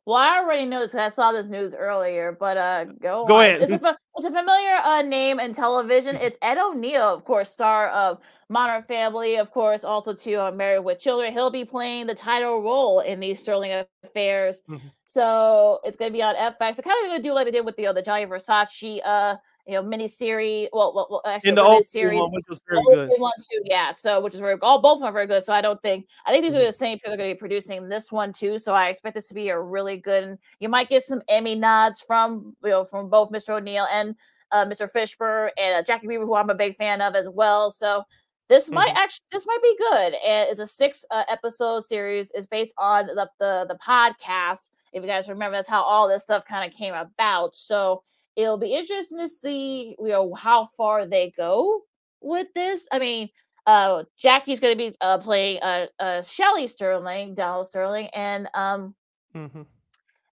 [0.05, 0.93] Well, I already know this.
[0.93, 3.45] I saw this news earlier, but uh, go go on.
[3.45, 3.61] ahead.
[3.63, 6.15] It's a, it's a familiar uh, name in television.
[6.15, 10.85] It's Ed O'Neill, of course, star of Modern Family, of course, also to uh, Married
[10.85, 11.33] with Children.
[11.33, 14.61] He'll be playing the title role in these Sterling Affairs.
[14.69, 14.87] Mm-hmm.
[15.05, 16.75] So it's going to be on FX.
[16.75, 18.99] So kind of going to do like they did with the uh, the Gianni Versace
[19.03, 19.37] uh
[19.67, 20.69] you know, mini series.
[20.73, 23.09] Well, well, well, actually, in the old series, one, which was very good.
[23.17, 23.93] One too, yeah.
[23.93, 25.43] So, which is very all both of them are very good.
[25.43, 26.61] So, I don't think I think these mm-hmm.
[26.61, 28.57] are the same people are going to be producing this one too.
[28.59, 30.37] So, I expect this to be a really good.
[30.59, 33.57] You might get some Emmy nods from you know from both Mr.
[33.57, 34.15] O'Neill and
[34.51, 34.91] uh, Mr.
[34.91, 37.69] Fishburne and uh, Jacki Weaver, who I'm a big fan of as well.
[37.69, 38.03] So.
[38.47, 38.75] This mm-hmm.
[38.75, 40.13] might actually this might be good.
[40.23, 42.29] And it's a six uh, episode series.
[42.33, 44.69] is based on the, the the podcast.
[44.93, 47.55] If you guys remember, that's how all this stuff kind of came about.
[47.55, 48.03] So
[48.35, 51.81] it'll be interesting to see you know how far they go
[52.21, 52.87] with this.
[52.91, 53.29] I mean,
[53.65, 58.95] uh, Jacki's going to be uh, playing uh, uh, Shelly Sterling, Donald Sterling, and um,
[59.35, 59.61] mm-hmm.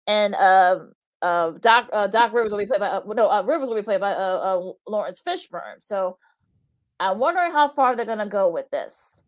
[0.06, 0.92] and um,
[1.22, 3.82] uh, Doc uh, Doc Rivers will be played by uh, no uh, Rivers will be
[3.82, 5.80] played by uh, uh, Laurence Fishburne.
[5.80, 6.18] So
[7.00, 9.22] I'm wondering how far they're going to go with this.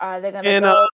[0.00, 0.66] Are they going to go?
[0.66, 0.86] Uh,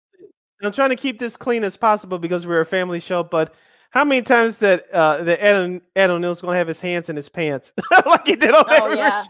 [0.61, 3.53] I'm trying to keep this clean as possible because we're a family show, but
[3.91, 7.29] how many times that uh that Ed, Ed O'Neill's gonna have his hands in his
[7.29, 7.73] pants
[8.05, 9.23] like he did on oh, yeah.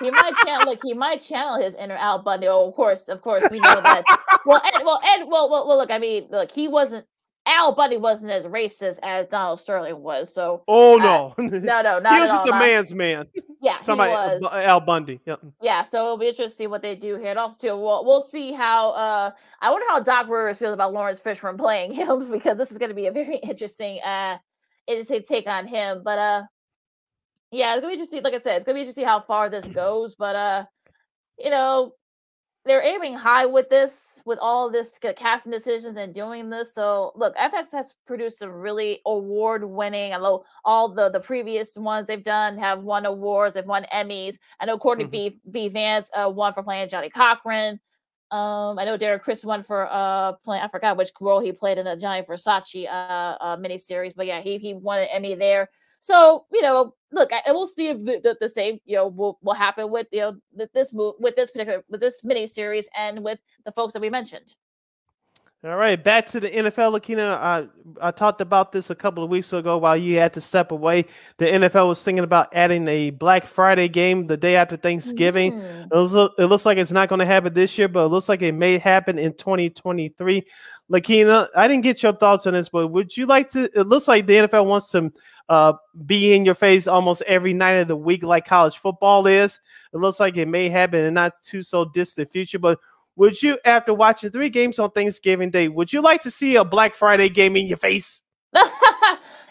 [0.00, 2.46] he might channel look, he might channel his inner Al Bundy.
[2.48, 4.02] Oh, of course, of course, we know that.
[4.46, 7.06] well, Ed, well, Ed, well, well, well, look, I mean, look, he wasn't
[7.46, 10.32] Al Bundy wasn't as racist as Donald Sterling was.
[10.32, 12.56] So oh no, uh, no, no, not he was just all.
[12.56, 13.26] a man's man.
[13.60, 14.52] Yeah, talking about was.
[14.52, 15.20] Al Bundy.
[15.26, 15.40] Yep.
[15.60, 18.04] Yeah, so it'll be interesting to see what they do here, and also too, we'll
[18.04, 18.90] we'll see how.
[18.90, 19.30] uh
[19.60, 22.90] I wonder how Doc Rivers feels about Laurence Fishburne playing him because this is going
[22.90, 24.38] to be a very interesting, uh
[24.86, 26.02] interesting take on him.
[26.02, 26.42] But uh,
[27.50, 28.22] yeah, it's gonna be interesting.
[28.22, 30.14] Like I said, it's gonna be interesting how far this goes.
[30.14, 30.64] But uh,
[31.38, 31.92] you know,
[32.64, 36.72] they're aiming high with this, with all this casting decisions and doing this.
[36.72, 40.14] So look, FX has produced some really award-winning.
[40.14, 44.38] I know all the the previous ones they've done have won awards, they've won Emmys.
[44.60, 45.10] I know Courtney mm-hmm.
[45.10, 45.40] B.
[45.50, 45.68] B.
[45.68, 47.80] Vance uh, won for playing Johnnie Cochran.
[48.30, 50.62] Um, I know Derek Chris won for uh playing.
[50.62, 54.40] I forgot which role he played in the Gianni Versace uh, uh miniseries, but yeah,
[54.40, 55.68] he he won an Emmy there.
[56.04, 59.38] So you know, look, I, we'll see if the, the, the, same you know will,
[59.40, 62.86] will happen with you know with this move with this particular with this mini series
[62.94, 64.54] and with the folks that we mentioned.
[65.64, 66.92] All right, back to the NFL.
[66.92, 67.66] Lakina, I,
[68.02, 71.06] I talked about this a couple of weeks ago while you had to step away.
[71.38, 75.52] The NFL was thinking about adding a Black Friday game the day after Thanksgiving.
[75.52, 75.86] Mm.
[75.90, 78.42] It, it looks like it's not going to happen this year, but it looks like
[78.42, 80.44] it may happen in 2023.
[80.90, 83.64] Lakina, I didn't get your thoughts on this, but would you like to?
[83.78, 85.12] It looks like the NFL wants to
[85.48, 85.72] uh,
[86.06, 89.60] be in your face almost every night of the week, like college football is.
[89.92, 92.78] It looks like it may happen in not too so distant future, but
[93.16, 96.64] would you, after watching three games on Thanksgiving Day, would you like to see a
[96.64, 98.22] Black Friday game in your face?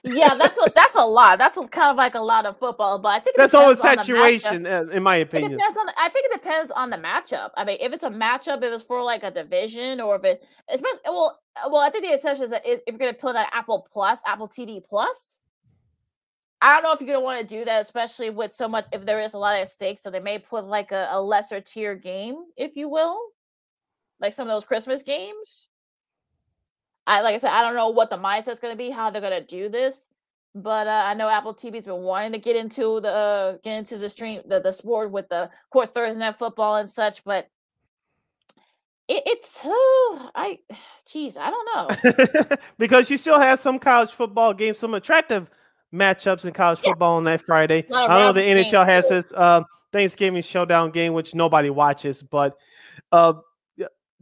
[0.03, 1.39] yeah, that's a that's a lot.
[1.39, 4.65] That's a, kind of like a lot of football, but I think That's all saturation,
[4.65, 5.53] uh, in my opinion.
[5.53, 5.85] on.
[5.85, 7.51] The, I think it depends on the matchup.
[7.55, 10.43] I mean, if it's a matchup, if it's for like a division, or if it,
[10.69, 13.19] especially well, uh, well, I think the exception is that if if you're going to
[13.19, 15.41] put on Apple Plus, Apple TV Plus.
[16.61, 18.85] I don't know if you're going to want to do that, especially with so much.
[18.93, 21.59] If there is a lot at stake, so they may put like a, a lesser
[21.59, 23.19] tier game, if you will,
[24.21, 25.67] like some of those Christmas games.
[27.05, 29.21] I like I said, I don't know what the mindset's going to be, how they're
[29.21, 30.09] going to do this,
[30.55, 33.97] but uh, I know Apple TV's been wanting to get into the uh, get into
[33.97, 37.49] the stream the, the sport with the of course Thursday night football and such, but
[39.07, 39.69] it, it's uh,
[40.35, 40.59] I,
[41.05, 42.55] geez, I don't know.
[42.77, 45.49] because you still have some college football games, some attractive
[45.93, 46.91] matchups in college Yeah.
[46.91, 47.85] football on that Friday.
[47.89, 49.15] A lot of I know the NHL has too.
[49.15, 52.57] this uh, Thanksgiving showdown game, which nobody watches, but
[53.11, 53.34] uh,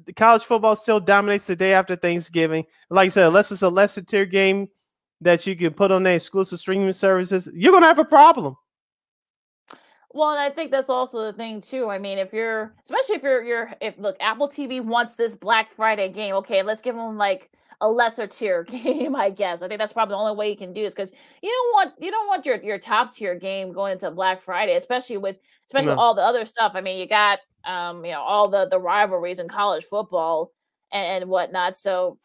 [0.06, 2.66] the college football still dominates the day after Thanksgiving.
[2.90, 4.68] Like I said, unless it's a lesser tier game
[5.22, 8.56] that you can put on the exclusive streaming services, you're gonna have a problem.
[10.14, 11.90] Well, and I think that's also the thing too.
[11.90, 15.72] I mean, if you're, especially if you're, you're, if look, Apple TV wants this Black
[15.72, 16.36] Friday game.
[16.36, 17.50] Okay, let's give them like
[17.80, 19.16] a lesser tier game.
[19.16, 19.62] I guess.
[19.62, 22.04] I think that's probably the only way you can do is because you don't want
[22.04, 25.38] you don't want your your top tier game going into Black Friday, especially with
[25.68, 26.74] especially with all the other stuff.
[26.76, 30.52] I mean, you got um, you know, all the the rivalries in college football
[30.92, 31.78] and, and whatnot.
[31.78, 32.18] So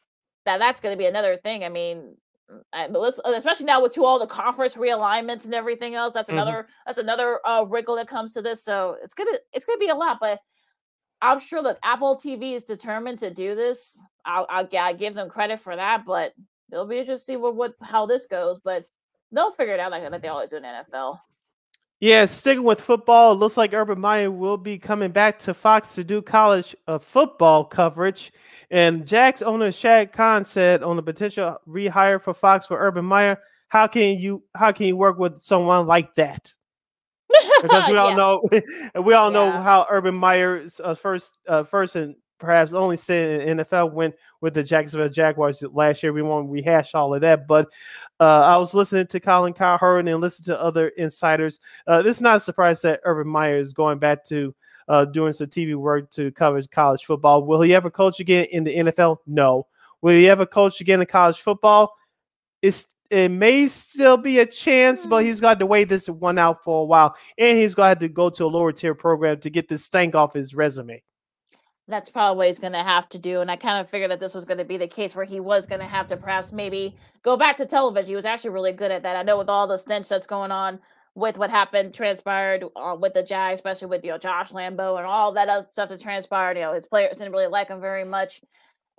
[0.44, 1.64] that that's going to be another thing.
[1.64, 2.16] I mean,
[2.50, 2.88] mm, I-
[3.36, 6.12] especially now with to all the conference realignments and everything else.
[6.14, 6.34] That's Mhm.
[6.34, 8.64] another that's another uh, wrinkle that comes to this.
[8.64, 10.40] So it's gonna it's gonna be a lot, but
[11.22, 13.98] I'm sure that Apple TV is determined to do this.
[14.26, 16.34] I'll, I'll, I'll give them credit for that, but
[16.70, 18.58] it'll be interesting to see what, what how this goes.
[18.58, 18.84] But
[19.32, 21.18] they'll figure it out like, like they always do in the NFL.
[22.00, 25.94] Yeah, sticking with football, it looks like Urban Meyer will be coming back to Fox
[25.94, 28.32] to do college uh, football coverage.
[28.70, 33.38] And Jack's owner Shad Khan said on the potential rehire for Fox for Urban Meyer,
[33.68, 36.52] how can you how can you work with someone like that?
[37.62, 38.16] Because we all Yeah.
[38.16, 38.42] know
[39.02, 43.58] we all know how Urban Meyer's uh, first uh, first and perhaps only stint in
[43.58, 46.12] NFL went with the Jacksonville Jaguars last year.
[46.12, 47.68] We won't rehash all of that, but
[48.20, 51.58] uh, I was listening to Colin Cowherd and listening to other insiders.
[51.86, 54.54] Uh, this is not a surprise that Urban Meyer is going back to
[54.88, 57.44] uh, doing some TV work to cover college football.
[57.44, 59.18] Will he ever coach again in the NFL?
[59.26, 59.66] No.
[60.02, 61.94] Will he ever coach again in college football?
[62.62, 66.64] It's it may still be a chance, but he's got to wait this one out
[66.64, 69.38] for a while, and he's going to have to go to a lower tier program
[69.40, 71.02] to get this stank off his resume.
[71.88, 73.40] That's probably what he's going to have to do.
[73.40, 75.38] And I kind of figured that this was going to be the case where he
[75.40, 78.08] was going to have to perhaps maybe go back to television.
[78.10, 79.16] He was actually really good at that.
[79.16, 80.80] I know with all the stench that's going on
[81.14, 85.06] with what happened, transpired uh, with the Jag, especially with you know Josh Lambo and
[85.06, 86.56] all that other stuff that transpired.
[86.56, 88.40] You know his players didn't really like him very much.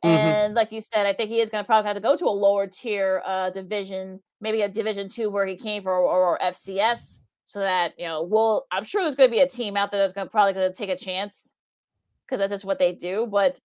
[0.03, 0.09] Mhm.
[0.09, 2.25] And like you said, I think he is going to probably have to go to
[2.25, 6.39] a lower tier uh, division, maybe a Division two where he came from, or, or
[6.39, 8.65] FCS, so that you know, we'll.
[8.71, 10.71] I'm sure there's going to be a team out there that's going to probably going
[10.71, 11.53] to take a chance
[12.27, 13.27] because that's just what they do.
[13.27, 13.59] But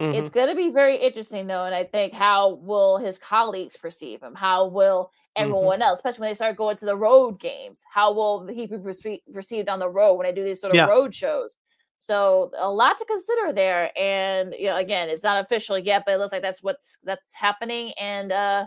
[0.00, 0.12] Mhm.
[0.12, 4.22] it's going to be very interesting though, and I think how will his colleagues perceive
[4.22, 4.34] him?
[4.34, 8.46] How will everyone else, especially when they start going to the road games, how will
[8.46, 10.86] he be perce- perceived on the road when they do these sort of Yeah.
[10.86, 11.56] road shows?
[11.98, 16.14] So a lot to consider there, and you know, again, it's not official yet, but
[16.14, 18.66] it looks like that's what's that's happening, and uh,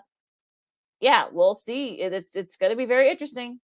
[0.99, 2.01] yeah, we'll see.
[2.01, 3.59] It, it's it's going to be very interesting.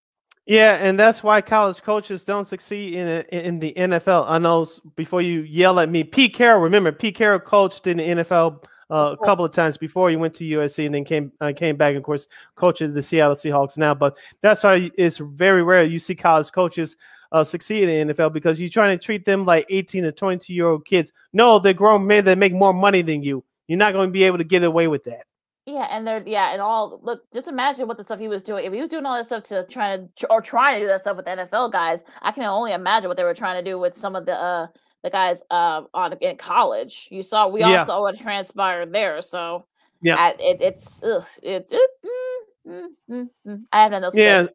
[0.46, 4.26] Yeah, and that's why college coaches don't succeed in a, in the NFL.
[4.28, 6.60] I know before you yell at me, Pete Carroll.
[6.60, 10.34] Remember, Pete Carroll coached in the NFL uh, a couple of times before he went
[10.34, 11.96] to USC, and then came uh, came back.
[11.96, 13.94] Of course, coaches the Seattle Seahawks now.
[13.94, 16.98] But that's why it's very rare you see college coaches
[17.32, 20.52] uh, succeed in the NFL because you're trying to treat them like 18 to 22
[20.52, 21.10] year old kids.
[21.32, 23.42] No, they're grown men that make more money than you.
[23.66, 25.24] You're not going to be able to get away with that.
[25.66, 27.22] Yeah, and they're yeah, and all look.
[27.32, 28.66] Just imagine what the stuff he was doing.
[28.66, 31.00] If he was doing all that stuff to try to or trying to do that
[31.00, 33.78] stuff with the NFL guys, I can only imagine what they were trying to do
[33.78, 34.66] with some of the uh
[35.04, 37.08] the guys uh on in college.
[37.10, 37.80] You saw we Yeah.
[37.80, 39.22] all saw what transpired there.
[39.22, 39.64] So
[40.02, 40.16] Yeah.
[40.18, 43.62] I, it, it's ugh, it's it, mm, mm, mm, mm.
[43.72, 44.16] I have nothing else.
[44.18, 44.46] Yeah.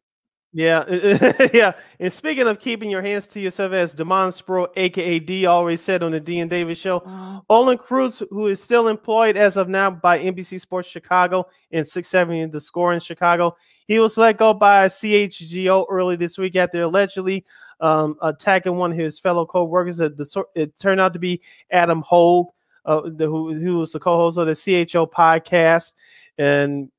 [0.52, 0.84] Yeah,
[1.54, 1.72] yeah.
[2.00, 6.02] And speaking of keeping your hands to yourself, as Demond Spro, aka D, always said
[6.02, 7.44] on the D and Davis show, Mhm.
[7.48, 12.46] Olin Kreutz, who is still employed as of now by NBC Sports Chicago and 670
[12.46, 13.56] The Score in Chicago,
[13.86, 17.44] he was let go by CHGO early this week after allegedly
[17.80, 20.00] um, attacking one of his fellow co-workers.
[20.00, 21.40] It, the, it turned out to be
[21.70, 22.48] Adam Hoge,
[22.86, 25.92] uh, the, who, who was the co-host of the CHGO podcast,
[26.38, 26.90] and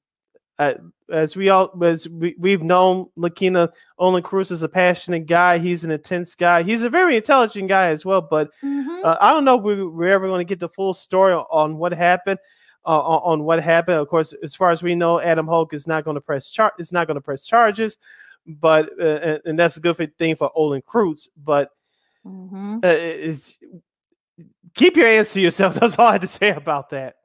[0.62, 0.74] uh,
[1.10, 5.58] as we all as we, we've known Lakina Olin Kreutz is a passionate guy.
[5.58, 6.64] He's an intense guy.
[6.64, 8.22] He's a very intelligent guy as well.
[8.22, 9.04] But Mhm.
[9.04, 11.78] uh, I don't know if we, we're ever going to get the full story on
[11.78, 12.40] what happened.
[12.84, 15.86] Uh, on, on what happened, of course, as far as we know, Adam Hoge is
[15.86, 17.98] not going to press char- is not going to press charges,
[18.48, 21.28] but uh, and, that's a good thing for Olin Kreutz.
[21.38, 21.70] But
[22.26, 22.84] Mhm.
[22.84, 23.74] uh,
[24.74, 25.76] keep your hands to yourself.
[25.80, 27.16] That's all I had to say about that.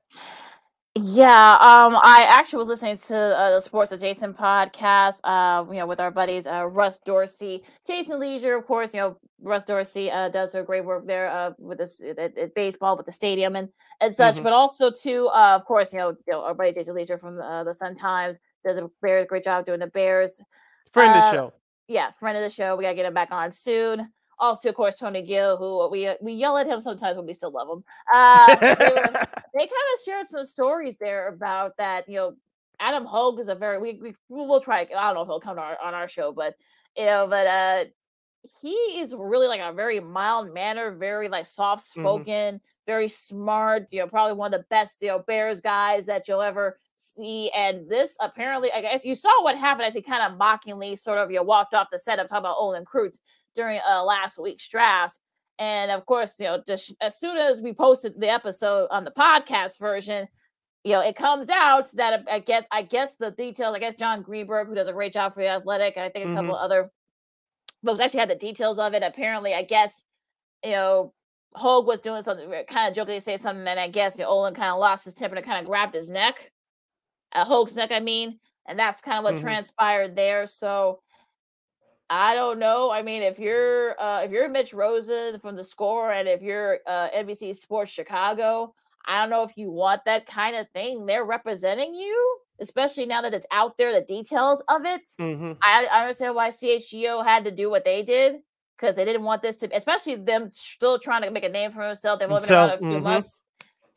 [0.98, 5.86] Yeah, um, I actually was listening to uh, the Sports Adjacent podcast, uh, you know,
[5.86, 8.94] with our buddies uh, Russ Dorsey, Jason Lieser, of course.
[8.94, 12.54] You know, Russ Dorsey uh, does a great work there uh, with this at, at
[12.54, 13.68] baseball, with the stadium and
[14.00, 14.36] and such.
[14.36, 14.42] Mhm.
[14.44, 17.38] But also too, uh, of course, you know, you know, our buddy Jason Lieser from
[17.42, 20.42] uh, the Sun Times does a very great job doing the Bears.
[20.94, 21.52] Friend of Uh, the show.
[21.88, 22.74] Yeah, friend of the show.
[22.74, 24.10] We gotta get him back on soon.
[24.38, 27.50] Also, of course, Tony Gill, who we we yell at him sometimes, but we still
[27.50, 27.84] love him.
[28.12, 29.12] Uh, they were-
[29.54, 32.08] they kind of shared some stories there about that.
[32.08, 32.36] You know,
[32.78, 34.80] Adam Hoge is a very we we we'll try.
[34.80, 36.54] I don't know if he'll come to our, on our show, but
[36.96, 37.84] you know, but uh,
[38.60, 43.92] he is really like a very mild manner, very like soft spoken, very smart.
[43.92, 47.50] You know, probably one of the best you know Bears guys that you'll ever see.
[47.56, 51.18] And this apparently, I guess you saw what happened as he kind of mockingly sort
[51.18, 53.18] of you know, walked off the set I'm talking about Olin Kreutz
[53.56, 55.18] during uh, last week's draft.
[55.58, 59.10] And of course, you know, just as soon as we posted the episode on the
[59.10, 60.28] podcast version,
[60.84, 63.74] you know, it comes out that uh, I guess I guess the details.
[63.74, 66.30] I guess Jon Greenberg, who does a great job for the Athletic, and I think
[66.30, 66.90] a couple of other
[67.84, 69.02] folks actually had the details of it.
[69.02, 70.02] Apparently, I guess
[70.62, 71.12] you know
[71.54, 74.54] Hoge was doing something kind of jokingly say something, and I guess you know, Olin
[74.54, 76.52] kind of lost his temper and kind of grabbed his neck,
[77.32, 78.38] uh, Hoge's neck, I mean,
[78.68, 79.40] and that's kind of what Mhm.
[79.40, 80.46] transpired there.
[80.46, 81.00] So
[82.08, 82.90] I don't know.
[82.90, 86.78] I mean, if you're uh, if you're Mitch Rosen from the score, and if you're
[86.86, 88.74] uh, NBC Sports Chicago,
[89.06, 91.06] I don't know if you want that kind of thing.
[91.06, 95.02] They're representing you, especially now that it's out there, the details of it.
[95.18, 98.36] hmm I, I understand why CHGO had to do what they did
[98.78, 101.84] because they didn't want this to, especially them still trying to make a name for
[101.86, 102.20] themselves.
[102.20, 103.02] They've only been around a Themself, few mhm.
[103.02, 103.42] months.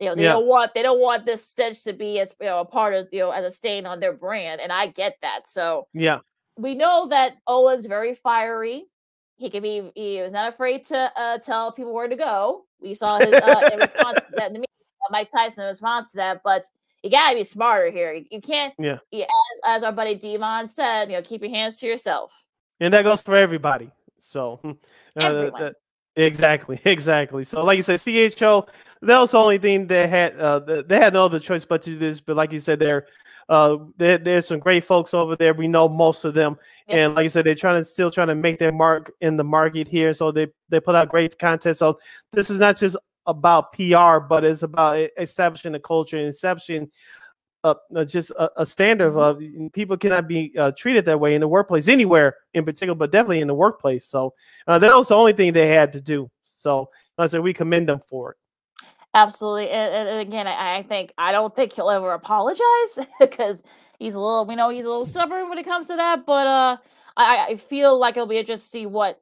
[0.00, 0.32] You know, they Yeah.
[0.32, 3.08] don't want they don't want this stench to be as you know a part of
[3.12, 5.46] you know as a stain on their brand, and I get that.
[5.46, 6.20] So Yeah.
[6.60, 8.84] We know that Owen's very fiery.
[9.36, 12.64] He can be he was not afraid to uh, tell people where to go.
[12.82, 14.66] We saw his uh, in response to that in the media,
[15.08, 16.64] uh, Mike Tyson in response to that, but
[17.02, 18.12] you gotta be smarter here.
[18.12, 18.98] You, you can't Yeah.
[19.10, 22.44] you- as as our buddy Devon said, you know, keep your hands to yourself.
[22.80, 23.90] and that goes for everybody.
[24.18, 24.60] So
[25.16, 25.76] uh, that-
[26.16, 27.44] exactly, exactly.
[27.44, 28.68] So like you said, CHGO,
[29.00, 30.38] that was the only thing they had.
[30.38, 32.20] Uh, they had no other choice but to do this.
[32.20, 33.06] But like you said, there,
[33.50, 35.52] uh, there, there's some great folks over there.
[35.52, 36.56] We know most of them,
[36.86, 39.44] and like you said, they're trying to still trying to make their mark in the
[39.44, 40.14] market here.
[40.14, 41.76] So they they put out great content.
[41.76, 41.98] So
[42.32, 42.96] this is not just
[43.26, 46.90] about PR, but it's about establishing a culture and establishing
[47.64, 49.66] uh, uh, just a, a standard of Mm-hmm.
[49.66, 53.10] uh, people cannot be uh, treated that way in the workplace anywhere in particular, but
[53.10, 54.06] definitely in the workplace.
[54.06, 54.32] So
[54.68, 56.30] uh, that was the only thing they had to do.
[56.44, 58.36] So like I said we commend them for it.
[59.14, 59.70] Absolutely.
[59.70, 63.62] And, and- again, I, I think I don't think he'll ever apologize because
[63.98, 66.24] he's a little we know he's a little stubborn when it comes to that.
[66.26, 66.76] But uh
[67.16, 69.18] I, I feel like it'll be interesting to see what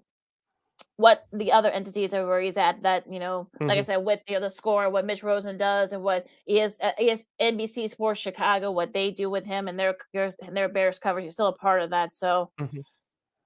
[0.97, 3.85] what the other entities are where he's at that, you know, like I Mhm.
[3.85, 7.25] said, with you know, the score, what Mitch Rosen does and what ES, uh, ES
[7.41, 11.25] NBC Sports Chicago, what they do with him and their and their Bears coverage.
[11.25, 12.13] He's still a part of that.
[12.13, 12.83] So Mhm.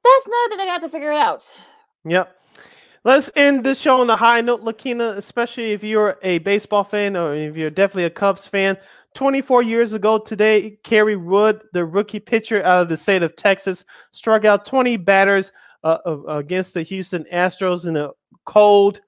[0.05, 1.53] that's another thing they got to figure it out.
[2.05, 2.37] Yep.
[3.05, 7.17] Let's end this show on a high note, Lakina, especially if you're a baseball fan
[7.17, 8.77] or if you're definitely a Cubs fan.
[9.15, 13.85] 24 years ago today, Kerry Wood, the rookie pitcher out of the state of Texas,
[14.13, 15.51] struck out 20 batters
[15.83, 18.11] uh, uh, against the Houston Astros in a
[18.45, 19.01] cold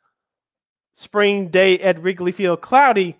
[0.93, 2.63] spring day at Wrigley Field.
[2.63, 3.17] Cloudy,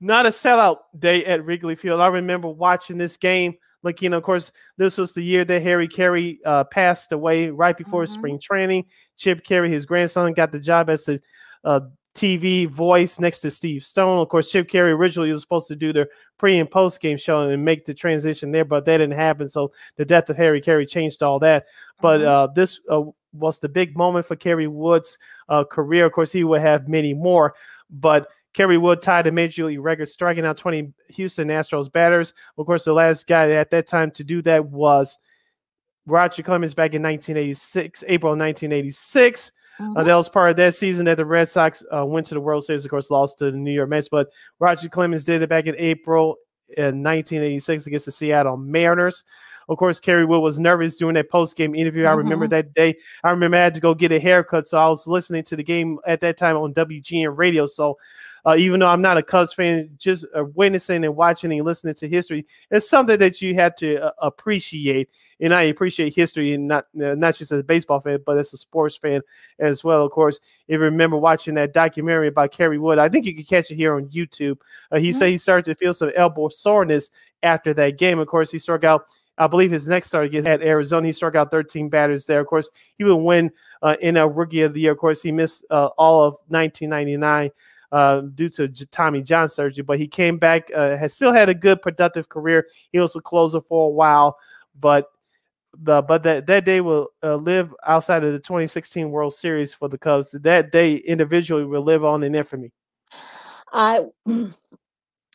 [0.00, 2.00] not a sellout day at Wrigley Field.
[2.00, 3.56] I remember watching this game.
[3.84, 8.04] Lakina, of course, this was the year that Harry Caray uh, passed away right before
[8.04, 8.08] Mhm.
[8.08, 8.84] spring training.
[9.16, 11.20] Chip Caray, his grandson, got the job as the
[11.64, 11.80] uh,
[12.14, 14.18] TV voice next to Steve Stone.
[14.18, 16.08] Of course, Chip Caray originally was supposed to do the
[16.38, 19.48] pre and post game show and make the transition there, but that didn't happen.
[19.48, 21.66] So the death of Harry Caray changed all that.
[22.02, 22.26] But Mhm.
[22.26, 23.02] uh, this uh,
[23.32, 25.16] was the big moment for Kerry Wood's
[25.48, 26.06] uh, career.
[26.06, 27.54] Of course, he would have many more,
[27.90, 32.34] but Kerry Wood tied a major league record, striking out 20 Houston Astros batters.
[32.58, 35.18] Of course, the last guy at that time to do that was
[36.06, 39.52] Roger Clemens back in 1986, April 1986.
[39.80, 39.96] Mhm.
[39.96, 42.40] Uh, that was part of that season that the Red Sox uh, went to the
[42.40, 42.84] World Series.
[42.84, 45.74] Of course, lost to the New York Mets, but Roger Clemens did it back in
[45.78, 46.36] April
[46.76, 49.24] in 1986 against the Seattle Mariners.
[49.70, 52.04] Of course, Kerry Wood was nervous during that post game interview.
[52.04, 52.50] I remember Mhm.
[52.50, 52.96] that day.
[53.22, 55.62] I remember I had to go get a haircut, so I was listening to the
[55.62, 57.66] game at that time on WGN radio.
[57.66, 57.96] So,
[58.44, 61.94] uh, even though I'm not a Cubs fan, just uh, witnessing and watching and listening
[61.94, 65.08] to history, it's something that you have to uh, appreciate.
[65.42, 68.52] And I appreciate history, and not uh, not just as a baseball fan, but as
[68.52, 69.22] a sports fan
[69.60, 70.04] as well.
[70.04, 73.44] Of course, if you remember watching that documentary about Kerry Wood, I think you can
[73.44, 74.58] catch it here on YouTube.
[74.90, 77.08] Uh, he said he started to feel some elbow soreness
[77.44, 78.18] after that game.
[78.18, 79.06] Of course, he struck out.
[79.40, 82.40] I believe his next start against at Arizona, he struck out 13 batters there.
[82.40, 82.68] Of course,
[82.98, 83.50] he would win
[83.80, 84.92] uh, in a Rookie of the Year.
[84.92, 87.50] Of course, he missed uh, all of 1999
[87.90, 90.70] uh, due to J- Tommy John surgery, but he came back.
[90.74, 92.66] Uh, has still had a good, productive career.
[92.92, 94.36] He was a closer for a while,
[94.78, 95.10] but
[95.78, 99.88] the but that that day will uh, live outside of the 2016 World Series for
[99.88, 100.32] the Cubs.
[100.32, 102.72] That day individually will live on in infamy.
[103.72, 104.04] I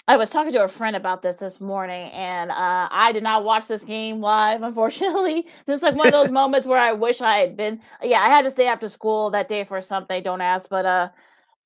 [0.08, 3.44] I was talking to a friend about this this morning, and uh, I did not
[3.44, 4.62] watch this game live.
[4.62, 7.82] Unfortunately, this is like one of those moments where I wish I had been.
[8.04, 10.22] Yeah, I had to stay after school that day for something.
[10.22, 11.10] Don't ask, but uh,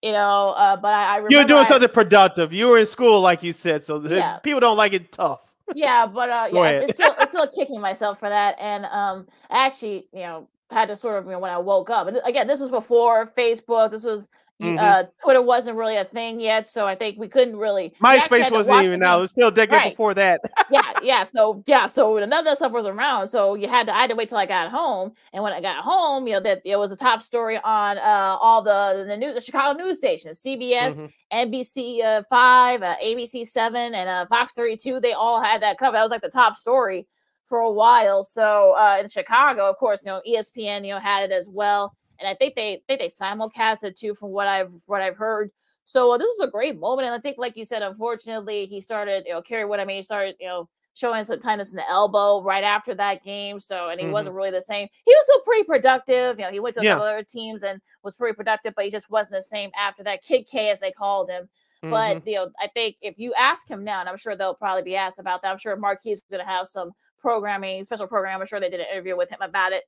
[0.01, 2.53] you know, uh, but I, I remember You're doing I- something productive.
[2.53, 4.37] You were in school, like you said, so Yeah.
[4.37, 5.41] people don't like it tough.
[5.75, 10.07] yeah, but uh, yeah, it's still it's still kicking myself for that, and um, actually,
[10.13, 12.61] you know, had to sort of, you know, when I woke up, and again, this
[12.61, 13.91] was before Facebook.
[13.91, 14.29] This was.
[14.61, 14.77] Mhm.
[14.77, 17.93] Uh, Twitter wasn't really a thing yet, so I think we couldn't really.
[18.01, 19.19] MySpace wasn't even out.
[19.19, 19.91] It was still a decade Right.
[19.93, 20.41] before that.
[20.69, 21.23] yeah, yeah.
[21.23, 23.29] So yeah, so none of that stuff was around.
[23.29, 25.13] So you had to I had to wait till I got home.
[25.31, 28.37] And when I got home, you know, that it was a top story on uh
[28.41, 31.11] all the the news the Chicago news stations, CBS, Mhm.
[31.31, 34.99] NBC uh, five, uh, ABC seven, and uh, Fox thirty two.
[34.99, 35.93] They all had that cover.
[35.93, 37.07] That was like the top story
[37.45, 38.23] for a while.
[38.23, 41.95] So uh in Chicago, of course, you know, ESPN, you know, had it as well.
[42.19, 45.51] And I think they think they simulcast it too, from what I've what I've heard.
[45.85, 48.79] So uh, this was a great moment, and I think, like you said, unfortunately, he
[48.81, 51.77] started, you know, Kerry what I mean, he started, you know, showing some tightness in
[51.77, 53.59] the elbow right after that game.
[53.59, 54.11] So, and he Mhm.
[54.11, 54.87] wasn't really the same.
[55.05, 56.37] He was still pretty productive.
[56.37, 56.95] You know, he went to Yeah.
[56.95, 60.21] some other teams and was pretty productive, but he just wasn't the same after that.
[60.23, 61.49] Kid K, as they called him.
[61.83, 61.89] Mhm.
[61.89, 64.83] But you know, I think if you ask him now, and I'm sure they'll probably
[64.83, 65.49] be asked about that.
[65.51, 68.39] I'm sure Marquee is going to have some programming, special program.
[68.41, 69.85] I'm sure they did an interview with him about it.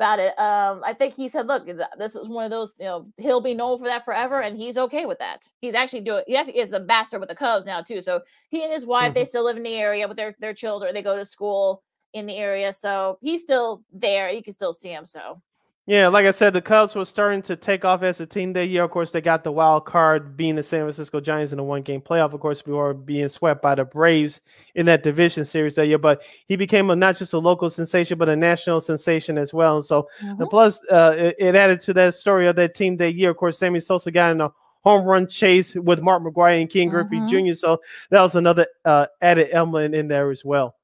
[0.00, 2.72] About it, um, I think he said, "Look, this is one of those.
[2.80, 5.48] You know, he'll be known for that forever, and he's okay with that.
[5.60, 6.24] He's actually doing.
[6.26, 8.00] He actually is a ambassador with the Cubs now too.
[8.00, 10.94] So he and his wife, they still live in the area with their their children.
[10.94, 14.30] They go to school in the area, so he's still there.
[14.30, 15.04] You can still see him.
[15.06, 15.40] So
[15.86, 18.68] Yeah, like I said, the Cubs were starting to take off as a team that
[18.68, 18.84] year.
[18.84, 21.82] Of course, they got the wild card being the San Francisco Giants in a one
[21.82, 22.32] game playoff.
[22.32, 24.40] Of course, before being swept by the Braves
[24.74, 25.98] in that division series that year.
[25.98, 29.76] But he became a, not just a local sensation, but a national sensation as well.
[29.76, 33.12] And so, and plus, uh, it, it added to that story of that team that
[33.14, 33.30] year.
[33.32, 34.50] Of course, Sammy Sosa got in a
[34.84, 37.28] home run chase with Mark McGwire and Ken Griffey Mhm.
[37.48, 37.52] Jr.
[37.52, 37.78] So
[38.08, 40.76] that was another uh, added element in there as well.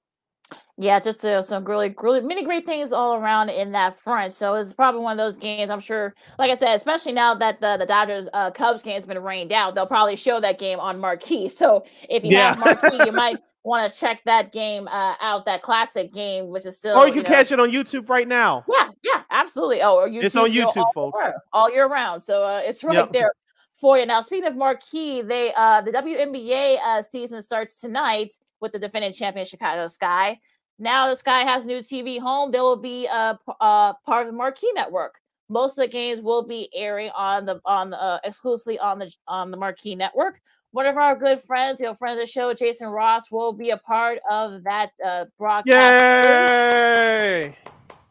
[0.80, 4.32] Yeah, just uh, some really, really many great things all around in that front.
[4.32, 5.68] So it's probably one of those games.
[5.70, 9.04] I'm sure, like I said, especially now that the the Dodgers uh, Cubs game has
[9.06, 11.48] been rained out, they'll probably show that game on Marquee.
[11.60, 15.60] So if you have Marquee, you might want to check that game uh, out, that
[15.60, 16.96] classic game, which is still.
[16.96, 18.64] or you can know- catch it on YouTube right now.
[18.66, 19.82] Yeah, yeah, absolutely.
[19.82, 21.20] Oh, or YouTube, It's on you YouTube, all folks.
[21.22, 22.22] year- all year round.
[22.22, 23.12] So uh, it's right Yep.
[23.12, 23.32] there
[23.78, 24.06] for you.
[24.06, 29.12] Now, speaking of marquee, they uh, the WNBA uh, season starts tonight with the defending
[29.12, 30.38] champion Chicago Sky.
[30.80, 32.50] Now the Sky has new TV home.
[32.50, 35.20] They will be a, uh, part of the Marquee Network.
[35.50, 39.12] Most of the games will be airing on the on the, uh, exclusively on the
[39.28, 40.40] on the Marquee Network.
[40.70, 43.70] One of our good friends, you know, friend of the show, Jason Ross, will be
[43.70, 46.02] a part of that uh, broadcast.
[46.02, 47.58] Yay!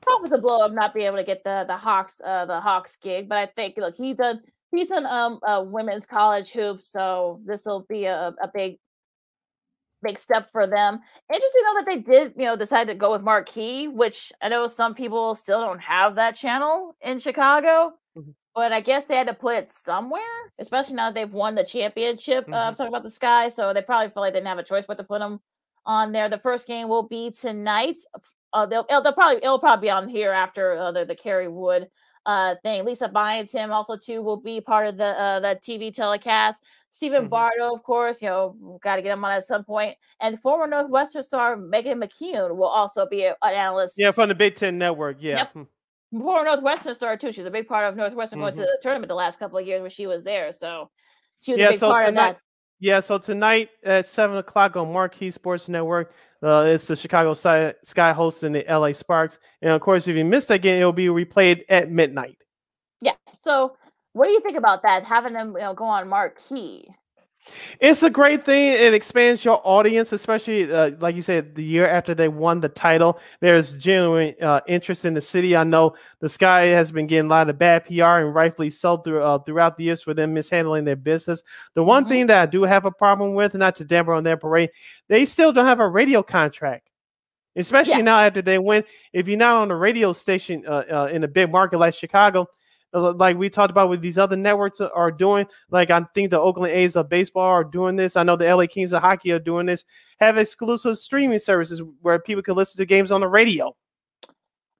[0.02, 2.98] Profits a blow of not being able to get the the Hawks uh the Hawks
[2.98, 4.42] gig, but I think look he's done
[4.72, 8.78] he's done um uh, women's college hoops, so this will be a, a big
[10.04, 11.00] big step for them.
[11.34, 14.68] Interesting though that they did you know decide to go with Marquee, which I know
[14.68, 17.94] some people still don't have that channel in Chicago.
[18.18, 18.34] Mhm.
[18.56, 20.22] But I guess they had to put it somewhere,
[20.60, 22.48] especially now that they've won the championship.
[22.52, 22.78] Uh, I'm Mhm.
[22.78, 24.98] talking about the Sky, so they probably feel like they didn't have a choice but
[24.98, 25.40] to put them
[25.86, 26.30] on there.
[26.30, 27.98] The first game will be tonight.
[28.52, 31.48] Uh, they'll, it'll, they'll probably it'll probably be on here after uh, the the Kerry
[31.48, 31.90] Wood
[32.26, 32.84] uh thing.
[32.86, 36.64] Lisa Bynes, him also too will be part of the uh the TV telecast.
[36.90, 37.30] Stephen Mhm.
[37.30, 39.96] Bardo, of course, you know, got to get him on at some point.
[40.20, 43.94] And former Northwestern star Megan McKeown will also be a- an analyst.
[43.98, 45.18] Yeah, from the Big Ten Network.
[45.20, 45.38] Yeah.
[45.38, 45.54] Yep.
[46.12, 46.20] Hmm.
[46.20, 47.32] Former Northwestern star too.
[47.32, 48.66] She's a big part of Northwestern going to Mhm.
[48.66, 50.52] the tournament the last couple of years where she was there.
[50.52, 50.90] So
[51.40, 52.38] she was Yeah, a big so part of that.
[52.80, 57.74] Yeah, so tonight at seven o'clock on Marquee Sports Network, Uh, it's the Chicago Sky,
[57.84, 59.40] Sky hosting the LA Sparks.
[59.62, 62.38] And of course, if you missed that game, it'll be replayed at midnight.
[63.02, 63.16] Yeah.
[63.42, 63.76] So,
[64.14, 65.04] what do you think about that?
[65.04, 66.88] Having them, you know, go on marquee.
[67.80, 68.74] It's a great thing.
[68.74, 72.70] It expands your audience, especially uh, like you said, the year after they won the
[72.70, 73.20] title.
[73.40, 75.56] There's genuine uh, interest in the city.
[75.56, 78.98] I know the Sky has been getting a lot of bad PR, and rightfully so
[78.98, 81.42] through, uh, throughout the years for them mishandling their business.
[81.74, 82.10] The one Mhm.
[82.10, 84.70] thing that I do have a problem with, not to damper on their parade,
[85.08, 86.90] they still don't have a radio contract.
[87.56, 88.02] Especially Yeah.
[88.04, 88.84] now after they win.
[89.12, 92.48] If you're not on a radio station uh, uh, in a big market like Chicago,
[92.94, 96.40] like we talked about with these other networks are- are doing, like I think the
[96.40, 98.16] Oakland A's of baseball are doing this.
[98.16, 99.84] I know the LA Kings of hockey are doing this.
[100.20, 103.76] Have exclusive streaming services where people can listen to games on the radio.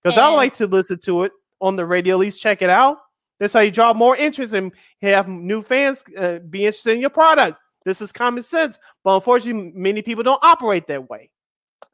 [0.04, 1.32] Because I like to listen to it
[1.62, 2.16] on the radio.
[2.16, 2.98] At least check it out.
[3.40, 4.72] That's how you draw more interest and
[5.02, 7.58] have new fans uh, be interested in your product.
[7.86, 11.30] This is common sense, but unfortunately, many people don't operate that way.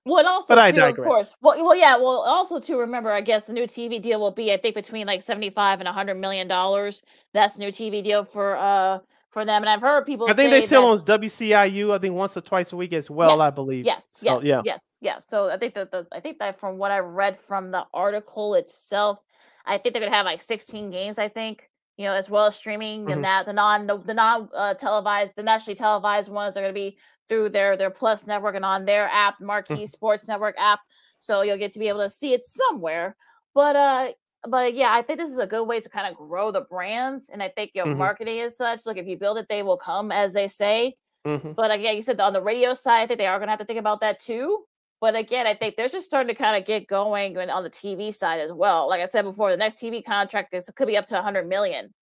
[0.05, 1.35] Well, and also But I too, of course.
[1.41, 1.97] Well, well, yeah.
[1.97, 5.07] Well, also to remember, I guess the new TV deal will be, I think, between
[5.07, 7.01] like seventy-five and hundred million dollars.
[7.33, 8.99] That's the new TV deal for uh
[9.31, 9.63] for them.
[9.63, 10.27] And I've heard people.
[10.29, 11.91] I think they still that- on WCIU.
[11.93, 13.31] I think once or twice a week as well.
[13.31, 13.85] Yes, I believe.
[13.85, 14.61] Yes, So, yes, yeah.
[14.63, 15.27] yes, yes.
[15.27, 18.53] So I think that the I think that from what I read from the article
[18.53, 19.19] itself,
[19.65, 21.17] I think they're gonna have like 16 games.
[21.17, 23.11] I think you know, as well as streaming Mhm.
[23.13, 26.73] and that the non the, the non uh, televised the nationally televised ones they're gonna
[26.73, 26.97] be
[27.27, 29.85] through their their Plus network and on their app, Marquee Mm-hmm.
[29.85, 30.79] Sports Network app.
[31.19, 33.15] So you'll get to be able to see it somewhere.
[33.53, 34.11] But uh,
[34.47, 37.29] but yeah, I think this is a good way to kind of grow the brands,
[37.29, 37.97] and I think your Mhm.
[37.97, 38.85] marketing is such.
[38.85, 40.93] Look, if you build it, they will come, as they say.
[41.25, 41.55] Mhm.
[41.55, 43.59] But again, you said on the radio side, I think they are going to have
[43.59, 44.65] to think about that too.
[45.01, 47.69] But again, I think they're just starting to kind of get going and on the
[47.69, 48.87] TV side as well.
[48.89, 51.93] Like I said before, the next TV contract is could be up to 100 million,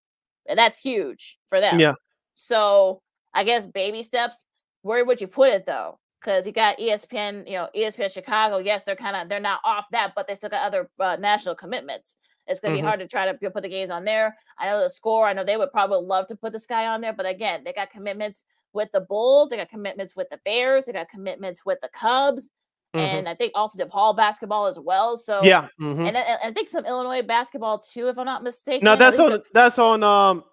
[0.48, 1.80] and that's huge for them.
[1.80, 1.94] Yeah.
[2.34, 3.02] So
[3.34, 4.46] I guess baby steps.
[4.84, 6.00] Where would you put it though?
[6.22, 8.58] Because you got ESPN, you know, ESPN Chicago.
[8.58, 11.56] Yes, they're kind of they're not off that, but they still got other uh, national
[11.56, 12.18] commitments.
[12.48, 12.82] It's going to Mhm.
[12.82, 14.38] be hard to try to put the games on there.
[14.58, 15.26] I know the score.
[15.28, 17.72] I know they would probably love to put the sky on there, but again, they
[17.72, 18.44] got commitments
[18.74, 19.50] with the Bulls.
[19.50, 20.86] They got commitments with the Bears.
[20.86, 22.50] They got commitments with the Cubs,
[22.94, 23.00] Mhm.
[23.00, 25.18] and I think also DePaul basketball as well.
[25.18, 25.68] So Yeah.
[25.82, 26.08] mhm.
[26.08, 28.86] and, I- and I think some Illinois basketball too, if I'm not mistaken.
[28.86, 30.44] No, that's on that's on um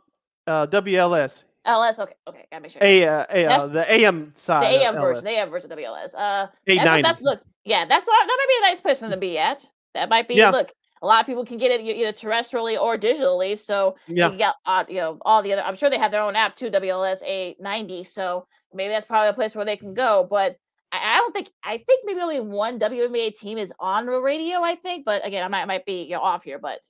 [0.47, 1.45] uh WLS.
[1.67, 1.99] LS.
[2.01, 2.83] Okay, okay, gotta make sure.
[2.83, 4.63] A, uh, a uh, the AM side.
[4.63, 6.15] the AM version, the AM version of WLS.
[6.17, 9.17] Uh, that's, that's look, yeah, that's that might be a nice place for them to
[9.19, 9.69] be at.
[9.95, 10.51] That might be Yeah.
[10.51, 10.71] look.
[11.03, 14.31] A lot of people can get it either terrestrially or digitally, so Yeah.
[14.31, 15.63] you got uh, you know all the other.
[15.63, 18.07] I'm sure they have their own app too, WLS A90.
[18.07, 20.27] So maybe that's probably a place where they can go.
[20.31, 20.57] But
[20.93, 24.61] I, I don't think I think maybe only one WNBA team is on the radio.
[24.63, 26.81] I think, but again, I might might be you know off here, but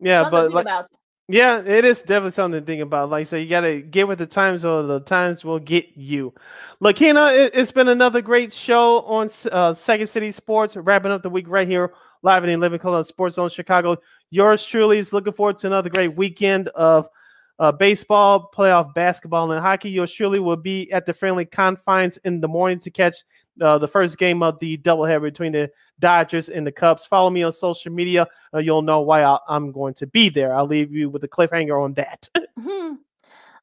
[0.00, 0.88] Yeah, but like, about.
[1.28, 3.10] yeah, it is definitely something to think about.
[3.10, 6.34] Like so you gotta get with the times, or the times will get you.
[6.80, 10.76] Lakina, it, it's been another great show on uh, Second City Sports.
[10.76, 11.92] Wrapping up the week right here,
[12.22, 13.96] live in Living Color Sports Zone Chicago.
[14.30, 17.08] Yours truly is looking forward to another great weekend of
[17.58, 19.90] uh, baseball, playoff basketball, and hockey.
[19.90, 23.16] Yours truly will be at the friendly confines in the morning to catch
[23.60, 27.04] uh, the first game of the doubleheader between the Dodgers and the Cubs.
[27.06, 28.26] Follow me on social media.
[28.54, 30.54] Uh, you'll know why I, I'm going to be there.
[30.54, 32.28] I'll leave you with a cliffhanger on that.
[32.58, 32.98] Mhm.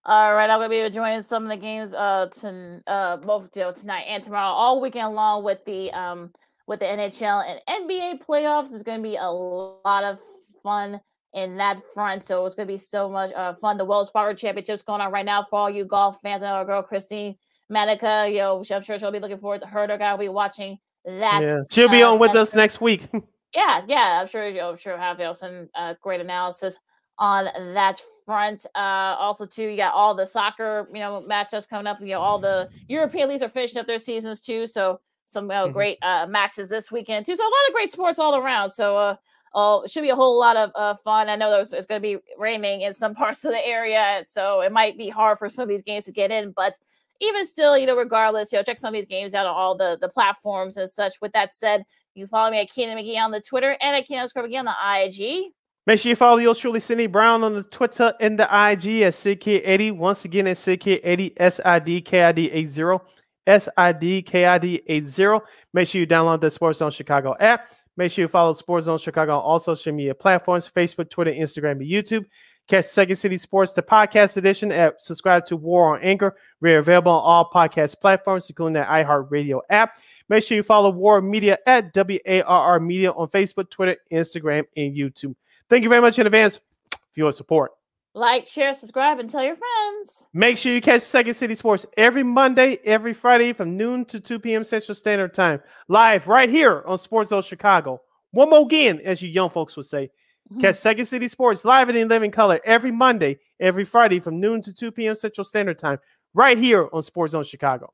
[0.06, 3.64] All right, I'm gonna be enjoying some of the games uh to uh both you
[3.64, 6.32] know, tonight and tomorrow, all weekend long with the um
[6.68, 8.74] with the NHL and NBA playoffs.
[8.74, 10.20] is gonna be a lot of
[10.64, 11.02] fun
[11.34, 12.24] in that front.
[12.24, 13.78] So it's gonna be so much uh fun.
[13.78, 16.42] The Wells Fargo Championships going on right now for all you golf fans.
[16.42, 17.36] Know our girl Christine
[17.70, 19.86] Manica, you know, I'm sure she'll be looking forward to her.
[19.88, 21.42] They're gonna be watching that.
[21.44, 21.58] yeah.
[21.72, 23.08] She'll be uh, on with us next week.
[23.54, 26.80] yeah, yeah, I'm sure you'll I'm sure have you know, some uh, great analysis
[27.20, 28.66] on that front.
[28.76, 28.80] Uh,
[29.20, 32.00] also, too, you got all the soccer, you know, matchups coming up.
[32.02, 35.68] You know, all the European leagues are finishing up their seasons too, so some uh,
[35.68, 35.74] Mhm.
[35.74, 37.36] great uh, matches this weekend too.
[37.36, 38.72] So a lot of great sports all around.
[38.72, 38.98] So.
[38.98, 39.16] Uh,
[39.54, 41.30] Oh, it should be a whole lot of uh, fun.
[41.30, 44.62] I know there's it's going to be raining in some parts of the area, so
[44.62, 46.52] it might be hard for some of these games to get in.
[46.56, 46.78] But
[47.22, 49.76] even still, you know, regardless, you know, check some of these games out on all
[49.76, 51.20] the the platforms and such.
[51.22, 51.84] With that said,
[52.16, 54.76] you follow me at Keenan McGee on the Twitter and at Keenan McGee on the
[54.82, 55.52] IG.
[55.88, 59.14] Make sure you follow yours truly, Cindy Brown, on the Twitter and the IG at
[59.14, 59.98] SidKid80.
[59.98, 63.00] Once again, at SidKid80, S I D K I D 80.
[63.48, 65.40] S I D K I D 80.
[65.74, 67.74] Make sure you download the Sports Zone Chicago app.
[68.00, 71.72] Make sure you follow Sports Zone Chicago on all social media platforms Facebook, Twitter, Instagram,
[71.72, 72.24] and YouTube.
[72.70, 76.38] Catch Second City Sports, the podcast edition, at subscribe to WARR on Anchor.
[76.62, 79.98] We're available on all podcast platforms, including the iHeartRadio app.
[80.30, 85.36] Make sure you follow WARR Media at WARR Media on Facebook, Twitter, Instagram, and YouTube.
[85.70, 86.62] Thank you very much in advance
[86.92, 87.72] for your support.
[88.16, 90.28] Like, share, subscribe, and tell your friends.
[90.34, 94.40] Make sure you catch Second City Sports every Monday, every Friday from noon to 2
[94.40, 94.64] p.m.
[94.64, 98.02] Central Standard Time, live right here on Sports Zone Chicago.
[98.32, 100.10] One more again, as you young folks would say.
[100.52, 100.62] Mhm.
[100.62, 104.64] Catch Second City Sports live and in living color every Monday, every Friday from noon
[104.64, 105.16] to 2 p.m.
[105.16, 106.00] Central Standard Time,
[106.34, 107.94] right here on Sports Zone Chicago.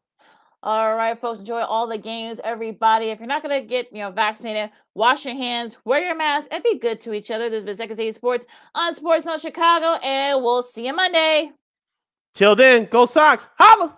[0.66, 3.12] All right, folks, enjoy all the games, everybody.
[3.12, 6.64] If you're not gonna get you know vaccinated, wash your hands, wear your mask, and
[6.64, 7.52] be good to each other.
[7.52, 11.52] This has been Second City Sports on Sports Zone Chicago, and we'll see you Monday.
[12.34, 13.48] Till then, go Sox.
[13.60, 13.96] Holla!